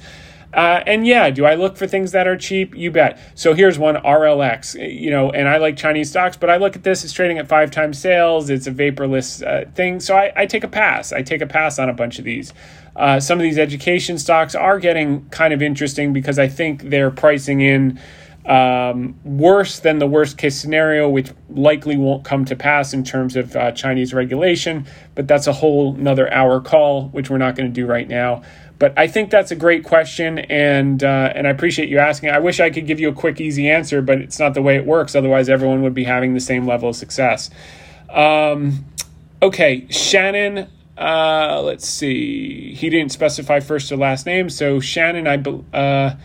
Uh, 0.54 0.82
and 0.86 1.06
yeah, 1.06 1.30
do 1.30 1.44
I 1.44 1.56
look 1.56 1.76
for 1.76 1.86
things 1.86 2.12
that 2.12 2.26
are 2.28 2.36
cheap? 2.36 2.76
You 2.76 2.90
bet. 2.90 3.18
So 3.34 3.54
here's 3.54 3.78
one 3.78 3.96
RLX, 3.96 4.74
you 4.74 5.10
know, 5.10 5.30
and 5.30 5.48
I 5.48 5.56
like 5.56 5.76
Chinese 5.76 6.10
stocks, 6.10 6.36
but 6.36 6.48
I 6.48 6.56
look 6.56 6.76
at 6.76 6.84
this, 6.84 7.02
it's 7.02 7.12
trading 7.12 7.38
at 7.38 7.48
five 7.48 7.70
times 7.70 7.98
sales, 7.98 8.50
it's 8.50 8.66
a 8.66 8.72
vaporless 8.72 9.44
uh, 9.44 9.68
thing. 9.72 9.98
So 9.98 10.16
I, 10.16 10.32
I, 10.36 10.46
take 10.46 10.62
a 10.62 10.68
pass. 10.68 11.12
I 11.12 11.22
take 11.22 11.40
a 11.40 11.46
pass 11.46 11.78
on 11.78 11.88
a 11.88 11.92
bunch 11.92 12.18
of 12.18 12.24
these. 12.24 12.52
Uh, 12.94 13.18
some 13.18 13.38
of 13.38 13.42
these 13.42 13.58
education 13.58 14.18
stocks 14.18 14.54
are 14.54 14.78
getting 14.78 15.28
kind 15.30 15.52
of 15.52 15.60
interesting 15.60 16.12
because 16.12 16.38
I 16.38 16.46
think 16.46 16.82
they're 16.90 17.10
pricing 17.10 17.60
in 17.60 18.00
um, 18.46 19.18
worse 19.24 19.80
than 19.80 19.98
the 19.98 20.06
worst 20.06 20.36
case 20.36 20.60
scenario, 20.60 21.08
which 21.08 21.30
likely 21.48 21.96
won't 21.96 22.24
come 22.24 22.44
to 22.44 22.56
pass 22.56 22.92
in 22.92 23.02
terms 23.02 23.36
of 23.36 23.56
uh, 23.56 23.72
Chinese 23.72 24.12
regulation. 24.12 24.86
But 25.14 25.26
that's 25.26 25.46
a 25.46 25.52
whole 25.52 25.94
another 25.94 26.32
hour 26.32 26.60
call, 26.60 27.08
which 27.08 27.30
we're 27.30 27.38
not 27.38 27.56
going 27.56 27.68
to 27.68 27.72
do 27.72 27.86
right 27.86 28.06
now. 28.06 28.42
But 28.78 28.92
I 28.98 29.06
think 29.06 29.30
that's 29.30 29.50
a 29.50 29.56
great 29.56 29.84
question, 29.84 30.40
and 30.40 31.02
uh, 31.02 31.32
and 31.34 31.46
I 31.46 31.50
appreciate 31.50 31.88
you 31.88 31.98
asking. 31.98 32.30
I 32.30 32.40
wish 32.40 32.58
I 32.60 32.70
could 32.70 32.86
give 32.86 32.98
you 32.98 33.08
a 33.08 33.12
quick, 33.12 33.40
easy 33.40 33.70
answer, 33.70 34.02
but 34.02 34.18
it's 34.18 34.38
not 34.38 34.54
the 34.54 34.62
way 34.62 34.76
it 34.76 34.84
works. 34.84 35.14
Otherwise, 35.14 35.48
everyone 35.48 35.82
would 35.82 35.94
be 35.94 36.04
having 36.04 36.34
the 36.34 36.40
same 36.40 36.66
level 36.66 36.88
of 36.88 36.96
success. 36.96 37.50
Um, 38.10 38.84
okay, 39.40 39.86
Shannon. 39.90 40.68
Uh, 40.98 41.60
let's 41.62 41.88
see. 41.88 42.74
He 42.74 42.90
didn't 42.90 43.12
specify 43.12 43.60
first 43.60 43.90
or 43.90 43.96
last 43.96 44.26
name, 44.26 44.50
so 44.50 44.80
Shannon. 44.80 45.26
I. 45.26 45.76
Uh, 45.76 46.16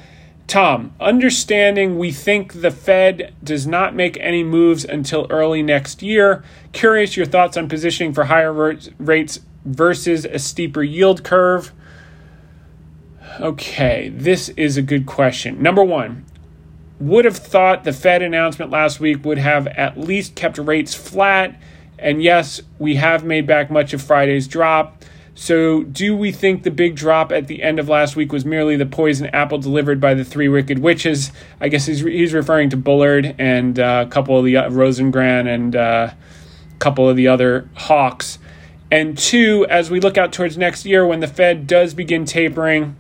Tom, 0.50 0.95
understanding 1.00 2.00
we 2.00 2.12
think 2.12 2.62
the 2.62 2.72
Fed 2.72 3.36
does 3.43 3.68
not 3.68 3.93
make 3.93 4.18
any 4.20 4.43
moves 4.43 4.84
until 4.84 5.28
early 5.30 5.62
next 5.62 6.02
year. 6.02 6.43
Curious 6.72 7.16
your 7.16 7.28
thoughts 7.28 7.56
on 7.56 7.70
positioning 7.70 8.14
for 8.14 8.24
higher 8.24 8.52
rates 8.97 9.39
versus 9.64 10.26
a 10.26 10.39
steeper 10.39 10.82
yield 10.82 11.24
curve. 11.24 11.72
Okay, 13.40 14.10
this 14.10 14.50
is 14.50 14.76
a 14.76 14.82
good 14.82 15.06
question. 15.06 15.62
Number 15.64 15.82
one, 15.82 16.26
would 17.00 17.24
have 17.24 17.38
thought 17.38 17.86
the 17.86 17.94
Fed 17.94 18.22
announcement 18.22 18.70
last 18.70 19.00
week 19.00 19.24
would 19.24 19.38
have 19.38 19.66
at 19.68 19.98
least 19.98 20.36
kept 20.36 20.58
rates 20.58 20.94
flat. 20.94 21.58
And 21.98 22.22
yes, 22.22 22.62
we 22.78 22.96
have 22.96 23.24
made 23.24 23.48
back 23.48 23.72
much 23.72 23.94
of 23.94 24.02
Friday's 24.02 24.46
drop. 24.46 25.06
So, 25.36 25.84
do 25.84 26.18
we 26.18 26.34
think 26.34 26.64
the 26.64 26.72
big 26.72 26.98
drop 26.98 27.32
at 27.32 27.48
the 27.48 27.64
end 27.64 27.80
of 27.80 27.88
last 27.88 28.18
week 28.18 28.34
was 28.34 28.44
merely 28.44 28.76
the 28.76 28.86
poison 28.86 29.28
apple 29.28 29.58
delivered 29.58 30.02
by 30.02 30.14
the 30.14 30.26
three 30.26 30.50
wicked 30.50 30.80
witches? 30.80 31.32
I 31.62 31.70
guess 31.70 31.86
he's, 31.86 32.02
he's 32.02 32.34
referring 32.34 32.70
to 32.72 32.78
Bullard 32.78 33.36
and 33.40 33.80
uh, 33.80 34.04
a 34.06 34.10
couple 34.10 34.38
of 34.38 34.44
the 34.44 34.58
uh, 34.58 34.70
and 34.70 35.76
uh, 35.78 36.12
a 36.12 36.80
couple 36.80 37.08
of 37.08 37.16
the 37.16 37.30
other 37.30 37.70
hawks. 37.76 38.38
And 38.92 39.18
two, 39.18 39.66
as 39.70 39.90
we 39.90 40.02
look 40.02 40.18
out 40.18 40.34
towards 40.34 40.58
next 40.58 40.86
year 40.86 41.08
when 41.08 41.22
the 41.22 41.28
Fed 41.28 41.68
does 41.68 41.94
begin 41.94 42.26
tapering, 42.26 42.98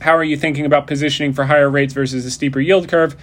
how 0.00 0.16
are 0.16 0.24
you 0.24 0.36
thinking 0.36 0.64
about 0.64 0.86
positioning 0.86 1.32
for 1.32 1.44
higher 1.44 1.68
rates 1.68 1.92
versus 1.92 2.24
a 2.24 2.30
steeper 2.30 2.60
yield 2.60 2.88
curve? 2.88 3.16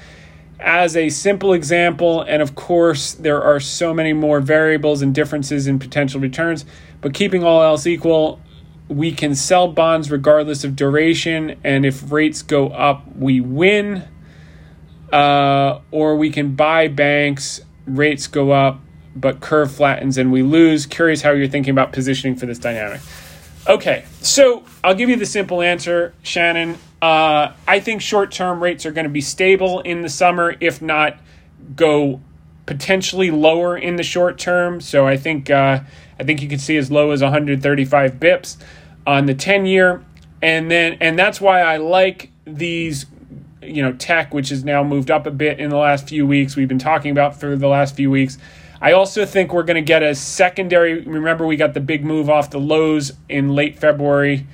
As 0.60 0.96
a 0.96 1.10
simple 1.10 1.54
example, 1.54 2.22
and 2.22 2.42
of 2.42 2.56
course, 2.56 3.14
there 3.14 3.42
are 3.42 3.60
so 3.60 3.94
many 3.94 4.14
more 4.14 4.40
variables 4.40 5.02
and 5.02 5.14
differences 5.14 5.68
in 5.68 5.80
potential 5.80 6.20
returns, 6.20 6.66
but 7.02 7.14
keeping 7.14 7.44
all 7.44 7.62
else 7.62 7.86
equal, 7.86 8.40
we 8.88 9.12
can 9.12 9.36
sell 9.36 9.68
bonds 9.68 10.12
regardless 10.12 10.64
of 10.64 10.76
duration, 10.76 11.60
and 11.64 11.86
if 11.86 12.12
rates 12.12 12.42
go 12.42 12.70
up, 12.70 13.04
we 13.16 13.42
win. 13.42 14.04
Uh, 15.12 15.80
or 15.92 16.16
we 16.18 16.30
can 16.30 16.56
buy 16.56 16.88
banks, 16.88 17.62
rates 17.86 18.28
go 18.28 18.52
up, 18.52 18.82
but 19.16 19.40
curve 19.40 19.72
flattens 19.72 20.18
and 20.18 20.32
we 20.32 20.44
lose. 20.44 20.86
Curious 20.86 21.22
how 21.22 21.32
you're 21.32 21.48
thinking 21.48 21.72
about 21.72 21.94
positioning 21.94 22.36
for 22.36 22.46
this 22.46 22.60
dynamic. 22.60 23.02
Okay, 23.68 24.06
so 24.22 24.64
I'll 24.84 24.94
give 24.94 25.10
you 25.10 25.16
the 25.16 25.26
simple 25.26 25.62
answer, 25.62 26.14
Shannon. 26.22 26.78
Uh, 27.02 27.54
I 27.68 27.80
think 27.80 28.02
short 28.02 28.32
term 28.32 28.62
rates 28.62 28.86
are 28.86 28.92
going 28.92 29.06
to 29.06 29.10
be 29.10 29.22
stable 29.22 29.80
in 29.80 30.04
the 30.04 30.10
summer, 30.10 30.56
if 30.60 30.84
not 30.84 31.18
go 31.76 32.22
potentially 32.68 33.32
lower 33.32 33.76
in 33.76 33.96
the 33.96 34.04
short 34.04 34.38
term. 34.38 34.82
So 34.82 35.08
I 35.08 35.18
think 35.18 35.50
uh, 35.50 35.80
I 36.20 36.24
think 36.24 36.44
you 36.44 36.48
can 36.48 36.60
see 36.60 36.78
as 36.78 36.92
low 36.92 37.10
as 37.10 37.24
135 37.24 38.14
bips 38.14 38.58
on 39.08 39.26
the 39.26 39.34
10 39.34 39.66
year, 39.66 40.06
and 40.44 40.70
then 40.70 40.98
and 41.02 41.18
that's 41.18 41.42
why 41.42 41.62
I 41.62 41.78
like 41.78 42.32
these. 42.46 43.08
You 43.64 43.82
know, 43.82 43.94
tech, 43.94 44.32
which 44.32 44.50
has 44.50 44.64
now 44.64 44.84
moved 44.84 45.10
up 45.10 45.26
a 45.26 45.32
bit 45.32 45.60
in 45.60 45.72
the 45.72 45.78
last 45.78 46.08
few 46.08 46.28
weeks. 46.28 46.56
We've 46.56 46.68
been 46.68 46.78
talking 46.78 47.10
about 47.10 47.40
for 47.40 47.56
the 47.56 47.68
last 47.68 47.96
few 47.96 48.12
weeks. 48.12 48.38
I 48.86 48.92
also 48.92 49.26
think 49.26 49.52
we're 49.52 49.64
going 49.64 49.78
to 49.78 49.82
get 49.82 50.04
a 50.04 50.14
secondary. 50.14 51.00
Remember, 51.00 51.48
we 51.48 51.56
got 51.56 51.74
the 51.74 51.80
big 51.80 52.06
move 52.06 52.30
off 52.30 52.52
the 52.52 52.60
lows 52.60 53.14
in 53.28 53.56
late 53.56 53.80
February 53.80 54.46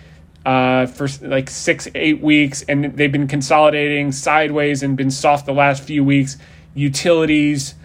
uh, 0.45 0.85
for 0.85 1.09
like 1.21 1.49
six, 1.49 1.89
eight 1.95 2.21
weeks, 2.21 2.61
and 2.61 2.95
they've 2.95 3.11
been 3.11 3.27
consolidating 3.27 4.13
sideways 4.13 4.83
and 4.83 4.95
been 4.95 5.11
soft 5.11 5.47
the 5.47 5.53
last 5.53 5.83
few 5.83 6.05
weeks. 6.05 6.37
Utilities, 6.73 7.75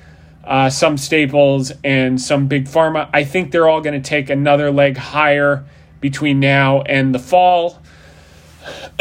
uh, 0.44 0.70
some 0.70 0.96
staples, 0.96 1.72
and 1.82 2.20
some 2.20 2.46
big 2.46 2.66
pharma. 2.66 3.10
I 3.12 3.24
think 3.24 3.50
they're 3.50 3.68
all 3.68 3.80
going 3.80 4.00
to 4.00 4.08
take 4.08 4.30
another 4.30 4.70
leg 4.70 4.96
higher 4.96 5.64
between 6.00 6.38
now 6.38 6.82
and 6.82 7.12
the 7.12 7.18
fall. 7.18 7.82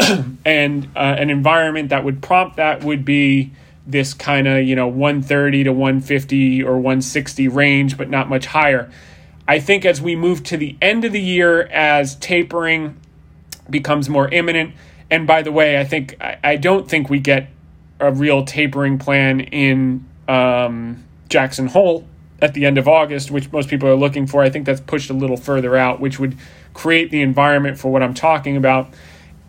and 0.44 0.88
uh, 0.96 0.98
an 0.98 1.30
environment 1.30 1.90
that 1.90 2.02
would 2.02 2.20
prompt 2.20 2.56
that 2.56 2.82
would 2.82 3.04
be 3.04 3.52
this 3.86 4.14
kind 4.14 4.48
of, 4.48 4.64
you 4.64 4.74
know, 4.74 4.88
130 4.88 5.64
to 5.64 5.72
150 5.72 6.62
or 6.62 6.74
160 6.74 7.48
range, 7.48 7.96
but 7.96 8.10
not 8.10 8.28
much 8.28 8.46
higher. 8.46 8.90
I 9.48 9.60
think 9.60 9.84
as 9.84 10.02
we 10.02 10.16
move 10.16 10.42
to 10.44 10.56
the 10.56 10.76
end 10.82 11.04
of 11.04 11.12
the 11.12 11.20
year, 11.20 11.62
as 11.62 12.16
tapering 12.16 13.00
becomes 13.70 14.08
more 14.08 14.28
imminent, 14.28 14.74
and 15.10 15.26
by 15.26 15.42
the 15.42 15.52
way, 15.52 15.78
I 15.78 15.84
think 15.84 16.16
I, 16.20 16.56
don't 16.56 16.88
think 16.88 17.08
we 17.08 17.20
get 17.20 17.48
a 18.00 18.10
real 18.10 18.44
tapering 18.44 18.98
plan 18.98 19.40
in 19.40 20.04
um, 20.26 21.04
Jackson 21.28 21.68
Hole 21.68 22.06
at 22.42 22.54
the 22.54 22.66
end 22.66 22.76
of 22.76 22.88
August, 22.88 23.30
which 23.30 23.52
most 23.52 23.68
people 23.68 23.88
are 23.88 23.94
looking 23.94 24.26
for. 24.26 24.42
I 24.42 24.50
think 24.50 24.66
that's 24.66 24.80
pushed 24.80 25.10
a 25.10 25.14
little 25.14 25.36
further 25.36 25.76
out, 25.76 26.00
which 26.00 26.18
would 26.18 26.36
create 26.74 27.12
the 27.12 27.22
environment 27.22 27.78
for 27.78 27.92
what 27.92 28.02
I'm 28.02 28.14
talking 28.14 28.56
about. 28.56 28.92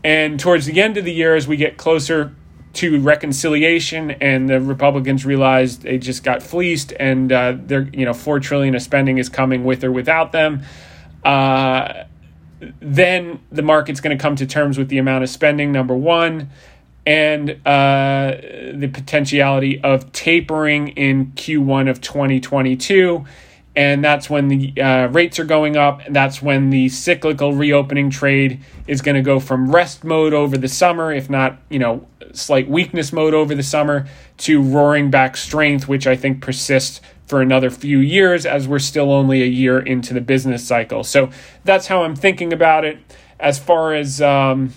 And 0.03 0.39
towards 0.39 0.67
the 0.67 0.79
end 0.79 0.97
of 0.97 1.05
the 1.05 1.13
year, 1.13 1.35
as 1.35 1.47
we 1.47 1.57
get 1.57 1.77
closer 1.77 2.35
to 2.74 2.99
reconciliation, 2.99 4.11
and 4.11 4.49
the 4.49 4.61
Republicans 4.61 5.26
realized 5.26 5.82
they 5.82 5.97
just 5.97 6.24
got 6.24 6.43
fleeced, 6.43 6.93
and 6.99 7.32
uh, 7.32 7.55
they're 7.57 7.89
you 7.93 8.05
know 8.05 8.13
four 8.13 8.39
trillion 8.39 8.76
of 8.76 8.82
spending 8.82 9.18
is 9.18 9.30
coming 9.30 9.63
with 9.63 9.84
or 9.84 9.91
without 9.91 10.32
them. 10.32 10.61
Uh, 11.24 12.03
then 12.80 13.39
the 13.51 13.61
market's 13.61 13.99
going 13.99 14.18
to 14.18 14.22
come 14.22 14.36
to 14.36 14.45
terms 14.45 14.78
with 14.78 14.89
the 14.89 14.97
amount 14.97 15.24
of 15.24 15.30
spending. 15.30 15.72
Number 15.72 15.95
one, 15.95 16.49
and 17.05 17.51
uh, 17.65 18.36
the 18.74 18.89
potentiality 18.91 19.82
of 19.82 20.11
tapering 20.11 20.89
in 20.89 21.28
Q1 21.34 21.89
of 21.89 22.01
2022 22.01 23.26
and 23.78 24.03
that's 24.03 24.28
when 24.28 24.47
the 24.47 24.82
uh, 24.82 25.07
rates 25.09 25.38
are 25.38 25.43
going 25.43 25.78
up. 25.78 26.01
And 26.03 26.15
that's 26.15 26.41
when 26.41 26.71
the 26.71 26.89
cyclical 26.89 27.53
reopening 27.53 28.09
trade 28.09 28.59
is 28.88 29.03
going 29.03 29.13
to 29.13 29.21
go 29.21 29.39
from 29.39 29.71
rest 29.71 30.03
mode 30.03 30.34
over 30.34 30.57
the 30.57 30.67
summer, 30.67 31.13
if 31.13 31.30
not, 31.30 31.59
you 31.69 31.78
know, 31.78 32.07
slight 32.34 32.67
weakness 32.67 33.13
mode 33.13 33.36
over 33.36 33.53
the 33.53 33.61
summer, 33.61 34.07
to 34.38 34.63
roaring 34.63 35.11
back 35.11 35.38
strength, 35.38 35.88
which 35.88 36.07
I 36.07 36.15
think 36.15 36.41
persists 36.41 37.01
for 37.28 37.39
another 37.39 37.69
few 37.69 37.99
years 37.99 38.47
as 38.47 38.67
we're 38.67 38.80
still 38.80 39.11
only 39.11 39.43
a 39.43 39.47
year 39.47 39.78
into 39.78 40.11
the 40.11 40.21
business 40.21 40.65
cycle. 40.65 41.03
So 41.03 41.30
that's 41.63 41.86
how 41.86 42.01
I'm 42.01 42.15
thinking 42.15 42.53
about 42.53 42.84
it. 42.84 42.97
As 43.39 43.59
far 43.59 43.93
as 43.93 44.23
um, 44.23 44.73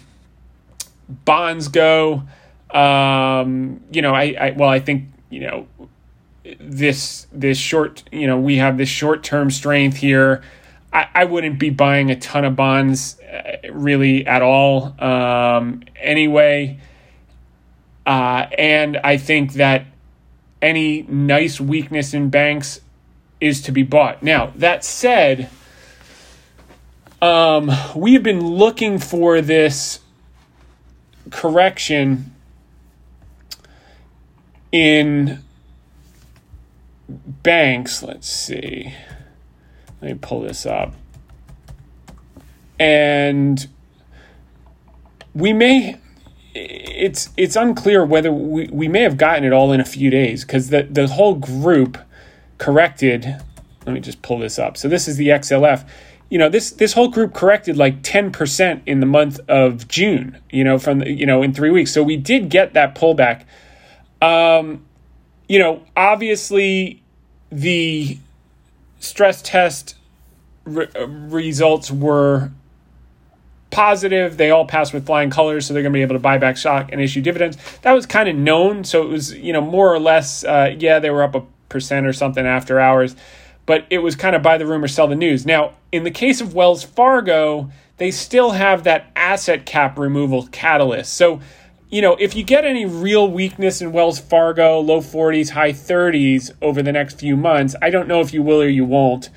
bonds 1.09 1.69
go, 1.69 2.25
um, 2.69 3.81
you 3.91 4.03
know, 4.03 4.15
I, 4.15 4.37
I 4.39 4.51
well, 4.59 4.69
I 4.69 4.79
think 4.79 5.09
you 5.31 5.41
know 5.41 5.67
this 6.59 7.27
this 7.33 7.59
short 7.59 8.03
you 8.11 8.27
know 8.27 8.39
we 8.39 8.57
have 8.57 8.79
this 8.79 8.89
short 8.89 9.23
term 9.23 9.51
strength 9.51 9.97
here. 9.97 10.43
I, 10.93 11.09
I 11.15 11.25
wouldn't 11.25 11.59
be 11.61 11.71
buying 11.71 12.11
a 12.11 12.17
ton 12.17 12.45
of 12.45 12.57
bonds 12.57 13.21
uh, 13.21 13.59
really 13.73 14.27
at 14.27 14.43
all 14.43 14.95
um, 15.03 15.83
anyway. 15.97 16.81
Uh, 18.07 18.47
and 18.59 18.97
i 18.97 19.17
think 19.19 19.53
that 19.53 19.85
any 20.63 21.03
nice 21.03 21.61
weakness 21.61 22.13
in 22.13 22.31
banks 22.31 22.81
is 23.41 23.63
to 23.63 23.73
be 23.73 23.83
bought. 23.83 24.23
Now 24.23 24.53
that 24.57 24.85
said 24.85 25.51
um, 27.23 27.71
we've 27.95 28.23
been 28.23 28.41
looking 28.41 28.99
for 28.99 29.41
this 29.41 30.01
correction 31.31 32.35
in 34.73 35.43
banks. 37.43 38.03
Let's 38.03 38.29
see. 38.29 38.95
Let 40.01 40.13
me 40.13 40.19
pull 40.21 40.41
this 40.43 40.65
up. 40.65 40.95
And 42.79 43.69
we 45.35 45.53
may 45.53 45.99
it's 46.55 47.31
it's 47.37 47.57
unclear 47.57 48.05
whether 48.05 48.33
we, 48.33 48.69
we 48.73 48.89
may 48.89 49.03
have 49.03 49.17
gotten 49.17 49.45
it 49.45 49.53
all 49.53 49.73
in 49.73 49.81
a 49.81 49.85
few 49.85 50.11
days 50.11 50.45
because 50.45 50.71
the, 50.71 50.83
the 50.83 51.07
whole 51.07 51.35
group 51.35 51.97
corrected 52.59 53.37
let 53.87 53.93
me 53.93 54.01
just 54.01 54.21
pull 54.23 54.39
this 54.39 54.59
up 54.59 54.77
so 54.77 54.89
this 54.89 55.07
is 55.07 55.17
the 55.17 55.29
xlf 55.29 55.89
you 56.29 56.39
know 56.39 56.49
this 56.49 56.73
this 56.73 56.93
whole 56.93 57.09
group 57.09 57.33
corrected 57.35 57.77
like 57.77 58.03
10% 58.03 58.83
in 58.87 59.01
the 59.01 59.07
month 59.07 59.39
of 59.49 59.87
june 59.87 60.39
you 60.51 60.65
know 60.65 60.79
from 60.79 61.03
you 61.03 61.27
know 61.27 61.43
in 61.43 61.55
three 61.55 61.71
weeks 61.71 61.93
so 61.93 62.03
we 62.03 62.17
did 62.17 62.49
get 62.49 62.75
that 62.75 62.95
pullback 62.97 63.45
um 64.21 64.85
you 65.49 65.59
know 65.59 65.85
obviously 65.97 67.00
the 67.51 68.19
stress 69.01 69.43
test 69.43 69.97
re- 70.65 70.89
results 70.97 71.91
were 71.91 72.51
positive. 73.71 74.37
They 74.37 74.51
all 74.51 74.67
passed 74.67 74.93
with 74.93 75.07
flying 75.07 75.31
colors, 75.31 75.67
so 75.67 75.75
they're 75.75 75.83
going 75.83 75.93
to 75.93 75.97
be 75.97 76.03
able 76.03 76.17
to 76.17 76.21
buy 76.21 76.39
back 76.39 76.57
stock 76.57 76.91
and 76.93 77.01
issue 77.01 77.21
dividends. 77.21 77.57
That 77.83 77.93
was 77.93 78.07
kind 78.07 78.29
of 78.29 78.37
known, 78.37 78.85
so 78.85 79.03
it 79.03 79.09
was 79.09 79.33
you 79.33 79.53
know 79.53 79.61
more 79.61 79.93
or 79.93 80.01
less. 80.01 80.45
Uh, 80.45 80.75
yeah, 80.79 80.99
they 80.99 81.11
were 81.11 81.23
up 81.23 81.35
a 81.35 81.43
percent 81.69 82.07
or 82.07 82.13
something 82.13 82.47
after 82.47 82.81
hours, 82.81 83.17
but 83.67 83.87
it 83.91 83.99
was 83.99 84.17
kind 84.17 84.35
of 84.37 84.43
buy 84.43 84.59
the 84.59 84.67
rumor, 84.67 84.89
sell 84.89 85.07
the 85.07 85.15
news. 85.15 85.47
Now, 85.47 85.75
in 85.93 86.05
the 86.05 86.11
case 86.11 86.41
of 86.41 86.55
Wells 86.55 86.83
Fargo, 86.83 87.71
they 87.97 88.11
still 88.11 88.53
have 88.53 88.85
that 88.85 89.11
asset 89.17 89.67
cap 89.67 89.99
removal 89.99 90.47
catalyst. 90.49 91.15
So. 91.15 91.41
You 91.91 92.03
know, 92.03 92.15
if 92.21 92.37
you 92.37 92.45
get 92.45 92.65
any 92.65 92.85
real 92.85 93.29
weakness 93.29 93.83
in 93.83 93.91
Wells 93.91 94.21
Fargo, 94.21 94.79
low 94.79 95.01
40s, 95.01 95.51
high 95.51 95.73
30s 95.73 96.53
over 96.63 96.83
the 96.83 96.93
next 96.93 97.19
few 97.19 97.37
months, 97.37 97.75
I 97.83 97.91
don't 97.91 98.07
know 98.07 98.21
if 98.21 98.33
you 98.33 98.45
will 98.45 98.63
or 98.63 98.69
you 98.69 98.85
won't, 98.85 99.29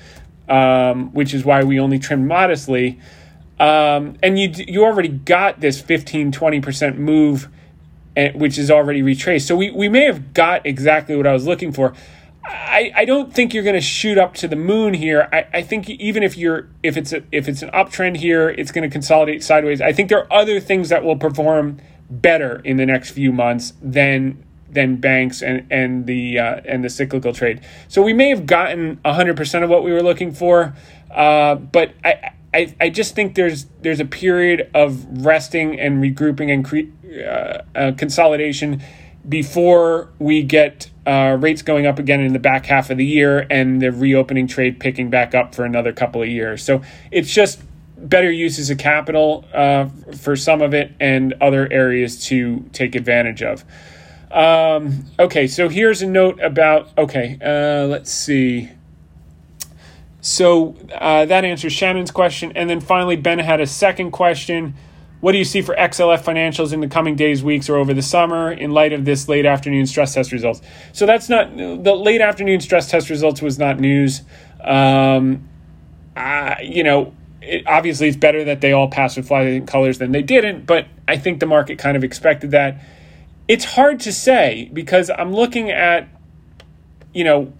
um, 0.48 1.12
which 1.12 1.34
is 1.34 1.44
why 1.44 1.64
we 1.64 1.80
only 1.80 1.98
trimmed 1.98 2.28
modestly. 2.28 3.00
Um, 3.58 4.16
and 4.22 4.38
you 4.38 4.52
you 4.68 4.84
already 4.84 5.08
got 5.08 5.60
this 5.60 5.80
15 5.80 6.30
20% 6.30 6.96
move 6.96 7.48
eh, 8.16 8.30
which 8.34 8.56
is 8.56 8.70
already 8.70 9.02
retraced. 9.02 9.48
So 9.48 9.56
we, 9.56 9.72
we 9.72 9.88
may 9.88 10.04
have 10.04 10.32
got 10.32 10.64
exactly 10.64 11.16
what 11.16 11.26
I 11.26 11.32
was 11.32 11.46
looking 11.46 11.72
for. 11.72 11.92
I, 12.44 12.92
I 12.94 13.04
don't 13.04 13.32
think 13.34 13.54
you're 13.54 13.64
going 13.64 13.74
to 13.74 13.80
shoot 13.80 14.18
up 14.18 14.34
to 14.34 14.46
the 14.46 14.56
moon 14.56 14.94
here. 14.94 15.28
I, 15.32 15.46
I 15.54 15.62
think 15.62 15.90
even 15.90 16.22
if 16.22 16.36
you're 16.36 16.68
if 16.84 16.96
it's 16.96 17.12
a, 17.12 17.24
if 17.32 17.48
it's 17.48 17.62
an 17.62 17.70
uptrend 17.70 18.18
here, 18.18 18.50
it's 18.50 18.70
going 18.70 18.88
to 18.88 18.92
consolidate 18.92 19.42
sideways. 19.42 19.80
I 19.80 19.92
think 19.92 20.08
there 20.08 20.20
are 20.20 20.32
other 20.32 20.60
things 20.60 20.90
that 20.90 21.02
will 21.02 21.16
perform 21.16 21.78
better 22.10 22.60
in 22.64 22.76
the 22.76 22.86
next 22.86 23.10
few 23.10 23.32
months 23.32 23.72
than 23.82 24.44
than 24.70 24.96
banks 24.96 25.42
and 25.42 25.66
and 25.70 26.06
the 26.06 26.38
uh, 26.38 26.60
and 26.64 26.84
the 26.84 26.90
cyclical 26.90 27.32
trade. 27.32 27.60
So 27.88 28.02
we 28.02 28.12
may 28.12 28.28
have 28.30 28.46
gotten 28.46 28.96
100% 29.04 29.62
of 29.62 29.70
what 29.70 29.84
we 29.84 29.92
were 29.92 30.02
looking 30.02 30.32
for, 30.32 30.74
uh, 31.10 31.54
but 31.54 31.92
I 32.04 32.32
I, 32.54 32.74
I 32.80 32.88
just 32.88 33.14
think 33.16 33.34
there's 33.34 33.66
there's 33.82 34.00
a 34.00 34.04
period 34.04 34.70
of 34.74 35.24
resting 35.24 35.78
and 35.78 36.02
regrouping 36.02 36.52
and 36.52 36.64
cre- 36.64 37.20
uh, 37.20 37.62
uh, 37.74 37.92
consolidation 37.96 38.82
before 39.28 40.10
we 40.18 40.42
get 40.42 40.90
uh, 41.06 41.36
rates 41.40 41.62
going 41.62 41.86
up 41.86 41.98
again 41.98 42.20
in 42.20 42.32
the 42.32 42.38
back 42.38 42.66
half 42.66 42.90
of 42.90 42.98
the 42.98 43.04
year 43.04 43.46
and 43.50 43.82
the 43.82 43.90
reopening 43.90 44.46
trade 44.46 44.78
picking 44.78 45.10
back 45.10 45.34
up 45.34 45.54
for 45.54 45.64
another 45.64 45.92
couple 45.92 46.22
of 46.22 46.28
years. 46.28 46.62
So 46.62 46.82
it's 47.10 47.32
just 47.32 47.62
better 48.08 48.30
uses 48.30 48.70
of 48.70 48.78
capital 48.78 49.44
uh, 49.52 49.88
for 50.18 50.36
some 50.36 50.62
of 50.62 50.74
it 50.74 50.92
and 51.00 51.34
other 51.40 51.70
areas 51.72 52.26
to 52.26 52.60
take 52.72 52.94
advantage 52.94 53.42
of. 53.42 53.64
Um, 54.30 55.06
okay, 55.18 55.46
so 55.46 55.68
here's 55.68 56.02
a 56.02 56.06
note 56.06 56.40
about. 56.40 56.90
Okay, 56.98 57.38
uh, 57.40 57.86
let's 57.86 58.10
see. 58.10 58.70
So 60.20 60.74
uh, 60.92 61.26
that 61.26 61.44
answers 61.44 61.72
Shannon's 61.72 62.10
question. 62.10 62.52
And 62.56 62.68
then 62.68 62.80
finally, 62.80 63.16
Ben 63.16 63.38
had 63.38 63.60
a 63.60 63.66
second 63.66 64.10
question. 64.10 64.74
What 65.20 65.32
do 65.32 65.38
you 65.38 65.44
see 65.44 65.62
for 65.62 65.74
XLF 65.74 66.22
financials 66.22 66.72
in 66.72 66.80
the 66.80 66.88
coming 66.88 67.14
days, 67.14 67.42
weeks, 67.44 67.68
or 67.68 67.76
over 67.76 67.94
the 67.94 68.02
summer 68.02 68.50
in 68.50 68.72
light 68.72 68.92
of 68.92 69.04
this 69.04 69.28
late 69.28 69.46
afternoon 69.46 69.86
stress 69.86 70.14
test 70.14 70.32
results? 70.32 70.60
So 70.92 71.06
that's 71.06 71.28
not 71.28 71.56
the 71.56 71.94
late 71.94 72.20
afternoon 72.20 72.60
stress 72.60 72.90
test 72.90 73.08
results 73.08 73.40
was 73.40 73.58
not 73.58 73.78
news. 73.78 74.22
Um, 74.60 75.48
uh, 76.16 76.56
you 76.62 76.84
know, 76.84 77.14
it, 77.44 77.66
obviously 77.66 78.08
it's 78.08 78.16
better 78.16 78.44
that 78.44 78.60
they 78.60 78.72
all 78.72 78.88
passed 78.88 79.16
with 79.16 79.28
flying 79.28 79.66
colors 79.66 79.98
than 79.98 80.12
they 80.12 80.22
didn't, 80.22 80.66
but 80.66 80.86
I 81.06 81.16
think 81.16 81.40
the 81.40 81.46
market 81.46 81.78
kind 81.78 81.96
of 81.96 82.04
expected 82.04 82.50
that. 82.52 82.80
It's 83.46 83.64
hard 83.64 84.00
to 84.00 84.12
say 84.12 84.70
because 84.72 85.10
I'm 85.10 85.32
looking 85.34 85.70
at, 85.70 86.08
you 87.12 87.24
know, 87.24 87.52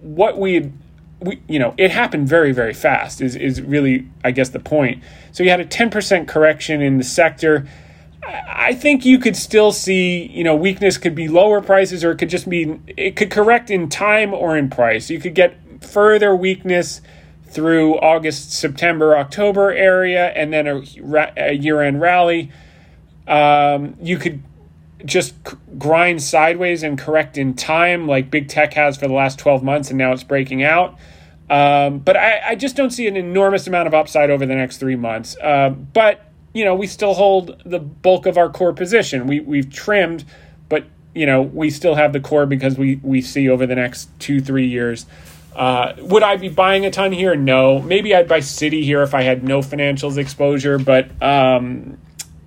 what 0.00 0.38
we 0.38 0.72
we, 1.20 1.40
you 1.48 1.58
know, 1.58 1.74
it 1.78 1.90
happened 1.90 2.28
very, 2.28 2.52
very 2.52 2.74
fast. 2.74 3.20
Is 3.20 3.36
is 3.36 3.60
really, 3.60 4.08
I 4.24 4.30
guess, 4.30 4.50
the 4.50 4.60
point. 4.60 5.02
So 5.32 5.42
you 5.42 5.50
had 5.50 5.60
a 5.60 5.64
ten 5.64 5.90
percent 5.90 6.28
correction 6.28 6.80
in 6.80 6.98
the 6.98 7.04
sector. 7.04 7.68
I 8.24 8.72
think 8.74 9.04
you 9.04 9.18
could 9.18 9.36
still 9.36 9.72
see, 9.72 10.26
you 10.26 10.44
know, 10.44 10.54
weakness 10.54 10.96
could 10.96 11.14
be 11.14 11.26
lower 11.26 11.60
prices, 11.60 12.04
or 12.04 12.12
it 12.12 12.18
could 12.18 12.30
just 12.30 12.48
be, 12.48 12.78
it 12.86 13.16
could 13.16 13.32
correct 13.32 13.68
in 13.68 13.88
time 13.88 14.32
or 14.32 14.56
in 14.56 14.70
price. 14.70 15.10
You 15.10 15.18
could 15.18 15.34
get 15.34 15.56
further 15.82 16.34
weakness 16.34 17.00
through 17.52 17.98
August, 18.00 18.52
September, 18.52 19.16
October 19.16 19.72
area, 19.72 20.28
and 20.28 20.52
then 20.52 20.66
a, 20.66 20.82
a 21.36 21.52
year-end 21.52 22.00
rally. 22.00 22.50
Um, 23.28 23.96
you 24.00 24.16
could 24.16 24.42
just 25.04 25.34
grind 25.78 26.22
sideways 26.22 26.82
and 26.82 26.98
correct 26.98 27.36
in 27.36 27.54
time, 27.54 28.06
like 28.06 28.30
big 28.30 28.48
tech 28.48 28.74
has 28.74 28.96
for 28.96 29.06
the 29.06 29.14
last 29.14 29.38
12 29.38 29.62
months, 29.62 29.90
and 29.90 29.98
now 29.98 30.12
it's 30.12 30.24
breaking 30.24 30.62
out. 30.62 30.98
Um, 31.50 31.98
but 31.98 32.16
I, 32.16 32.40
I, 32.48 32.54
just 32.54 32.76
don't 32.76 32.90
see 32.90 33.06
an 33.06 33.16
enormous 33.16 33.66
amount 33.66 33.86
of 33.86 33.92
upside 33.92 34.30
over 34.30 34.46
the 34.46 34.54
next 34.54 34.78
three 34.78 34.96
months. 34.96 35.36
Uh, 35.42 35.70
but 35.70 36.32
you 36.54 36.64
know, 36.64 36.74
we 36.74 36.86
still 36.86 37.14
hold 37.14 37.60
the 37.66 37.78
bulk 37.78 38.26
of 38.26 38.38
our 38.38 38.48
core 38.48 38.72
position. 38.72 39.26
We 39.26 39.40
we've 39.40 39.70
trimmed, 39.70 40.24
but 40.68 40.84
you 41.14 41.26
know, 41.26 41.42
we 41.42 41.68
still 41.68 41.94
have 41.94 42.12
the 42.14 42.20
core 42.20 42.46
because 42.46 42.78
we 42.78 43.00
we 43.02 43.20
see 43.20 43.48
over 43.48 43.66
the 43.66 43.74
next 43.74 44.08
two 44.18 44.40
three 44.40 44.66
years. 44.66 45.04
Uh, 45.54 45.92
would 45.98 46.22
I 46.22 46.36
be 46.36 46.48
buying 46.48 46.86
a 46.86 46.90
ton 46.90 47.12
here? 47.12 47.34
No. 47.34 47.80
Maybe 47.80 48.14
I'd 48.14 48.28
buy 48.28 48.40
Citi 48.40 48.82
here 48.82 49.02
if 49.02 49.14
I 49.14 49.22
had 49.22 49.44
no 49.44 49.60
financials 49.60 50.16
exposure, 50.16 50.78
but 50.78 51.10
um, 51.22 51.98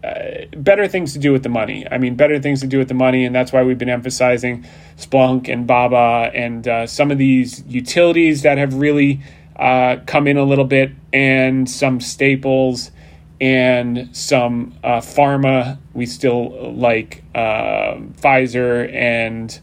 uh, 0.04 0.46
better 0.58 0.88
things 0.88 1.14
to 1.14 1.20
do 1.20 1.32
with 1.32 1.44
the 1.44 1.50
money. 1.50 1.86
I 1.90 1.98
mean, 1.98 2.16
better 2.16 2.40
things 2.40 2.62
to 2.62 2.68
do 2.68 2.78
with 2.78 2.88
the 2.88 2.94
money, 2.94 3.26
and 3.26 3.36
that's 3.36 3.52
why 3.52 3.64
we've 3.64 3.78
been 3.78 3.90
emphasizing 3.90 4.66
Splunk 4.98 5.50
and 5.50 5.66
Baba 5.66 6.32
and 6.34 6.68
uh, 6.68 6.88
some 6.88 7.12
of 7.12 7.18
these 7.18 7.64
utilities 7.68 8.42
that 8.42 8.58
have 8.58 8.74
really 8.74 9.22
uh, 9.56 9.98
come 10.06 10.28
in 10.28 10.38
a 10.38 10.44
little 10.44 10.66
bit, 10.66 10.92
and 11.14 11.70
some 11.70 12.02
staples 12.02 12.92
and 13.40 14.16
some 14.16 14.74
uh, 14.84 15.00
pharma. 15.00 15.78
We 15.94 16.06
still 16.06 16.74
like 16.74 17.24
uh, 17.34 17.96
Pfizer 18.22 18.94
and 18.94 19.60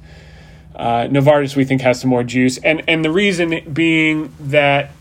uh, 0.76 1.06
Novartis. 1.08 1.56
We 1.56 1.64
think 1.64 1.82
has 1.82 2.00
some 2.00 2.10
more 2.10 2.24
juice, 2.24 2.58
and 2.58 2.82
and 2.88 3.04
the 3.04 3.10
reason 3.10 3.72
being 3.72 4.32
that 4.40 4.92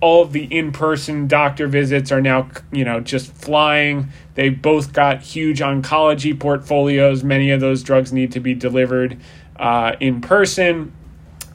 all 0.00 0.22
of 0.22 0.32
the 0.32 0.44
in-person 0.44 1.26
doctor 1.28 1.66
visits 1.66 2.12
are 2.12 2.20
now 2.20 2.48
you 2.72 2.84
know 2.84 3.00
just 3.00 3.32
flying. 3.32 4.08
They 4.34 4.48
both 4.48 4.92
got 4.92 5.22
huge 5.22 5.60
oncology 5.60 6.38
portfolios. 6.38 7.24
Many 7.24 7.50
of 7.50 7.60
those 7.60 7.82
drugs 7.82 8.12
need 8.12 8.32
to 8.32 8.40
be 8.40 8.54
delivered 8.54 9.18
uh, 9.56 9.96
in 10.00 10.20
person. 10.20 10.92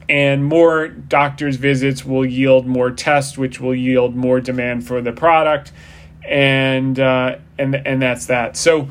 And 0.08 0.44
more 0.44 0.88
doctors 0.88 1.58
visits 1.58 2.04
will 2.04 2.26
yield 2.26 2.66
more 2.66 2.90
tests 2.90 3.38
which 3.38 3.60
will 3.60 3.76
yield 3.76 4.16
more 4.16 4.42
demand 4.42 4.88
for 4.88 5.02
the 5.02 5.12
product. 5.12 5.72
And 6.28 7.00
uh, 7.00 7.38
and 7.60 7.76
and 7.76 8.02
that's 8.02 8.26
that. 8.28 8.58
So 8.58 8.90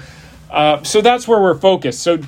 uh, 0.51 0.83
so 0.85 1.01
that's 1.01 1.27
where 1.27 1.41
we're 1.41 1.59
focused. 1.59 2.01
So 2.03 2.19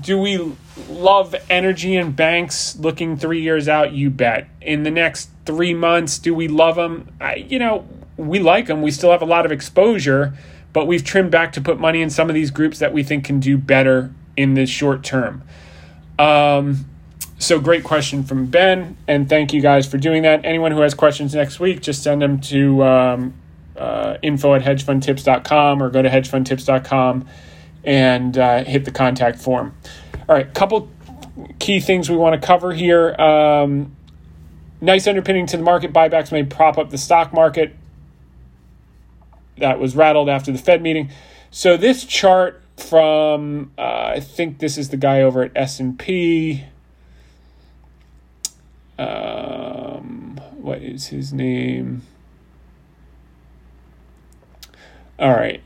do 0.00 0.18
we 0.18 0.52
love 0.88 1.34
energy 1.48 1.96
and 1.96 2.14
banks 2.14 2.76
looking 2.76 3.16
three 3.16 3.40
years 3.40 3.68
out? 3.68 3.92
You 3.92 4.10
bet. 4.10 4.48
In 4.60 4.82
the 4.82 4.90
next 4.90 5.30
three 5.44 5.74
months, 5.74 6.18
do 6.18 6.34
we 6.34 6.48
love 6.48 6.76
them? 6.76 7.12
I, 7.20 7.36
you 7.36 7.58
know, 7.58 7.86
we 8.16 8.38
like 8.38 8.66
them. 8.66 8.82
We 8.82 8.90
still 8.90 9.10
have 9.10 9.22
a 9.22 9.26
lot 9.26 9.46
of 9.46 9.52
exposure, 9.52 10.34
but 10.72 10.86
we've 10.86 11.04
trimmed 11.04 11.30
back 11.30 11.52
to 11.54 11.60
put 11.60 11.78
money 11.78 12.02
in 12.02 12.10
some 12.10 12.28
of 12.28 12.34
these 12.34 12.50
groups 12.50 12.78
that 12.78 12.92
we 12.92 13.02
think 13.02 13.24
can 13.24 13.40
do 13.40 13.56
better 13.56 14.12
in 14.36 14.54
the 14.54 14.66
short 14.66 15.02
term. 15.04 15.42
Um, 16.18 16.86
so 17.38 17.60
great 17.60 17.84
question 17.84 18.24
from 18.24 18.46
Ben, 18.46 18.96
and 19.06 19.28
thank 19.28 19.52
you 19.52 19.60
guys 19.60 19.86
for 19.86 19.96
doing 19.96 20.22
that. 20.24 20.44
Anyone 20.44 20.72
who 20.72 20.80
has 20.80 20.94
questions 20.94 21.34
next 21.34 21.60
week, 21.60 21.80
just 21.80 22.02
send 22.02 22.20
them 22.20 22.40
to 22.40 22.82
um, 22.82 23.34
uh, 23.76 24.18
info 24.22 24.54
at 24.54 24.62
hedgefundtips.com 24.62 25.82
or 25.82 25.90
go 25.90 26.02
to 26.02 26.08
hedgefundtips.com 26.08 27.28
and 27.88 28.36
uh, 28.36 28.64
hit 28.64 28.84
the 28.84 28.90
contact 28.90 29.38
form. 29.38 29.74
All 30.28 30.36
right, 30.36 30.52
couple 30.52 30.90
key 31.58 31.80
things 31.80 32.10
we 32.10 32.16
want 32.16 32.38
to 32.38 32.46
cover 32.46 32.74
here. 32.74 33.14
Um, 33.14 33.96
nice 34.82 35.06
underpinning 35.06 35.46
to 35.46 35.56
the 35.56 35.62
market. 35.62 35.90
Buybacks 35.94 36.30
may 36.30 36.42
prop 36.42 36.76
up 36.76 36.90
the 36.90 36.98
stock 36.98 37.32
market. 37.32 37.74
That 39.56 39.80
was 39.80 39.96
rattled 39.96 40.28
after 40.28 40.52
the 40.52 40.58
Fed 40.58 40.82
meeting. 40.82 41.08
So 41.50 41.78
this 41.78 42.04
chart 42.04 42.62
from 42.76 43.72
uh, 43.78 44.12
I 44.16 44.20
think 44.20 44.58
this 44.58 44.76
is 44.76 44.90
the 44.90 44.98
guy 44.98 45.22
over 45.22 45.42
at 45.42 45.52
S 45.56 45.80
and 45.80 45.98
P. 45.98 46.64
Um, 48.98 50.38
what 50.56 50.82
is 50.82 51.06
his 51.06 51.32
name? 51.32 52.02
All 55.18 55.32
right. 55.32 55.62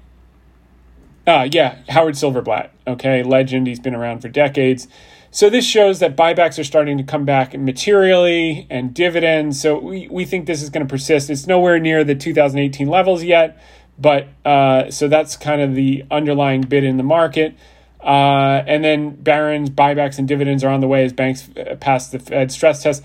Uh, 1.27 1.49
yeah, 1.51 1.79
Howard 1.89 2.15
Silverblatt. 2.15 2.71
Okay, 2.87 3.23
legend. 3.23 3.67
He's 3.67 3.81
been 3.81 3.95
around 3.95 4.21
for 4.21 4.29
decades. 4.29 4.89
So 5.31 5.49
this 5.49 5.65
shows 5.65 6.01
that 6.01 6.17
buybacks 6.17 6.59
are 6.59 6.65
starting 6.65 6.99
to 6.99 7.05
come 7.05 7.25
back 7.25 7.59
materially 7.59 8.67
and 8.69 8.93
dividends. 8.93 9.61
So 9.61 9.79
we, 9.79 10.09
we 10.11 10.25
think 10.25 10.47
this 10.47 10.63
is 10.63 10.69
going 10.69 10.87
to 10.87 10.91
persist. 10.91 11.31
It's 11.31 11.47
nowhere 11.47 11.79
near 11.79 12.05
the 12.05 12.15
2018 12.15 12.87
levels 12.87 13.23
yet, 13.23 13.59
but 13.99 14.29
uh, 14.45 14.91
so 14.91 15.09
that's 15.09 15.37
kind 15.37 15.63
of 15.63 15.75
the 15.75 16.05
underlying 16.11 16.61
bid 16.63 16.85
in 16.85 16.99
the 16.99 17.03
market. 17.03 17.57
Uh, 18.03 18.63
and 18.67 18.85
then 18.85 19.15
Barron's 19.15 19.71
buybacks 19.71 20.19
and 20.19 20.27
dividends 20.27 20.65
are 20.65 20.71
on 20.71 20.81
the 20.81 20.89
way 20.89 21.05
as 21.05 21.13
banks 21.13 21.49
uh, 21.57 21.77
pass 21.77 22.09
the 22.09 22.19
Fed 22.19 22.51
stress 22.53 22.83
test. 22.83 23.03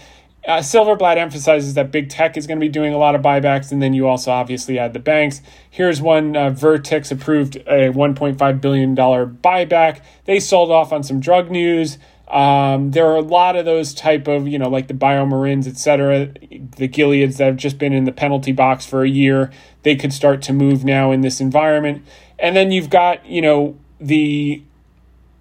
Uh, 0.47 0.59
Silverblatt 0.59 1.17
emphasizes 1.17 1.73
that 1.73 1.91
big 1.91 2.09
tech 2.09 2.37
is 2.37 2.47
going 2.47 2.57
to 2.57 2.63
be 2.63 2.69
doing 2.69 2.93
a 2.93 2.97
lot 2.97 3.15
of 3.15 3.21
buybacks, 3.21 3.73
and 3.73 3.81
then 3.81 3.93
you 3.93 4.07
also 4.07 4.31
obviously 4.31 4.79
add 4.79 4.93
the 4.93 4.99
banks. 4.99 5.41
Here's 5.69 6.01
one 6.01 6.37
uh, 6.37 6.51
Vertex 6.51 7.11
approved 7.11 7.57
a 7.57 7.91
$1.5 7.91 8.61
billion 8.61 8.95
buyback. 8.95 9.99
They 10.23 10.39
sold 10.39 10.71
off 10.71 10.93
on 10.93 11.03
some 11.03 11.19
drug 11.19 11.51
news. 11.51 11.97
Um, 12.29 12.91
there 12.91 13.05
are 13.07 13.17
a 13.17 13.21
lot 13.21 13.57
of 13.57 13.65
those 13.65 13.93
type 13.93 14.27
of, 14.27 14.47
you 14.47 14.57
know, 14.57 14.69
like 14.69 14.87
the 14.87 14.93
BioMarins, 14.93 15.67
et 15.67 15.77
cetera, 15.77 16.27
the 16.27 16.87
Gileads 16.87 17.37
that 17.37 17.45
have 17.45 17.57
just 17.57 17.77
been 17.77 17.91
in 17.91 18.05
the 18.05 18.13
penalty 18.13 18.53
box 18.53 18.85
for 18.85 19.03
a 19.03 19.09
year. 19.09 19.51
They 19.83 19.97
could 19.97 20.13
start 20.13 20.41
to 20.43 20.53
move 20.53 20.85
now 20.85 21.11
in 21.11 21.21
this 21.21 21.41
environment. 21.41 22.05
And 22.39 22.55
then 22.55 22.71
you've 22.71 22.89
got, 22.89 23.25
you 23.25 23.41
know, 23.41 23.77
the 23.99 24.61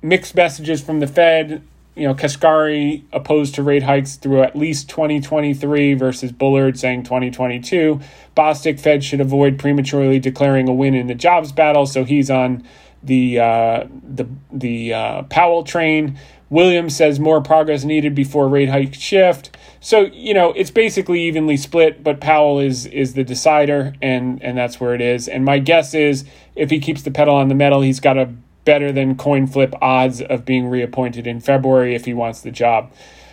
mixed 0.02 0.34
messages 0.34 0.82
from 0.82 0.98
the 1.00 1.06
Fed 1.06 1.62
you 1.96 2.06
know, 2.06 2.14
Kashkari 2.14 3.02
opposed 3.12 3.54
to 3.54 3.62
rate 3.62 3.82
hikes 3.82 4.16
through 4.16 4.42
at 4.42 4.54
least 4.54 4.90
2023 4.90 5.94
versus 5.94 6.30
Bullard 6.30 6.78
saying 6.78 7.04
2022. 7.04 7.98
Bostic 8.36 8.78
Fed 8.78 9.02
should 9.02 9.20
avoid 9.20 9.58
prematurely 9.58 10.18
declaring 10.18 10.68
a 10.68 10.74
win 10.74 10.94
in 10.94 11.06
the 11.06 11.14
jobs 11.14 11.52
battle, 11.52 11.86
so 11.86 12.04
he's 12.04 12.30
on 12.30 12.62
the 13.02 13.40
uh, 13.40 13.86
the 14.06 14.28
the 14.52 14.92
uh, 14.92 15.22
Powell 15.24 15.64
train. 15.64 16.18
Williams 16.48 16.94
says 16.94 17.18
more 17.18 17.40
progress 17.40 17.82
needed 17.82 18.14
before 18.14 18.48
rate 18.48 18.68
hike 18.68 18.94
shift. 18.94 19.56
So 19.80 20.02
you 20.02 20.34
know 20.34 20.52
it's 20.52 20.70
basically 20.70 21.22
evenly 21.22 21.56
split, 21.56 22.04
but 22.04 22.20
Powell 22.20 22.60
is 22.60 22.84
is 22.86 23.14
the 23.14 23.24
decider, 23.24 23.94
and 24.02 24.42
and 24.42 24.58
that's 24.58 24.78
where 24.78 24.94
it 24.94 25.00
is. 25.00 25.28
And 25.28 25.46
my 25.46 25.60
guess 25.60 25.94
is 25.94 26.26
if 26.54 26.68
he 26.68 26.78
keeps 26.78 27.02
the 27.02 27.10
pedal 27.10 27.34
on 27.34 27.48
the 27.48 27.54
metal, 27.54 27.80
he's 27.80 28.00
got 28.00 28.18
a 28.18 28.34
better 28.66 28.92
than 28.92 29.16
coin 29.16 29.46
flip 29.46 29.74
odds 29.80 30.20
of 30.20 30.44
being 30.44 30.68
reappointed 30.68 31.26
in 31.26 31.40
February 31.40 31.94
if 31.94 32.04
he 32.04 32.12
wants 32.12 32.42
the 32.42 32.50
job. 32.50 32.92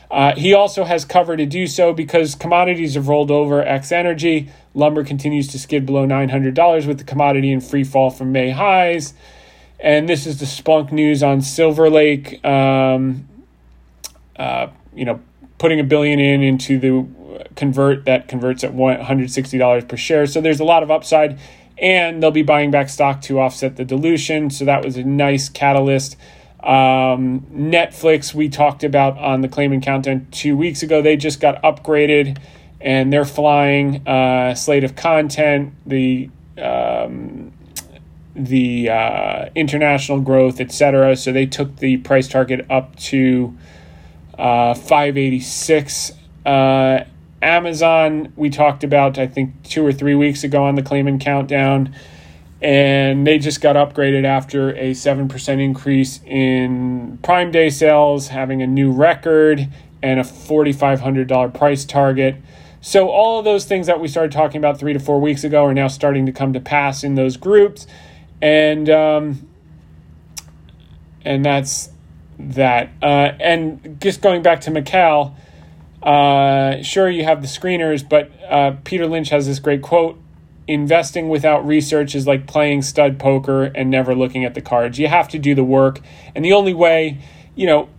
Uh, 0.09 0.33
he 0.35 0.53
also 0.53 0.83
has 0.85 1.03
cover 1.03 1.35
to 1.35 1.45
do 1.45 1.67
so 1.67 1.91
because 1.91 2.35
commodities 2.35 2.93
have 2.93 3.07
rolled 3.09 3.31
over 3.31 3.61
X 3.61 3.91
energy. 3.91 4.49
Lumber 4.73 5.03
continues 5.03 5.47
to 5.49 5.59
skid 5.59 5.85
below 5.85 6.05
$900 6.05 6.87
with 6.87 6.99
the 6.99 7.03
commodity 7.03 7.51
in 7.51 7.59
free 7.59 7.83
fall 7.83 8.09
from 8.11 8.31
May 8.31 8.51
highs. 8.51 9.13
And 9.79 10.07
this 10.07 10.25
is 10.25 10.39
the 10.39 10.45
Splunk 10.45 10.91
news 10.91 11.23
on 11.23 11.41
Silver 11.41 11.89
Lake. 11.89 12.45
Um, 12.45 13.27
uh, 14.37 14.67
you 14.95 15.03
know, 15.03 15.19
putting 15.57 15.79
a 15.79 15.83
billion 15.83 16.19
in 16.19 16.43
into 16.43 16.79
the 16.79 17.07
convert 17.55 18.05
that 18.05 18.27
converts 18.27 18.63
at 18.63 18.73
$160 18.73 19.87
per 19.87 19.97
share. 19.97 20.25
So 20.25 20.41
there's 20.41 20.59
a 20.59 20.63
lot 20.63 20.83
of 20.83 20.91
upside 20.91 21.39
and 21.77 22.21
they'll 22.21 22.31
be 22.31 22.43
buying 22.43 22.71
back 22.71 22.89
stock 22.89 23.21
to 23.23 23.39
offset 23.39 23.75
the 23.75 23.85
dilution. 23.85 24.49
So 24.49 24.65
that 24.65 24.83
was 24.83 24.97
a 24.97 25.03
nice 25.03 25.49
catalyst. 25.49 26.15
Um, 26.61 27.41
Netflix, 27.51 28.33
we 28.33 28.47
talked 28.47 28.83
about 28.83 29.17
on 29.17 29.41
the 29.41 29.49
Claman 29.49 29.81
Countdown 29.81 30.27
two 30.31 30.55
weeks 30.55 30.81
ago, 30.81 31.01
they 31.01 31.17
just 31.17 31.41
got 31.41 31.61
upgraded 31.61 32.37
and 32.79 33.11
they're 33.11 33.25
flying 33.25 34.05
uh, 34.07 34.55
slate 34.55 34.83
of 34.83 34.95
content, 34.95 35.73
the 35.85 36.29
um, 36.57 37.53
the 38.35 38.89
uh, 38.89 39.49
international 39.55 40.19
growth, 40.21 40.59
etc. 40.59 41.15
So 41.15 41.31
they 41.31 41.45
took 41.45 41.77
the 41.77 41.97
price 41.97 42.27
target 42.27 42.65
up 42.69 42.95
to 42.97 43.55
uh, 44.37 44.73
586. 44.73 46.11
Uh, 46.45 47.03
Amazon, 47.43 48.31
we 48.35 48.49
talked 48.49 48.83
about, 48.83 49.17
I 49.19 49.27
think, 49.27 49.63
two 49.63 49.85
or 49.85 49.91
three 49.91 50.15
weeks 50.15 50.43
ago 50.43 50.63
on 50.63 50.75
the 50.75 50.81
Claman 50.81 51.19
Countdown, 51.19 51.93
and 52.61 53.27
they 53.27 53.37
just 53.37 53.59
got 53.61 53.75
upgraded 53.75 54.23
after 54.23 54.69
a 54.75 54.91
7% 54.91 55.61
increase 55.61 56.21
in 56.25 57.19
Prime 57.21 57.51
Day 57.51 57.69
sales, 57.69 58.29
having 58.29 58.61
a 58.61 58.67
new 58.67 58.91
record 58.91 59.67
and 60.01 60.19
a 60.19 60.23
$4,500 60.23 61.53
price 61.53 61.85
target. 61.85 62.37
So, 62.79 63.09
all 63.09 63.39
of 63.39 63.45
those 63.45 63.65
things 63.65 63.87
that 63.87 63.99
we 63.99 64.07
started 64.07 64.31
talking 64.31 64.57
about 64.57 64.79
three 64.79 64.93
to 64.93 64.99
four 64.99 65.19
weeks 65.19 65.43
ago 65.43 65.65
are 65.65 65.73
now 65.73 65.87
starting 65.87 66.25
to 66.25 66.31
come 66.31 66.53
to 66.53 66.59
pass 66.59 67.03
in 67.03 67.15
those 67.15 67.37
groups. 67.37 67.87
And, 68.41 68.89
um, 68.89 69.47
and 71.23 71.45
that's 71.45 71.89
that. 72.39 72.89
Uh, 73.01 73.31
and 73.39 73.97
just 74.01 74.21
going 74.21 74.41
back 74.41 74.61
to 74.61 74.71
Macau, 74.71 75.33
uh, 76.03 76.83
sure, 76.83 77.09
you 77.09 77.23
have 77.23 77.41
the 77.41 77.47
screeners, 77.47 78.07
but 78.07 78.31
uh, 78.49 78.75
Peter 78.83 79.07
Lynch 79.07 79.29
has 79.29 79.47
this 79.47 79.59
great 79.59 79.81
quote 79.81 80.19
investing 80.67 81.29
without 81.29 81.65
research 81.65 82.15
is 82.15 82.25
like 82.25 82.47
playing 82.47 82.81
stud 82.81 83.19
poker 83.19 83.63
and 83.63 83.89
never 83.89 84.15
looking 84.15 84.45
at 84.45 84.53
the 84.53 84.61
cards. 84.61 84.97
You 84.99 85.07
have 85.07 85.27
to 85.29 85.39
do 85.39 85.55
the 85.55 85.63
work. 85.63 85.99
And 86.35 86.43
the 86.43 86.53
only 86.53 86.73
way, 86.73 87.19
you 87.55 87.67
know, 87.67 87.89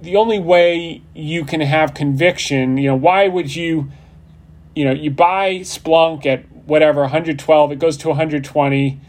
the 0.00 0.16
only 0.16 0.38
way 0.38 1.02
you 1.14 1.44
can 1.44 1.60
have 1.60 1.94
conviction, 1.94 2.78
you 2.78 2.88
know, 2.88 2.96
why 2.96 3.28
would 3.28 3.54
you, 3.54 3.90
you 4.74 4.84
know, 4.84 4.92
you 4.92 5.10
buy 5.10 5.56
Splunk 5.56 6.26
at 6.26 6.50
whatever, 6.66 7.02
112, 7.02 7.72
it 7.72 7.78
goes 7.78 7.96
to 7.98 8.08
120. 8.08 9.00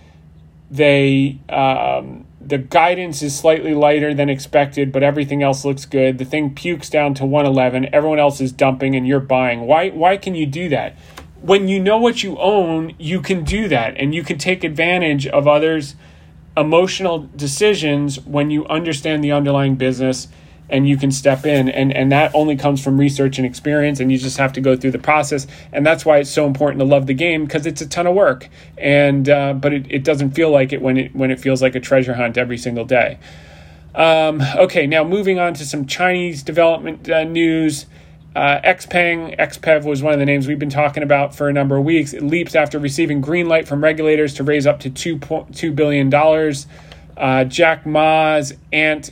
They, 0.69 1.39
um, 1.49 2.25
the 2.43 2.57
guidance 2.57 3.21
is 3.21 3.35
slightly 3.35 3.73
lighter 3.73 4.13
than 4.13 4.29
expected, 4.29 4.91
but 4.91 5.03
everything 5.03 5.43
else 5.43 5.63
looks 5.63 5.85
good. 5.85 6.17
The 6.17 6.25
thing 6.25 6.53
pukes 6.55 6.89
down 6.89 7.13
to 7.15 7.25
111. 7.25 7.93
Everyone 7.93 8.19
else 8.19 8.41
is 8.41 8.51
dumping 8.51 8.95
and 8.95 9.07
you're 9.07 9.19
buying. 9.19 9.61
Why 9.61 9.89
why 9.89 10.17
can 10.17 10.35
you 10.35 10.45
do 10.45 10.69
that? 10.69 10.97
When 11.41 11.67
you 11.67 11.79
know 11.79 11.97
what 11.97 12.23
you 12.23 12.37
own, 12.37 12.93
you 12.99 13.21
can 13.21 13.43
do 13.43 13.67
that 13.67 13.95
and 13.97 14.13
you 14.13 14.23
can 14.23 14.37
take 14.37 14.63
advantage 14.63 15.27
of 15.27 15.47
others' 15.47 15.95
emotional 16.57 17.29
decisions 17.35 18.19
when 18.19 18.51
you 18.51 18.65
understand 18.67 19.23
the 19.23 19.31
underlying 19.31 19.75
business 19.75 20.27
and 20.71 20.87
you 20.87 20.97
can 20.97 21.11
step 21.11 21.45
in. 21.45 21.69
And 21.69 21.93
and 21.95 22.11
that 22.11 22.33
only 22.33 22.55
comes 22.55 22.83
from 22.83 22.99
research 22.99 23.37
and 23.37 23.45
experience 23.45 23.99
and 23.99 24.11
you 24.11 24.17
just 24.17 24.37
have 24.37 24.53
to 24.53 24.61
go 24.61 24.75
through 24.75 24.91
the 24.91 24.99
process. 24.99 25.45
And 25.71 25.85
that's 25.85 26.05
why 26.05 26.17
it's 26.17 26.31
so 26.31 26.47
important 26.47 26.79
to 26.79 26.85
love 26.85 27.05
the 27.05 27.13
game 27.13 27.45
because 27.45 27.65
it's 27.65 27.81
a 27.81 27.87
ton 27.87 28.07
of 28.07 28.15
work. 28.15 28.49
And 28.77 29.29
uh, 29.29 29.53
but 29.53 29.73
it, 29.73 29.85
it 29.89 30.03
doesn't 30.03 30.31
feel 30.31 30.49
like 30.49 30.73
it 30.73 30.81
when 30.81 30.97
it 30.97 31.15
when 31.15 31.29
it 31.29 31.39
feels 31.39 31.61
like 31.61 31.75
a 31.75 31.79
treasure 31.79 32.15
hunt 32.15 32.37
every 32.37 32.57
single 32.57 32.85
day. 32.85 33.19
Um, 33.93 34.41
okay 34.55 34.87
now 34.87 35.03
moving 35.03 35.37
on 35.37 35.53
to 35.55 35.65
some 35.65 35.85
chinese 35.85 36.43
development 36.43 37.09
uh, 37.09 37.25
news. 37.25 37.85
Uh, 38.33 38.61
XPeng, 38.61 39.37
XPEV 39.37 39.83
was 39.83 40.01
one 40.01 40.13
of 40.13 40.19
the 40.19 40.25
names 40.25 40.47
we've 40.47 40.57
been 40.57 40.69
talking 40.69 41.03
about 41.03 41.35
for 41.35 41.49
a 41.49 41.53
number 41.53 41.75
of 41.75 41.83
weeks. 41.83 42.13
It 42.13 42.23
leaps 42.23 42.55
after 42.55 42.79
receiving 42.79 43.19
green 43.19 43.49
light 43.49 43.67
from 43.67 43.83
regulators 43.83 44.33
to 44.35 44.43
raise 44.45 44.65
up 44.65 44.79
to 44.79 44.89
$2.2 44.89 45.75
billion. 45.75 46.13
Uh, 47.17 47.43
Jack 47.43 47.85
Ma's 47.85 48.53
Ant 48.71 49.11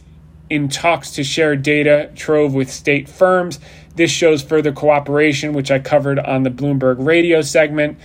in 0.49 0.69
talks 0.69 1.11
to 1.11 1.23
share 1.23 1.55
data 1.55 2.11
trove 2.15 2.53
with 2.53 2.71
state 2.71 3.07
firms. 3.07 3.59
This 3.95 4.11
shows 4.11 4.41
further 4.41 4.71
cooperation, 4.71 5.53
which 5.53 5.71
I 5.71 5.79
covered 5.79 6.19
on 6.19 6.43
the 6.43 6.49
Bloomberg 6.49 7.05
radio 7.05 7.41
segment. 7.41 7.97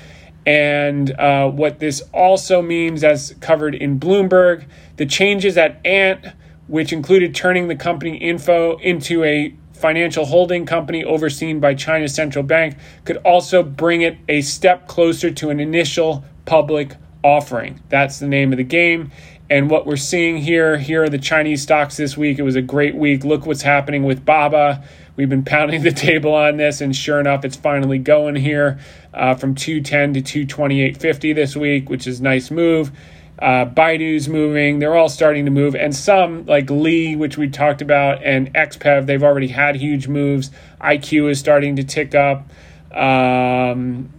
And 0.46 1.10
uh, 1.12 1.50
what 1.50 1.78
this 1.78 2.02
also 2.12 2.60
means, 2.60 3.02
as 3.02 3.34
covered 3.40 3.74
in 3.74 3.98
Bloomberg, 3.98 4.66
the 4.96 5.06
changes 5.06 5.56
at 5.56 5.84
Ant, 5.86 6.26
which 6.66 6.92
included 6.92 7.34
turning 7.34 7.68
the 7.68 7.76
company 7.76 8.16
info 8.16 8.76
into 8.78 9.24
a 9.24 9.54
financial 9.72 10.24
holding 10.24 10.66
company 10.66 11.04
overseen 11.04 11.60
by 11.60 11.74
China's 11.74 12.14
central 12.14 12.42
bank, 12.42 12.76
could 13.04 13.16
also 13.18 13.62
bring 13.62 14.02
it 14.02 14.18
a 14.28 14.40
step 14.40 14.86
closer 14.86 15.30
to 15.30 15.50
an 15.50 15.60
initial 15.60 16.24
public 16.44 16.94
offering. 17.22 17.80
That's 17.88 18.18
the 18.18 18.28
name 18.28 18.52
of 18.52 18.58
the 18.58 18.64
game. 18.64 19.10
And 19.54 19.70
what 19.70 19.86
we're 19.86 19.94
seeing 19.94 20.38
here, 20.38 20.78
here 20.78 21.04
are 21.04 21.08
the 21.08 21.16
Chinese 21.16 21.62
stocks 21.62 21.96
this 21.96 22.16
week. 22.16 22.40
It 22.40 22.42
was 22.42 22.56
a 22.56 22.60
great 22.60 22.96
week. 22.96 23.22
Look 23.22 23.46
what's 23.46 23.62
happening 23.62 24.02
with 24.02 24.24
Baba. 24.24 24.82
We've 25.14 25.28
been 25.28 25.44
pounding 25.44 25.84
the 25.84 25.92
table 25.92 26.34
on 26.34 26.56
this, 26.56 26.80
and 26.80 26.94
sure 26.94 27.20
enough, 27.20 27.44
it's 27.44 27.54
finally 27.54 27.98
going 27.98 28.34
here 28.34 28.80
uh, 29.12 29.36
from 29.36 29.54
210 29.54 30.14
to 30.24 30.46
228.50 30.46 31.36
this 31.36 31.54
week, 31.54 31.88
which 31.88 32.08
is 32.08 32.20
nice 32.20 32.50
move. 32.50 32.90
Uh, 33.38 33.64
Baidu's 33.66 34.28
moving. 34.28 34.80
They're 34.80 34.96
all 34.96 35.08
starting 35.08 35.44
to 35.44 35.52
move. 35.52 35.76
And 35.76 35.94
some, 35.94 36.46
like 36.46 36.68
Li, 36.68 37.14
which 37.14 37.38
we 37.38 37.48
talked 37.48 37.80
about, 37.80 38.24
and 38.24 38.52
XPEV, 38.54 39.06
they've 39.06 39.22
already 39.22 39.46
had 39.46 39.76
huge 39.76 40.08
moves. 40.08 40.50
IQ 40.80 41.30
is 41.30 41.38
starting 41.38 41.76
to 41.76 41.84
tick 41.84 42.16
up. 42.16 42.50
Um, 42.90 44.12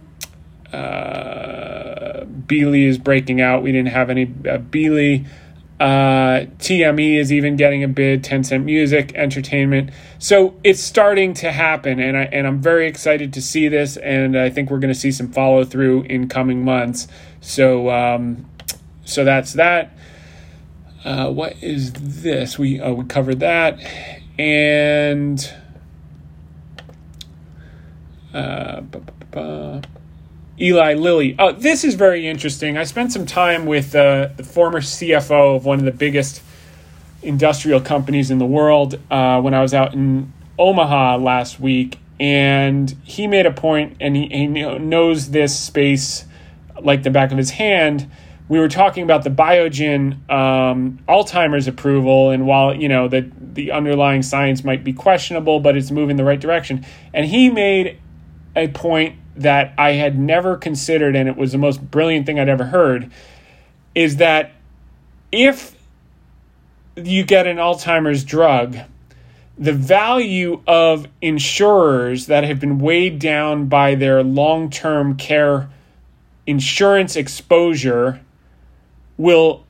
uh, 0.76 2.24
Beely 2.46 2.84
is 2.84 2.98
breaking 2.98 3.40
out. 3.40 3.62
We 3.62 3.72
didn't 3.72 3.92
have 3.92 4.10
any 4.10 4.24
uh, 4.24 4.58
Beely. 4.58 5.26
Uh, 5.78 6.46
TME 6.58 7.18
is 7.18 7.30
even 7.32 7.56
getting 7.56 7.84
a 7.84 7.88
bid. 7.88 8.24
Tencent 8.24 8.64
Music, 8.64 9.12
Entertainment. 9.14 9.90
So 10.18 10.54
it's 10.64 10.80
starting 10.80 11.34
to 11.34 11.52
happen, 11.52 12.00
and 12.00 12.16
I 12.16 12.22
and 12.24 12.46
I'm 12.46 12.62
very 12.62 12.86
excited 12.86 13.32
to 13.34 13.42
see 13.42 13.68
this, 13.68 13.96
and 13.98 14.38
I 14.38 14.48
think 14.48 14.70
we're 14.70 14.78
going 14.78 14.92
to 14.92 14.98
see 14.98 15.12
some 15.12 15.30
follow 15.32 15.64
through 15.64 16.02
in 16.02 16.28
coming 16.28 16.64
months. 16.64 17.08
So 17.40 17.90
um, 17.90 18.48
so 19.04 19.24
that's 19.24 19.54
that. 19.54 19.96
Uh, 21.04 21.30
what 21.30 21.62
is 21.62 21.92
this? 21.92 22.58
We 22.58 22.80
uh, 22.80 22.92
we 22.92 23.04
covered 23.04 23.40
that, 23.40 23.78
and 24.38 25.52
uh, 28.32 28.82
Eli 30.60 30.94
Lilly. 30.94 31.36
Oh, 31.38 31.52
this 31.52 31.84
is 31.84 31.94
very 31.94 32.26
interesting. 32.26 32.78
I 32.78 32.84
spent 32.84 33.12
some 33.12 33.26
time 33.26 33.66
with 33.66 33.94
uh, 33.94 34.28
the 34.36 34.42
former 34.42 34.80
CFO 34.80 35.56
of 35.56 35.64
one 35.64 35.78
of 35.78 35.84
the 35.84 35.92
biggest 35.92 36.42
industrial 37.22 37.80
companies 37.80 38.30
in 38.30 38.38
the 38.38 38.46
world 38.46 38.98
uh, 39.10 39.40
when 39.40 39.52
I 39.52 39.60
was 39.60 39.74
out 39.74 39.92
in 39.92 40.32
Omaha 40.58 41.16
last 41.16 41.60
week, 41.60 41.98
and 42.18 42.90
he 43.02 43.26
made 43.26 43.44
a 43.44 43.50
point, 43.50 43.96
and 44.00 44.16
he, 44.16 44.28
he 44.28 44.46
knows 44.46 45.30
this 45.30 45.58
space 45.58 46.24
like 46.80 47.02
the 47.02 47.10
back 47.10 47.32
of 47.32 47.38
his 47.38 47.50
hand. 47.50 48.10
We 48.48 48.58
were 48.58 48.68
talking 48.68 49.02
about 49.02 49.24
the 49.24 49.30
Biogen 49.30 50.30
um, 50.30 51.00
Alzheimer's 51.08 51.68
approval, 51.68 52.30
and 52.30 52.46
while 52.46 52.74
you 52.74 52.88
know 52.88 53.08
the 53.08 53.30
the 53.40 53.72
underlying 53.72 54.22
science 54.22 54.64
might 54.64 54.84
be 54.84 54.92
questionable, 54.92 55.60
but 55.60 55.76
it's 55.76 55.90
moving 55.90 56.16
the 56.16 56.24
right 56.24 56.40
direction. 56.40 56.86
And 57.12 57.26
he 57.26 57.50
made 57.50 57.98
a 58.54 58.68
point 58.68 59.18
that 59.36 59.74
I 59.78 59.92
had 59.92 60.18
never 60.18 60.56
considered, 60.56 61.14
and 61.14 61.28
it 61.28 61.36
was 61.36 61.52
the 61.52 61.58
most 61.58 61.90
brilliant 61.90 62.26
thing 62.26 62.40
I'd 62.40 62.48
ever 62.48 62.64
heard, 62.64 63.10
is 63.94 64.16
that 64.16 64.52
if 65.30 65.76
you 66.96 67.24
get 67.24 67.46
an 67.46 67.58
Alzheimer's 67.58 68.24
drug, 68.24 68.78
the 69.58 69.72
value 69.72 70.62
of 70.66 71.06
insurers 71.20 72.26
that 72.26 72.44
have 72.44 72.60
been 72.60 72.78
weighed 72.78 73.18
down 73.18 73.66
by 73.66 73.94
their 73.94 74.22
long 74.22 74.70
term 74.70 75.16
care 75.16 75.68
insurance 76.46 77.16
exposure 77.16 78.20
will 79.16 79.64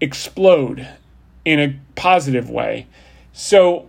explode 0.00 0.86
in 1.44 1.60
a 1.60 1.76
positive 1.94 2.50
way. 2.50 2.86
So 3.32 3.88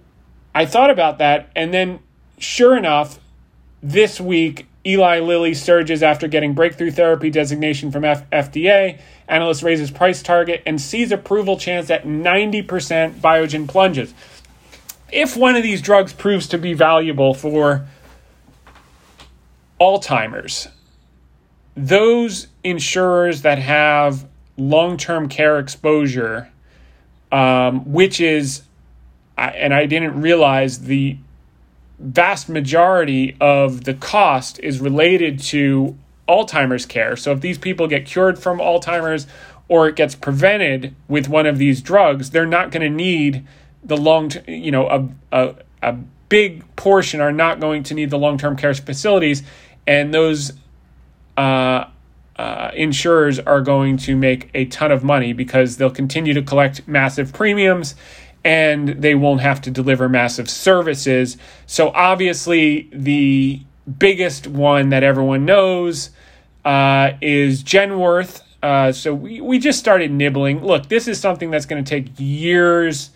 I 0.54 0.66
thought 0.66 0.90
about 0.90 1.18
that, 1.18 1.50
and 1.56 1.74
then 1.74 2.00
sure 2.38 2.78
enough, 2.78 3.20
this 3.82 4.20
week 4.20 4.68
Eli 4.86 5.20
Lilly 5.20 5.54
surges 5.54 6.02
after 6.02 6.28
getting 6.28 6.54
breakthrough 6.54 6.92
therapy 6.92 7.30
designation 7.30 7.92
from 7.92 8.06
F- 8.06 8.30
FDA. 8.30 9.00
Analyst 9.28 9.62
raises 9.62 9.92
price 9.92 10.24
target 10.24 10.64
and 10.66 10.80
sees 10.80 11.12
approval 11.12 11.58
chance 11.58 11.90
at 11.90 12.06
90%. 12.06 13.20
Biogen 13.20 13.68
plunges. 13.68 14.14
If 15.12 15.36
one 15.36 15.56
of 15.56 15.64
these 15.64 15.82
drugs 15.82 16.14
proves 16.14 16.48
to 16.48 16.58
be 16.58 16.74
valuable 16.74 17.34
for 17.34 17.88
Alzheimer's, 19.82 20.70
those 21.76 22.48
insurers 22.64 23.42
that 23.42 23.60
have 23.60 24.28
long 24.58 24.98
term 24.98 25.28
care 25.28 25.60
exposure, 25.60 26.50
um, 27.32 27.92
which 27.92 28.22
is, 28.22 28.64
and 29.38 29.74
I 29.74 29.86
didn't 29.86 30.22
realize 30.22 30.80
the 30.80 31.18
vast 32.00 32.50
majority 32.50 33.36
of 33.42 33.84
the 33.84 33.94
cost 33.94 34.60
is 34.60 34.80
related 34.80 35.40
to 35.40 35.98
Alzheimer's 36.28 36.86
care. 36.86 37.16
So 37.16 37.32
if 37.32 37.42
these 37.42 37.58
people 37.58 37.88
get 37.88 38.06
cured 38.06 38.40
from 38.40 38.60
Alzheimer's 38.60 39.28
or 39.68 39.88
it 39.88 39.96
gets 39.96 40.16
prevented 40.16 40.96
with 41.08 41.28
one 41.28 41.46
of 41.46 41.58
these 41.58 41.82
drugs, 41.82 42.32
they're 42.32 42.46
not 42.46 42.72
going 42.72 42.82
to 42.82 42.90
need 42.90 43.46
the 43.84 43.98
long, 43.98 44.30
t- 44.30 44.52
you 44.52 44.72
know, 44.72 44.88
a, 44.88 45.10
a, 45.32 45.56
a 45.82 45.94
big 46.30 46.64
portion 46.76 47.22
are 47.22 47.32
not 47.32 47.60
going 47.60 47.84
to 47.84 47.94
need 47.94 48.10
the 48.10 48.18
long 48.18 48.38
term 48.38 48.56
care 48.56 48.74
facilities, 48.74 49.44
and 49.86 50.14
those 50.14 50.54
uh, 51.38 51.86
uh, 52.36 52.72
insurers 52.74 53.40
are 53.40 53.62
going 53.62 53.98
to 53.98 54.16
make 54.16 54.50
a 54.54 54.66
ton 54.66 54.92
of 54.92 55.04
money 55.04 55.34
because 55.34 55.78
they'll 55.78 55.90
continue 55.90 56.34
to 56.34 56.42
collect 56.42 56.88
massive 56.88 57.34
premiums 57.34 57.96
and 58.44 58.90
they 58.90 59.16
won't 59.16 59.42
have 59.42 59.62
to 59.62 59.72
deliver 59.72 60.08
massive 60.08 60.50
services. 60.50 61.38
So, 61.66 61.90
obviously, 61.90 62.90
the 62.92 63.62
biggest 63.98 64.48
one 64.48 64.90
that 64.90 65.04
everyone 65.04 65.46
knows 65.46 66.12
uh, 66.66 67.12
is 67.22 67.64
Genworth. 67.64 68.42
Uh, 68.62 68.92
so, 68.92 69.14
we, 69.14 69.42
we 69.42 69.60
just 69.60 69.80
started 69.80 70.12
nibbling. 70.12 70.64
Look, 70.64 70.90
this 70.90 71.08
is 71.08 71.20
something 71.20 71.52
that's 71.52 71.66
going 71.66 71.84
to 71.84 71.90
take 71.90 72.12
years 72.18 73.12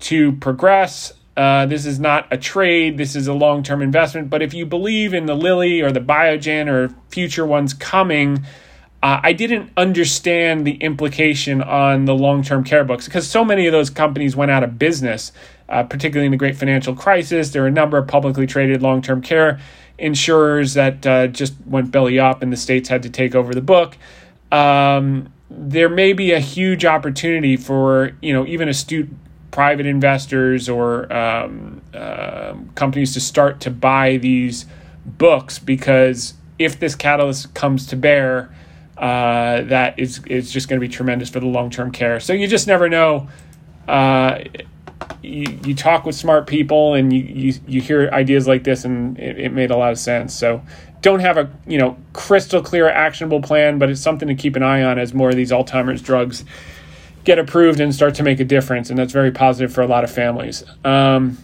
to 0.00 0.32
progress. 0.32 1.12
Uh, 1.36 1.66
this 1.66 1.84
is 1.84 1.98
not 1.98 2.26
a 2.30 2.36
trade. 2.36 2.96
This 2.96 3.16
is 3.16 3.26
a 3.26 3.32
long 3.32 3.62
term 3.62 3.82
investment. 3.82 4.30
But 4.30 4.42
if 4.42 4.54
you 4.54 4.66
believe 4.66 5.14
in 5.14 5.26
the 5.26 5.34
Lilly 5.34 5.80
or 5.80 5.90
the 5.90 6.00
Biogen 6.00 6.68
or 6.68 6.94
future 7.08 7.44
ones 7.44 7.74
coming, 7.74 8.44
uh, 9.04 9.20
I 9.22 9.34
didn't 9.34 9.70
understand 9.76 10.66
the 10.66 10.76
implication 10.76 11.60
on 11.60 12.06
the 12.06 12.14
long 12.14 12.42
term 12.42 12.64
care 12.64 12.84
books 12.84 13.04
because 13.04 13.28
so 13.28 13.44
many 13.44 13.66
of 13.66 13.72
those 13.72 13.90
companies 13.90 14.34
went 14.34 14.50
out 14.50 14.64
of 14.64 14.78
business, 14.78 15.30
uh, 15.68 15.82
particularly 15.82 16.24
in 16.24 16.30
the 16.30 16.38
great 16.38 16.56
financial 16.56 16.94
crisis. 16.94 17.50
There 17.50 17.62
are 17.64 17.66
a 17.66 17.70
number 17.70 17.98
of 17.98 18.08
publicly 18.08 18.46
traded 18.46 18.80
long 18.80 19.02
term 19.02 19.20
care 19.20 19.60
insurers 19.98 20.72
that 20.72 21.06
uh, 21.06 21.26
just 21.26 21.52
went 21.66 21.90
belly 21.90 22.18
up 22.18 22.40
and 22.40 22.50
the 22.50 22.56
states 22.56 22.88
had 22.88 23.02
to 23.02 23.10
take 23.10 23.34
over 23.34 23.52
the 23.52 23.60
book. 23.60 23.98
Um, 24.50 25.30
there 25.50 25.90
may 25.90 26.14
be 26.14 26.32
a 26.32 26.40
huge 26.40 26.86
opportunity 26.86 27.58
for 27.58 28.12
you 28.22 28.32
know 28.32 28.46
even 28.46 28.70
astute 28.70 29.10
private 29.50 29.84
investors 29.84 30.66
or 30.66 31.12
um, 31.12 31.82
uh, 31.92 32.54
companies 32.74 33.12
to 33.12 33.20
start 33.20 33.60
to 33.60 33.70
buy 33.70 34.16
these 34.16 34.64
books 35.04 35.58
because 35.58 36.32
if 36.58 36.80
this 36.80 36.94
catalyst 36.94 37.52
comes 37.52 37.86
to 37.88 37.96
bear, 37.96 38.50
uh, 38.96 39.62
that 39.62 39.98
is 39.98 40.24
is 40.26 40.52
just 40.52 40.68
going 40.68 40.80
to 40.80 40.86
be 40.86 40.92
tremendous 40.92 41.28
for 41.28 41.40
the 41.40 41.46
long 41.46 41.70
term 41.70 41.90
care. 41.90 42.20
So 42.20 42.32
you 42.32 42.46
just 42.46 42.66
never 42.66 42.88
know. 42.88 43.28
Uh, 43.88 44.44
you, 45.22 45.58
you 45.64 45.74
talk 45.74 46.06
with 46.06 46.14
smart 46.14 46.46
people 46.46 46.94
and 46.94 47.12
you, 47.12 47.22
you, 47.22 47.54
you 47.66 47.80
hear 47.80 48.08
ideas 48.12 48.46
like 48.46 48.64
this 48.64 48.84
and 48.84 49.18
it, 49.18 49.38
it 49.38 49.52
made 49.52 49.70
a 49.70 49.76
lot 49.76 49.92
of 49.92 49.98
sense. 49.98 50.32
So 50.32 50.62
don't 51.02 51.20
have 51.20 51.36
a 51.36 51.50
you 51.66 51.78
know 51.78 51.96
crystal 52.12 52.62
clear 52.62 52.88
actionable 52.88 53.42
plan, 53.42 53.78
but 53.78 53.90
it's 53.90 54.00
something 54.00 54.28
to 54.28 54.34
keep 54.34 54.56
an 54.56 54.62
eye 54.62 54.82
on 54.82 54.98
as 54.98 55.12
more 55.12 55.30
of 55.30 55.36
these 55.36 55.50
Alzheimer's 55.50 56.00
drugs 56.00 56.44
get 57.24 57.38
approved 57.38 57.80
and 57.80 57.94
start 57.94 58.14
to 58.16 58.22
make 58.22 58.40
a 58.40 58.44
difference, 58.44 58.90
and 58.90 58.98
that's 58.98 59.12
very 59.12 59.30
positive 59.30 59.72
for 59.72 59.80
a 59.80 59.86
lot 59.86 60.04
of 60.04 60.10
families. 60.10 60.62
Um, 60.84 61.38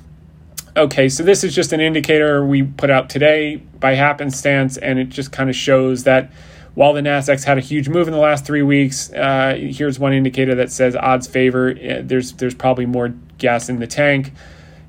okay, 0.76 1.08
so 1.08 1.22
this 1.22 1.42
is 1.42 1.54
just 1.54 1.72
an 1.72 1.80
indicator 1.80 2.44
we 2.44 2.62
put 2.62 2.90
out 2.90 3.10
today 3.10 3.56
by 3.56 3.94
happenstance, 3.94 4.76
and 4.76 4.98
it 4.98 5.08
just 5.08 5.32
kind 5.32 5.50
of 5.50 5.56
shows 5.56 6.04
that 6.04 6.30
while 6.74 6.92
the 6.92 7.00
Nasdaq's 7.00 7.44
had 7.44 7.58
a 7.58 7.60
huge 7.60 7.88
move 7.88 8.06
in 8.06 8.12
the 8.12 8.20
last 8.20 8.46
three 8.46 8.62
weeks, 8.62 9.12
uh, 9.12 9.56
here's 9.58 9.98
one 9.98 10.12
indicator 10.12 10.54
that 10.54 10.70
says 10.70 10.94
odds 10.96 11.26
favor. 11.26 11.70
Uh, 11.70 12.00
there's 12.02 12.32
there's 12.34 12.54
probably 12.54 12.86
more 12.86 13.14
gas 13.38 13.68
in 13.68 13.80
the 13.80 13.86
tank 13.86 14.32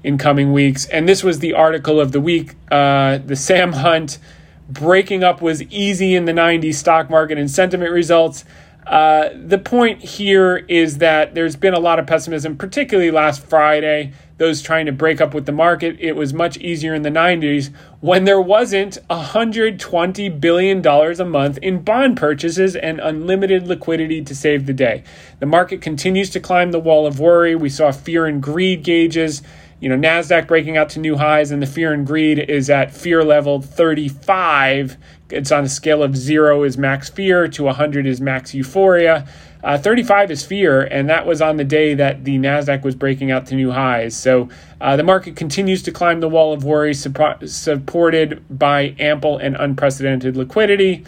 in 0.04 0.18
coming 0.18 0.52
weeks. 0.52 0.86
And 0.88 1.08
this 1.08 1.24
was 1.24 1.40
the 1.40 1.54
article 1.54 2.00
of 2.00 2.12
the 2.12 2.22
week. 2.22 2.56
Uh, 2.70 3.20
the 3.20 3.36
Sam 3.36 3.74
Hunt 3.74 4.18
breaking 4.70 5.24
up 5.24 5.42
was 5.42 5.62
easy 5.64 6.16
in 6.16 6.26
the 6.26 6.32
90s 6.32 6.76
stock 6.76 7.10
market 7.10 7.38
and 7.38 7.50
sentiment 7.50 7.92
results. 7.92 8.46
Uh, 8.88 9.30
the 9.36 9.58
point 9.58 10.02
here 10.02 10.58
is 10.58 10.98
that 10.98 11.36
there's 11.36 11.56
been 11.56 11.74
a 11.74 11.80
lot 11.80 12.00
of 12.00 12.08
pessimism, 12.08 12.58
particularly 12.58 13.12
last 13.12 13.44
Friday 13.46 14.14
those 14.42 14.64
trying 14.64 14.88
to 14.88 14.92
break 14.92 15.22
up 15.22 15.36
with 15.36 15.46
the 15.46 15.52
market. 15.52 15.96
It 16.00 16.16
was 16.16 16.34
much 16.34 16.58
easier 16.58 16.96
in 16.96 17.04
the 17.04 17.12
90s 17.12 17.72
when 18.00 18.24
there 18.24 18.42
wasn't 18.42 18.98
$120 19.08 20.42
billion 20.42 20.88
a 20.88 21.26
month 21.26 21.60
in 21.60 21.84
bond 21.84 22.18
purchases 22.18 22.76
and 22.76 23.00
unlimited 23.00 23.68
liquidity 23.68 24.24
to 24.24 24.34
save 24.34 24.66
the 24.66 24.74
day. 24.74 25.04
The 25.40 25.46
market 25.46 25.80
continues 25.80 26.32
to 26.32 26.40
climb 26.40 26.72
the 26.72 26.80
wall 26.80 27.06
of 27.06 27.20
worry. 27.20 27.54
We 27.54 27.70
saw 27.70 27.92
fear 27.92 28.26
and 28.26 28.42
greed 28.42 28.82
gauges. 28.82 29.44
You 29.80 29.90
know, 29.90 30.10
NASDAQ 30.10 30.48
breaking 30.48 30.76
out 30.76 30.90
to 30.90 31.00
new 31.00 31.18
highs, 31.18 31.52
and 31.52 31.62
the 31.62 31.68
fear 31.68 31.94
and 31.94 32.06
greed 32.06 32.40
is 32.40 32.68
at 32.70 32.92
fear 32.92 33.24
level 33.24 33.62
35. 33.62 34.98
It's 35.30 35.52
on 35.52 35.66
a 35.66 35.70
scale 35.70 36.02
of 36.02 36.18
zero 36.18 36.64
is 36.64 36.80
max 36.80 37.10
fear 37.10 37.48
to 37.48 37.64
100 37.64 38.08
is 38.08 38.20
max 38.20 38.56
euphoria. 38.56 39.28
Uh, 39.64 39.78
35 39.78 40.32
is 40.32 40.44
fear, 40.44 40.82
and 40.82 41.10
that 41.10 41.26
was 41.26 41.42
on 41.42 41.58
the 41.58 41.64
day 41.64 41.94
that 41.94 42.24
the 42.24 42.38
NASDAQ 42.38 42.84
was 42.84 42.96
breaking 42.96 43.30
out 43.32 43.46
to 43.48 43.56
new 43.56 43.72
highs. 43.72 44.16
So 44.16 44.50
uh, 44.80 44.96
the 44.96 45.04
market 45.04 45.36
continues 45.36 45.84
to 45.84 45.92
climb 45.92 46.20
the 46.20 46.30
wall 46.30 46.52
of 46.52 46.64
worry, 46.64 46.94
suppo- 46.94 47.48
supported 47.48 48.44
by 48.50 48.96
ample 48.98 49.38
and 49.38 49.56
unprecedented 49.56 50.36
liquidity. 50.36 51.06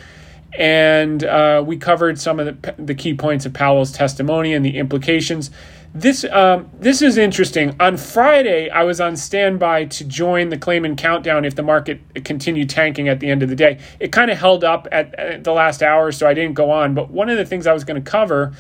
And 0.57 1.23
uh, 1.23 1.63
we 1.65 1.77
covered 1.77 2.19
some 2.19 2.39
of 2.39 2.61
the, 2.61 2.75
the 2.77 2.93
key 2.93 3.15
points 3.15 3.45
of 3.47 3.53
Powell's 3.53 3.91
testimony 3.91 4.53
and 4.53 4.63
the 4.63 4.77
implications. 4.77 5.49
This 5.95 6.23
um, 6.23 6.71
this 6.79 7.03
is 7.03 7.19
interesting. 7.19 7.75
On 7.79 7.97
Friday, 7.97 8.67
I 8.67 8.81
was 8.83 8.99
on 8.99 9.15
standby 9.15 9.85
to 9.85 10.03
join 10.03 10.49
the 10.49 10.57
Claman 10.57 10.95
countdown 10.95 11.45
if 11.45 11.53
the 11.53 11.61
market 11.61 12.01
continued 12.25 12.71
tanking 12.71 13.07
at 13.07 13.19
the 13.19 13.29
end 13.29 13.43
of 13.43 13.49
the 13.49 13.55
day. 13.55 13.79
It 13.99 14.11
kind 14.11 14.31
of 14.31 14.39
held 14.39 14.63
up 14.63 14.87
at, 14.91 15.13
at, 15.13 15.43
the 15.43 15.51
last 15.51 15.83
hour, 15.83 16.11
so 16.11 16.27
I 16.27 16.33
didn't 16.33 16.55
go 16.55 16.71
on. 16.71 16.95
But 16.95 17.11
one 17.11 17.29
of 17.29 17.37
the 17.37 17.45
things 17.45 17.67
I 17.67 17.73
was 17.73 17.83
going 17.83 18.03
to 18.03 18.09
cover 18.09 18.53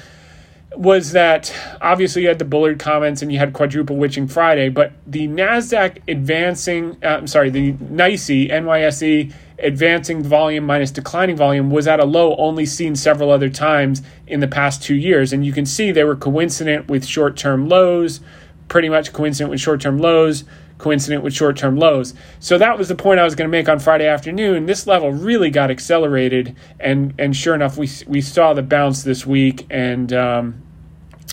was 0.75 1.11
that 1.13 1.53
obviously 1.81 2.23
you 2.23 2.27
had 2.27 2.37
the 2.37 2.45
Bullard 2.45 2.77
comments 2.77 3.23
and 3.23 3.31
you 3.31 3.39
had 3.39 3.53
quadruple 3.53 3.95
witching 3.95 4.27
Friday, 4.27 4.69
but 4.69 4.91
the 5.07 5.27
Nasdaq 5.27 6.01
advancing, 6.07 6.97
uh, 7.03 7.07
I'm 7.07 7.27
sorry, 7.27 7.49
the 7.49 7.73
NYSE 7.73 8.51
NYSE 8.51 9.33
advancing 9.63 10.23
volume 10.23 10.65
minus 10.65 10.91
declining 10.91 11.35
volume 11.35 11.69
was 11.71 11.87
at 11.87 11.99
a 11.99 12.05
low 12.05 12.35
only 12.35 12.65
seen 12.65 12.95
several 12.95 13.31
other 13.31 13.49
times 13.49 14.01
in 14.27 14.39
the 14.39 14.47
past 14.47 14.83
two 14.83 14.95
years, 14.95 15.33
and 15.33 15.45
you 15.45 15.53
can 15.53 15.65
see 15.65 15.91
they 15.91 16.03
were 16.03 16.15
coincident 16.15 16.87
with 16.87 17.05
short-term 17.05 17.67
lows, 17.67 18.19
pretty 18.67 18.89
much 18.89 19.13
coincident 19.13 19.49
with 19.49 19.59
short-term 19.59 19.97
lows 19.99 20.43
coincident 20.77 21.23
with 21.23 21.33
short 21.33 21.57
term 21.57 21.77
lows. 21.77 22.13
So 22.39 22.57
that 22.57 22.77
was 22.77 22.89
the 22.89 22.95
point 22.95 23.19
I 23.19 23.23
was 23.23 23.35
going 23.35 23.49
to 23.49 23.51
make 23.51 23.69
on 23.69 23.79
Friday 23.79 24.05
afternoon. 24.05 24.65
This 24.65 24.85
level 24.85 25.11
really 25.11 25.49
got 25.49 25.71
accelerated, 25.71 26.55
and 26.79 27.13
and 27.17 27.35
sure 27.35 27.55
enough, 27.55 27.77
we 27.77 27.89
we 28.05 28.21
saw 28.21 28.53
the 28.53 28.61
bounce 28.61 29.03
this 29.03 29.25
week, 29.25 29.65
and 29.69 30.11
um, 30.13 30.61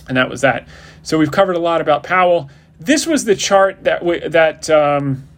and 0.08 0.16
that 0.16 0.30
was 0.30 0.40
that. 0.40 0.68
So 1.02 1.18
we've 1.18 1.32
covered 1.32 1.56
a 1.56 1.60
lot 1.60 1.80
about 1.80 2.02
Powell. 2.02 2.48
This 2.78 3.06
was 3.06 3.24
the 3.24 3.34
chart 3.34 3.84
that 3.84 4.00
w- 4.00 4.26
that 4.28 4.70
um, 4.70 5.28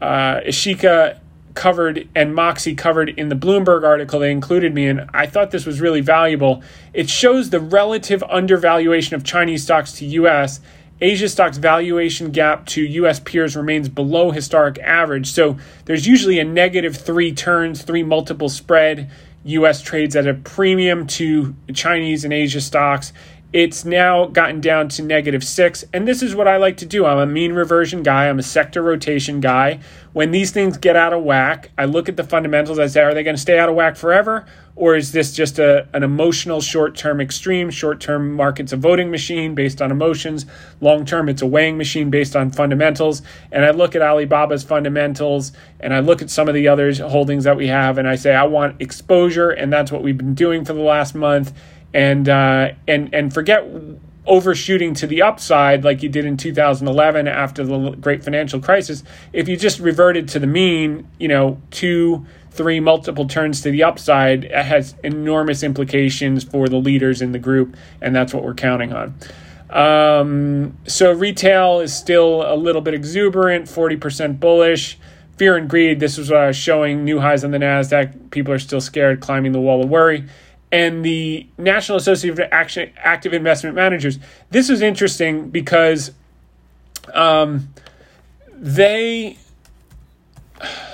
uh, 0.00 0.40
Ishika 0.40 1.18
covered 1.60 2.08
and 2.14 2.34
Moxy 2.34 2.74
covered 2.74 3.10
in 3.10 3.28
the 3.28 3.34
Bloomberg 3.34 3.84
article 3.84 4.20
they 4.20 4.30
included 4.30 4.74
me 4.74 4.86
in. 4.86 5.08
I 5.12 5.26
thought 5.26 5.50
this 5.50 5.66
was 5.66 5.80
really 5.80 6.00
valuable. 6.00 6.62
It 6.94 7.10
shows 7.10 7.50
the 7.50 7.60
relative 7.60 8.22
undervaluation 8.22 9.14
of 9.14 9.24
Chinese 9.24 9.62
stocks 9.62 9.92
to 9.98 10.06
U.S 10.06 10.60
Asia 11.02 11.28
stocks 11.30 11.56
valuation 11.56 12.30
gap 12.30 12.66
to 12.66 12.82
US 12.82 13.20
peers 13.20 13.56
remains 13.56 13.88
below 13.88 14.30
historic 14.30 14.78
average. 14.80 15.30
So 15.30 15.56
there's 15.86 16.06
usually 16.06 16.38
a 16.38 16.44
negative 16.44 16.96
three 16.96 17.32
turns, 17.32 17.82
three 17.82 18.02
multiple 18.02 18.48
spread. 18.48 19.10
US 19.44 19.80
trades 19.80 20.14
at 20.16 20.26
a 20.26 20.34
premium 20.34 21.06
to 21.06 21.54
Chinese 21.72 22.24
and 22.24 22.32
Asia 22.32 22.60
stocks. 22.60 23.14
It's 23.52 23.84
now 23.84 24.26
gotten 24.26 24.60
down 24.60 24.88
to 24.90 25.02
negative 25.02 25.42
six. 25.42 25.84
And 25.92 26.06
this 26.06 26.22
is 26.22 26.36
what 26.36 26.46
I 26.46 26.56
like 26.56 26.76
to 26.76 26.86
do. 26.86 27.04
I'm 27.04 27.18
a 27.18 27.26
mean 27.26 27.52
reversion 27.52 28.04
guy, 28.04 28.28
I'm 28.28 28.38
a 28.38 28.44
sector 28.44 28.80
rotation 28.80 29.40
guy. 29.40 29.80
When 30.12 30.30
these 30.30 30.52
things 30.52 30.76
get 30.76 30.94
out 30.94 31.12
of 31.12 31.24
whack, 31.24 31.70
I 31.76 31.86
look 31.86 32.08
at 32.08 32.16
the 32.16 32.22
fundamentals. 32.22 32.78
I 32.78 32.86
say, 32.86 33.00
are 33.00 33.12
they 33.12 33.24
going 33.24 33.34
to 33.34 33.42
stay 33.42 33.58
out 33.58 33.68
of 33.68 33.74
whack 33.74 33.96
forever? 33.96 34.46
Or 34.76 34.94
is 34.94 35.10
this 35.10 35.32
just 35.32 35.58
a, 35.58 35.88
an 35.92 36.04
emotional 36.04 36.60
short 36.60 36.96
term 36.96 37.20
extreme? 37.20 37.70
Short 37.70 38.00
term 38.00 38.34
market's 38.34 38.72
a 38.72 38.76
voting 38.76 39.10
machine 39.10 39.56
based 39.56 39.82
on 39.82 39.90
emotions. 39.90 40.46
Long 40.80 41.04
term, 41.04 41.28
it's 41.28 41.42
a 41.42 41.46
weighing 41.46 41.76
machine 41.76 42.08
based 42.08 42.36
on 42.36 42.50
fundamentals. 42.50 43.20
And 43.50 43.64
I 43.64 43.72
look 43.72 43.96
at 43.96 44.02
Alibaba's 44.02 44.62
fundamentals 44.62 45.52
and 45.80 45.92
I 45.92 45.98
look 45.98 46.22
at 46.22 46.30
some 46.30 46.48
of 46.48 46.54
the 46.54 46.68
other 46.68 46.92
holdings 46.94 47.44
that 47.44 47.56
we 47.56 47.66
have 47.66 47.98
and 47.98 48.06
I 48.06 48.14
say, 48.14 48.32
I 48.32 48.44
want 48.44 48.80
exposure. 48.80 49.50
And 49.50 49.72
that's 49.72 49.90
what 49.90 50.04
we've 50.04 50.16
been 50.16 50.34
doing 50.34 50.64
for 50.64 50.72
the 50.72 50.80
last 50.80 51.16
month 51.16 51.52
and 51.92 52.28
uh, 52.28 52.72
and 52.86 53.12
and 53.14 53.32
forget 53.32 53.64
overshooting 54.26 54.94
to 54.94 55.06
the 55.06 55.22
upside 55.22 55.82
like 55.82 56.02
you 56.02 56.08
did 56.08 56.24
in 56.24 56.36
2011 56.36 57.26
after 57.26 57.64
the 57.64 57.90
great 58.00 58.22
financial 58.22 58.60
crisis. 58.60 59.02
If 59.32 59.48
you 59.48 59.56
just 59.56 59.80
reverted 59.80 60.28
to 60.28 60.38
the 60.38 60.46
mean, 60.46 61.08
you 61.18 61.26
know, 61.26 61.60
two, 61.70 62.26
three 62.50 62.80
multiple 62.80 63.26
turns 63.26 63.60
to 63.62 63.70
the 63.70 63.82
upside, 63.82 64.44
it 64.44 64.64
has 64.64 64.94
enormous 65.02 65.62
implications 65.62 66.44
for 66.44 66.68
the 66.68 66.76
leaders 66.76 67.22
in 67.22 67.32
the 67.32 67.38
group, 67.38 67.76
and 68.00 68.14
that's 68.14 68.32
what 68.32 68.44
we're 68.44 68.54
counting 68.54 68.92
on. 68.92 69.14
Um, 69.70 70.76
so 70.86 71.12
retail 71.12 71.80
is 71.80 71.94
still 71.94 72.42
a 72.42 72.56
little 72.56 72.82
bit 72.82 72.94
exuberant, 72.94 73.66
40% 73.66 74.38
bullish. 74.38 74.98
Fear 75.38 75.56
and 75.56 75.70
greed, 75.70 76.00
this 76.00 76.18
is 76.18 76.30
what 76.30 76.40
I 76.40 76.46
was 76.48 76.56
showing 76.56 77.04
new 77.04 77.18
highs 77.18 77.44
on 77.44 77.50
the 77.50 77.58
NASDAQ. 77.58 78.30
People 78.30 78.52
are 78.52 78.58
still 78.58 78.80
scared, 78.80 79.20
climbing 79.20 79.52
the 79.52 79.60
wall 79.60 79.82
of 79.82 79.88
worry 79.88 80.26
and 80.72 81.04
the 81.04 81.46
National 81.58 81.98
Association 81.98 82.42
of 82.42 82.48
Active 82.52 83.32
Investment 83.32 83.74
Managers. 83.74 84.18
This 84.50 84.68
was 84.68 84.82
interesting 84.82 85.50
because 85.50 86.12
um, 87.12 87.68
they. 88.52 89.38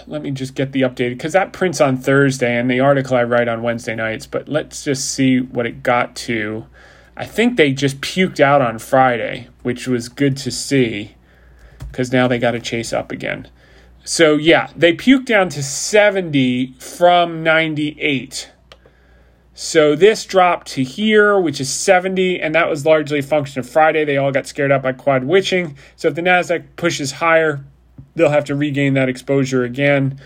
Let 0.07 0.23
me 0.23 0.31
just 0.31 0.55
get 0.55 0.71
the 0.71 0.83
updated 0.83 1.11
because 1.11 1.33
that 1.33 1.53
prints 1.53 1.81
on 1.81 1.97
Thursday 1.97 2.57
and 2.57 2.71
the 2.71 2.79
article 2.79 3.17
I 3.17 3.25
write 3.25 3.49
on 3.49 3.63
Wednesday 3.63 3.97
nights. 3.97 4.25
But 4.25 4.49
let's 4.49 4.85
just 4.85 5.11
see 5.13 5.41
what 5.41 5.67
it 5.67 5.83
got 5.83 6.15
to. 6.17 6.67
I 7.17 7.27
think 7.27 7.57
they 7.57 7.73
just 7.73 8.01
puked 8.01 8.39
out 8.39 8.63
on 8.63 8.79
Friday, 8.79 9.49
which 9.63 9.89
was 9.89 10.09
good 10.09 10.37
to 10.39 10.53
see 10.53 11.17
because 11.97 12.13
now 12.13 12.29
they 12.29 12.39
got 12.39 12.51
to 12.53 12.61
chase 12.61 12.93
up 12.93 13.11
again. 13.11 13.49
So, 14.05 14.37
yeah, 14.37 14.71
they 14.77 14.93
puked 14.93 15.25
down 15.25 15.49
to 15.49 15.63
70 15.63 16.75
from 16.79 17.43
98. 17.43 18.51
So 19.59 19.97
this 19.97 20.27
dropped 20.27 20.69
to 20.73 20.85
here, 20.85 21.41
which 21.41 21.63
is 21.63 21.73
70, 21.73 22.43
and 22.43 22.55
that 22.55 22.69
was 22.69 22.85
largely 22.85 23.21
a 23.21 23.23
function 23.23 23.59
of 23.59 23.67
Friday. 23.67 24.05
They 24.05 24.19
all 24.19 24.31
got 24.31 24.47
scared 24.47 24.71
up 24.71 24.83
by 24.83 24.93
quad 24.93 25.25
witching. 25.25 25.79
So 25.97 26.09
if 26.09 26.15
the 26.15 26.21
NASDAQ 26.21 26.77
pushes 26.77 27.11
higher, 27.13 27.65
they'll 28.15 28.29
have 28.29 28.45
to 28.45 28.55
regain 28.55 28.93
that 28.95 29.09
exposure 29.09 29.65
again. 29.65 30.21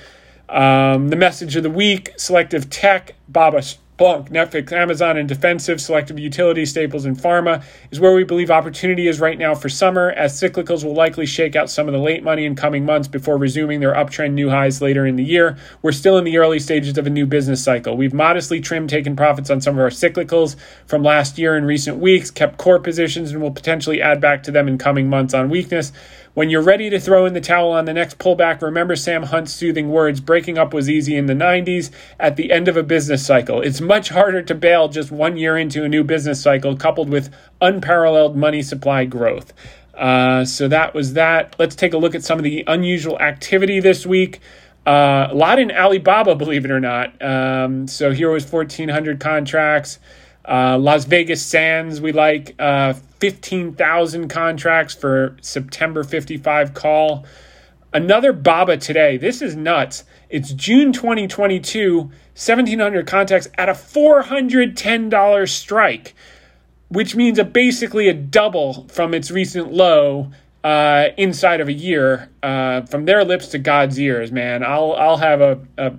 Um, 0.49 1.11
the 1.11 1.16
message 1.16 1.55
of 1.55 1.62
the 1.62 1.70
week 1.70 2.11
selective 2.16 2.70
tech, 2.70 3.14
Baba 3.28 3.62
Splunk, 4.01 4.30
Netflix, 4.30 4.72
Amazon, 4.72 5.18
and 5.18 5.28
defensive 5.28 5.78
selective 5.78 6.18
utility 6.18 6.64
staples 6.64 7.05
and 7.05 7.18
pharma 7.18 7.62
is 7.90 8.01
where 8.01 8.14
we 8.14 8.24
believe 8.24 8.51
opportunity 8.51 9.09
is 9.09 9.20
right 9.20 9.38
now 9.38 9.55
for 9.55 9.68
summer, 9.68 10.12
as 10.12 10.40
cyclicals 10.40 10.82
will 10.82 10.94
likely 10.94 11.26
shake 11.26 11.55
out 11.55 11.68
some 11.68 11.86
of 11.86 11.92
the 11.92 12.01
late 12.01 12.22
money 12.22 12.46
in 12.46 12.57
coming 12.57 12.86
months 12.86 13.09
before 13.09 13.36
resuming 13.36 13.80
their 13.80 13.92
uptrend 13.92 14.32
new 14.32 14.48
highs 14.48 14.80
later 14.80 15.05
in 15.05 15.16
the 15.16 15.22
year. 15.22 15.59
We're 15.82 15.92
still 15.92 16.16
in 16.16 16.24
the 16.24 16.38
early 16.38 16.61
stages 16.61 16.96
of 16.96 17.07
a 17.07 17.11
new 17.11 17.26
business 17.26 17.62
cycle. 17.62 17.94
We've 17.94 18.14
modestly 18.14 18.62
trimmed 18.62 18.88
taken 18.88 19.16
profits 19.16 19.51
on 19.51 19.61
some 19.61 19.74
of 19.74 19.80
our 19.80 19.90
cyclicals 19.90 20.57
from 20.86 21.03
last 21.03 21.36
year 21.36 21.55
in 21.55 21.66
recent 21.66 21.98
weeks, 21.98 22.30
kept 22.30 22.57
core 22.57 22.80
positions, 22.80 23.32
and 23.32 23.42
will 23.42 23.51
potentially 23.51 24.01
add 24.01 24.18
back 24.18 24.42
to 24.44 24.51
them 24.51 24.66
in 24.66 24.78
coming 24.78 25.11
months 25.11 25.34
on 25.34 25.51
weakness. 25.51 25.92
When 26.33 26.49
you're 26.49 26.62
ready 26.62 26.89
to 26.91 27.01
throw 27.01 27.26
in 27.26 27.35
the 27.35 27.41
towel 27.41 27.72
on 27.72 27.87
the 27.87 27.93
next 27.93 28.18
pullback, 28.18 28.62
remember 28.62 28.95
Sam 28.95 29.24
Hunt's 29.24 29.53
soothing 29.53 29.91
words 29.91 30.20
breaking 30.20 30.59
up 30.59 30.72
was 30.72 30.89
easy 30.89 31.16
in 31.16 31.26
the 31.26 31.35
90s 31.35 31.91
at 32.20 32.37
the 32.37 32.53
end 32.53 32.68
of 32.68 32.76
a 32.76 32.85
business 32.85 33.26
cycle. 33.26 33.61
It's 33.61 33.81
much 33.81 34.11
harder 34.11 34.41
to 34.41 34.55
bail 34.55 34.87
just 34.87 35.11
one 35.11 35.37
year 35.37 35.59
into 35.59 35.83
a 35.83 35.89
new 35.89 36.05
business 36.05 36.41
cycle, 36.41 36.76
coupled 36.76 37.11
with 37.11 37.35
unparalleled 37.61 38.37
money 38.37 38.62
supply 38.62 39.07
growth. 39.07 39.53
Uh, 39.93 40.45
so 40.45 40.68
that 40.68 40.95
was 40.95 41.14
that. 41.14 41.57
Let's 41.59 41.74
take 41.74 41.95
a 41.95 41.99
look 41.99 42.14
at 42.14 42.22
some 42.22 42.39
of 42.39 42.45
the 42.45 42.62
unusual 42.68 43.18
activity 43.18 43.81
this 43.81 44.07
week. 44.07 44.39
Uh, 44.87 45.26
a 45.31 45.35
lot 45.35 45.59
in 45.59 45.72
Alibaba, 45.72 46.35
believe 46.37 46.64
it 46.64 46.70
or 46.70 46.81
not. 46.81 47.20
Um, 47.20 47.89
so 47.89 48.12
here 48.12 48.31
was 48.31 48.51
1,400 48.51 49.18
contracts. 49.18 49.99
Uh, 50.47 50.78
Las 50.78 51.05
Vegas 51.05 51.45
Sands, 51.45 52.01
we 52.01 52.12
like 52.12 52.55
uh, 52.59 52.95
15,000 53.20 54.28
contracts 54.28 54.95
for 54.95 55.36
September 55.41 56.03
55 56.03 56.74
call. 56.74 57.26
Another 57.93 58.32
BABA 58.32 58.78
today. 58.78 59.16
This 59.16 59.43
is 59.43 59.57
nuts. 59.57 60.05
It's 60.28 60.53
June 60.53 60.93
2022, 60.93 61.99
1,700 62.01 63.07
contacts 63.07 63.49
at 63.59 63.68
a 63.68 63.72
$410 63.72 65.49
strike, 65.49 66.14
which 66.88 67.16
means 67.16 67.38
a 67.38 67.45
basically 67.45 68.09
a 68.09 68.14
double 68.14 68.86
from 68.88 69.12
its 69.12 69.30
recent 69.30 69.72
low 69.72 70.30
uh, 70.62 71.09
inside 71.16 71.61
of 71.61 71.68
a 71.68 71.72
year. 71.72 72.30
Uh, 72.43 72.82
from 72.82 73.07
their 73.07 73.24
lips 73.24 73.49
to 73.49 73.59
God's 73.59 73.99
ears, 73.99 74.30
man. 74.30 74.62
I'll 74.62 74.93
I'll 74.93 75.16
have 75.16 75.41
a, 75.41 75.61
a 75.76 75.93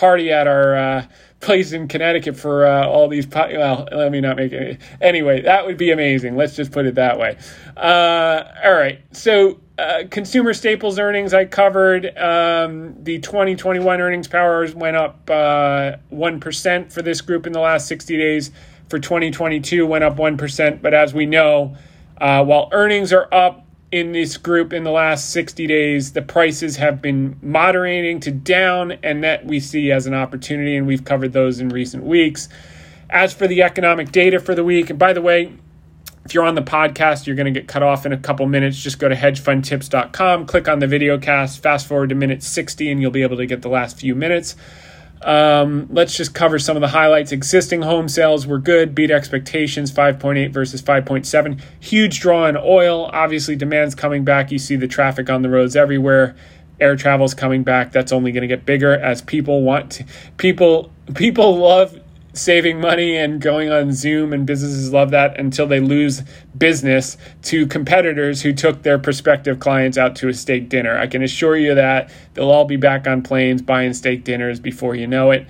party 0.00 0.32
at 0.32 0.46
our 0.46 0.74
uh, 0.74 1.06
place 1.40 1.72
in 1.72 1.86
Connecticut 1.86 2.34
for 2.34 2.66
uh, 2.66 2.86
all 2.86 3.06
these. 3.06 3.26
Po- 3.26 3.50
well, 3.52 3.86
let 3.92 4.10
me 4.10 4.20
not 4.22 4.36
make 4.36 4.50
it. 4.50 4.80
Anyway, 5.02 5.42
that 5.42 5.66
would 5.66 5.76
be 5.76 5.90
amazing. 5.90 6.36
Let's 6.36 6.56
just 6.56 6.72
put 6.72 6.86
it 6.86 6.94
that 6.94 7.18
way. 7.18 7.36
Uh, 7.76 8.44
all 8.64 8.72
right. 8.72 9.00
So, 9.12 9.60
uh, 9.78 10.04
consumer 10.10 10.54
staples 10.54 10.98
earnings 10.98 11.34
I 11.34 11.44
covered. 11.44 12.16
Um, 12.16 12.96
the 13.04 13.18
2021 13.18 14.00
earnings 14.00 14.26
powers 14.26 14.74
went 14.74 14.96
up 14.96 15.28
uh, 15.28 15.96
1% 16.10 16.92
for 16.92 17.02
this 17.02 17.20
group 17.20 17.46
in 17.46 17.52
the 17.52 17.60
last 17.60 17.86
60 17.86 18.16
days. 18.16 18.50
For 18.88 18.98
2022, 18.98 19.86
went 19.86 20.02
up 20.02 20.16
1%. 20.16 20.80
But 20.80 20.94
as 20.94 21.12
we 21.12 21.26
know, 21.26 21.76
uh, 22.18 22.42
while 22.42 22.70
earnings 22.72 23.12
are 23.12 23.28
up, 23.32 23.66
in 23.92 24.12
this 24.12 24.36
group 24.36 24.72
in 24.72 24.84
the 24.84 24.90
last 24.90 25.30
60 25.30 25.66
days, 25.66 26.12
the 26.12 26.22
prices 26.22 26.76
have 26.76 27.02
been 27.02 27.38
moderating 27.42 28.20
to 28.20 28.30
down, 28.30 28.92
and 29.02 29.24
that 29.24 29.44
we 29.44 29.58
see 29.58 29.90
as 29.90 30.06
an 30.06 30.14
opportunity, 30.14 30.76
and 30.76 30.86
we've 30.86 31.04
covered 31.04 31.32
those 31.32 31.58
in 31.58 31.68
recent 31.70 32.04
weeks. 32.04 32.48
As 33.08 33.32
for 33.32 33.48
the 33.48 33.62
economic 33.62 34.12
data 34.12 34.38
for 34.38 34.54
the 34.54 34.62
week, 34.62 34.90
and 34.90 34.98
by 34.98 35.12
the 35.12 35.20
way, 35.20 35.52
if 36.24 36.34
you're 36.34 36.44
on 36.44 36.54
the 36.54 36.62
podcast, 36.62 37.26
you're 37.26 37.34
going 37.34 37.52
to 37.52 37.60
get 37.60 37.66
cut 37.66 37.82
off 37.82 38.06
in 38.06 38.12
a 38.12 38.16
couple 38.16 38.46
minutes. 38.46 38.80
Just 38.80 39.00
go 39.00 39.08
to 39.08 39.16
hedgefundtips.com, 39.16 40.46
click 40.46 40.68
on 40.68 40.78
the 40.78 40.86
video 40.86 41.18
cast, 41.18 41.60
fast 41.60 41.88
forward 41.88 42.10
to 42.10 42.14
minute 42.14 42.42
60, 42.44 42.90
and 42.90 43.00
you'll 43.00 43.10
be 43.10 43.22
able 43.22 43.38
to 43.38 43.46
get 43.46 43.62
the 43.62 43.68
last 43.68 43.98
few 43.98 44.14
minutes. 44.14 44.54
Um, 45.22 45.86
let's 45.90 46.16
just 46.16 46.34
cover 46.34 46.58
some 46.58 46.76
of 46.76 46.80
the 46.80 46.88
highlights. 46.88 47.32
Existing 47.32 47.82
home 47.82 48.08
sales 48.08 48.46
were 48.46 48.58
good, 48.58 48.94
beat 48.94 49.10
expectations 49.10 49.92
5.8 49.92 50.50
versus 50.50 50.80
5.7. 50.80 51.60
Huge 51.80 52.20
draw 52.20 52.46
on 52.46 52.56
oil. 52.56 53.10
Obviously, 53.12 53.56
demand's 53.56 53.94
coming 53.94 54.24
back. 54.24 54.50
You 54.50 54.58
see 54.58 54.76
the 54.76 54.88
traffic 54.88 55.28
on 55.28 55.42
the 55.42 55.50
roads 55.50 55.76
everywhere. 55.76 56.34
Air 56.80 56.96
travel's 56.96 57.34
coming 57.34 57.62
back. 57.62 57.92
That's 57.92 58.12
only 58.12 58.32
going 58.32 58.42
to 58.42 58.48
get 58.48 58.64
bigger 58.64 58.94
as 58.94 59.20
people 59.20 59.62
want 59.62 59.90
to, 59.92 60.04
people 60.38 60.90
people 61.14 61.58
love 61.58 61.99
saving 62.40 62.80
money 62.80 63.16
and 63.16 63.40
going 63.40 63.70
on 63.70 63.92
Zoom, 63.92 64.32
and 64.32 64.46
businesses 64.46 64.92
love 64.92 65.10
that 65.10 65.38
until 65.38 65.66
they 65.66 65.80
lose 65.80 66.22
business 66.56 67.16
to 67.42 67.66
competitors 67.66 68.42
who 68.42 68.52
took 68.52 68.82
their 68.82 68.98
prospective 68.98 69.60
clients 69.60 69.98
out 69.98 70.16
to 70.16 70.28
a 70.28 70.34
steak 70.34 70.68
dinner. 70.68 70.98
I 70.98 71.06
can 71.06 71.22
assure 71.22 71.56
you 71.56 71.74
that 71.74 72.10
they'll 72.34 72.50
all 72.50 72.64
be 72.64 72.76
back 72.76 73.06
on 73.06 73.22
planes 73.22 73.62
buying 73.62 73.92
steak 73.92 74.24
dinners 74.24 74.58
before 74.58 74.94
you 74.94 75.06
know 75.06 75.30
it. 75.30 75.46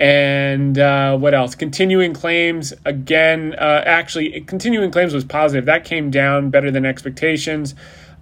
And 0.00 0.78
uh, 0.78 1.18
what 1.18 1.34
else? 1.34 1.54
Continuing 1.54 2.14
claims 2.14 2.72
again. 2.86 3.54
Uh, 3.58 3.82
actually, 3.84 4.40
continuing 4.40 4.90
claims 4.90 5.12
was 5.12 5.26
positive. 5.26 5.66
That 5.66 5.84
came 5.84 6.10
down 6.10 6.48
better 6.48 6.70
than 6.70 6.86
expectations. 6.86 7.74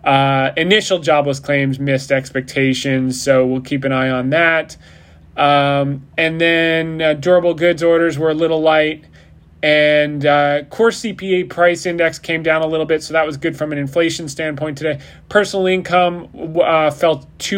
Uh, 0.02 0.50
initial 0.56 0.98
jobless 0.98 1.38
claims 1.38 1.78
missed 1.78 2.10
expectations, 2.10 3.20
so 3.20 3.46
we'll 3.46 3.60
keep 3.60 3.84
an 3.84 3.92
eye 3.92 4.10
on 4.10 4.30
that. 4.30 4.76
Um, 5.38 6.06
and 6.18 6.40
then 6.40 7.00
uh, 7.00 7.14
durable 7.14 7.54
goods 7.54 7.82
orders 7.82 8.18
were 8.18 8.30
a 8.30 8.34
little 8.34 8.60
light, 8.60 9.04
and 9.62 10.26
uh, 10.26 10.64
core 10.64 10.90
CPI 10.90 11.48
price 11.48 11.86
index 11.86 12.18
came 12.18 12.42
down 12.42 12.62
a 12.62 12.66
little 12.66 12.86
bit, 12.86 13.02
so 13.02 13.12
that 13.12 13.24
was 13.24 13.36
good 13.36 13.56
from 13.56 13.72
an 13.72 13.78
inflation 13.78 14.28
standpoint 14.28 14.76
today. 14.76 15.00
Personal 15.28 15.66
income 15.66 16.28
uh, 16.62 16.90
two 16.90 17.22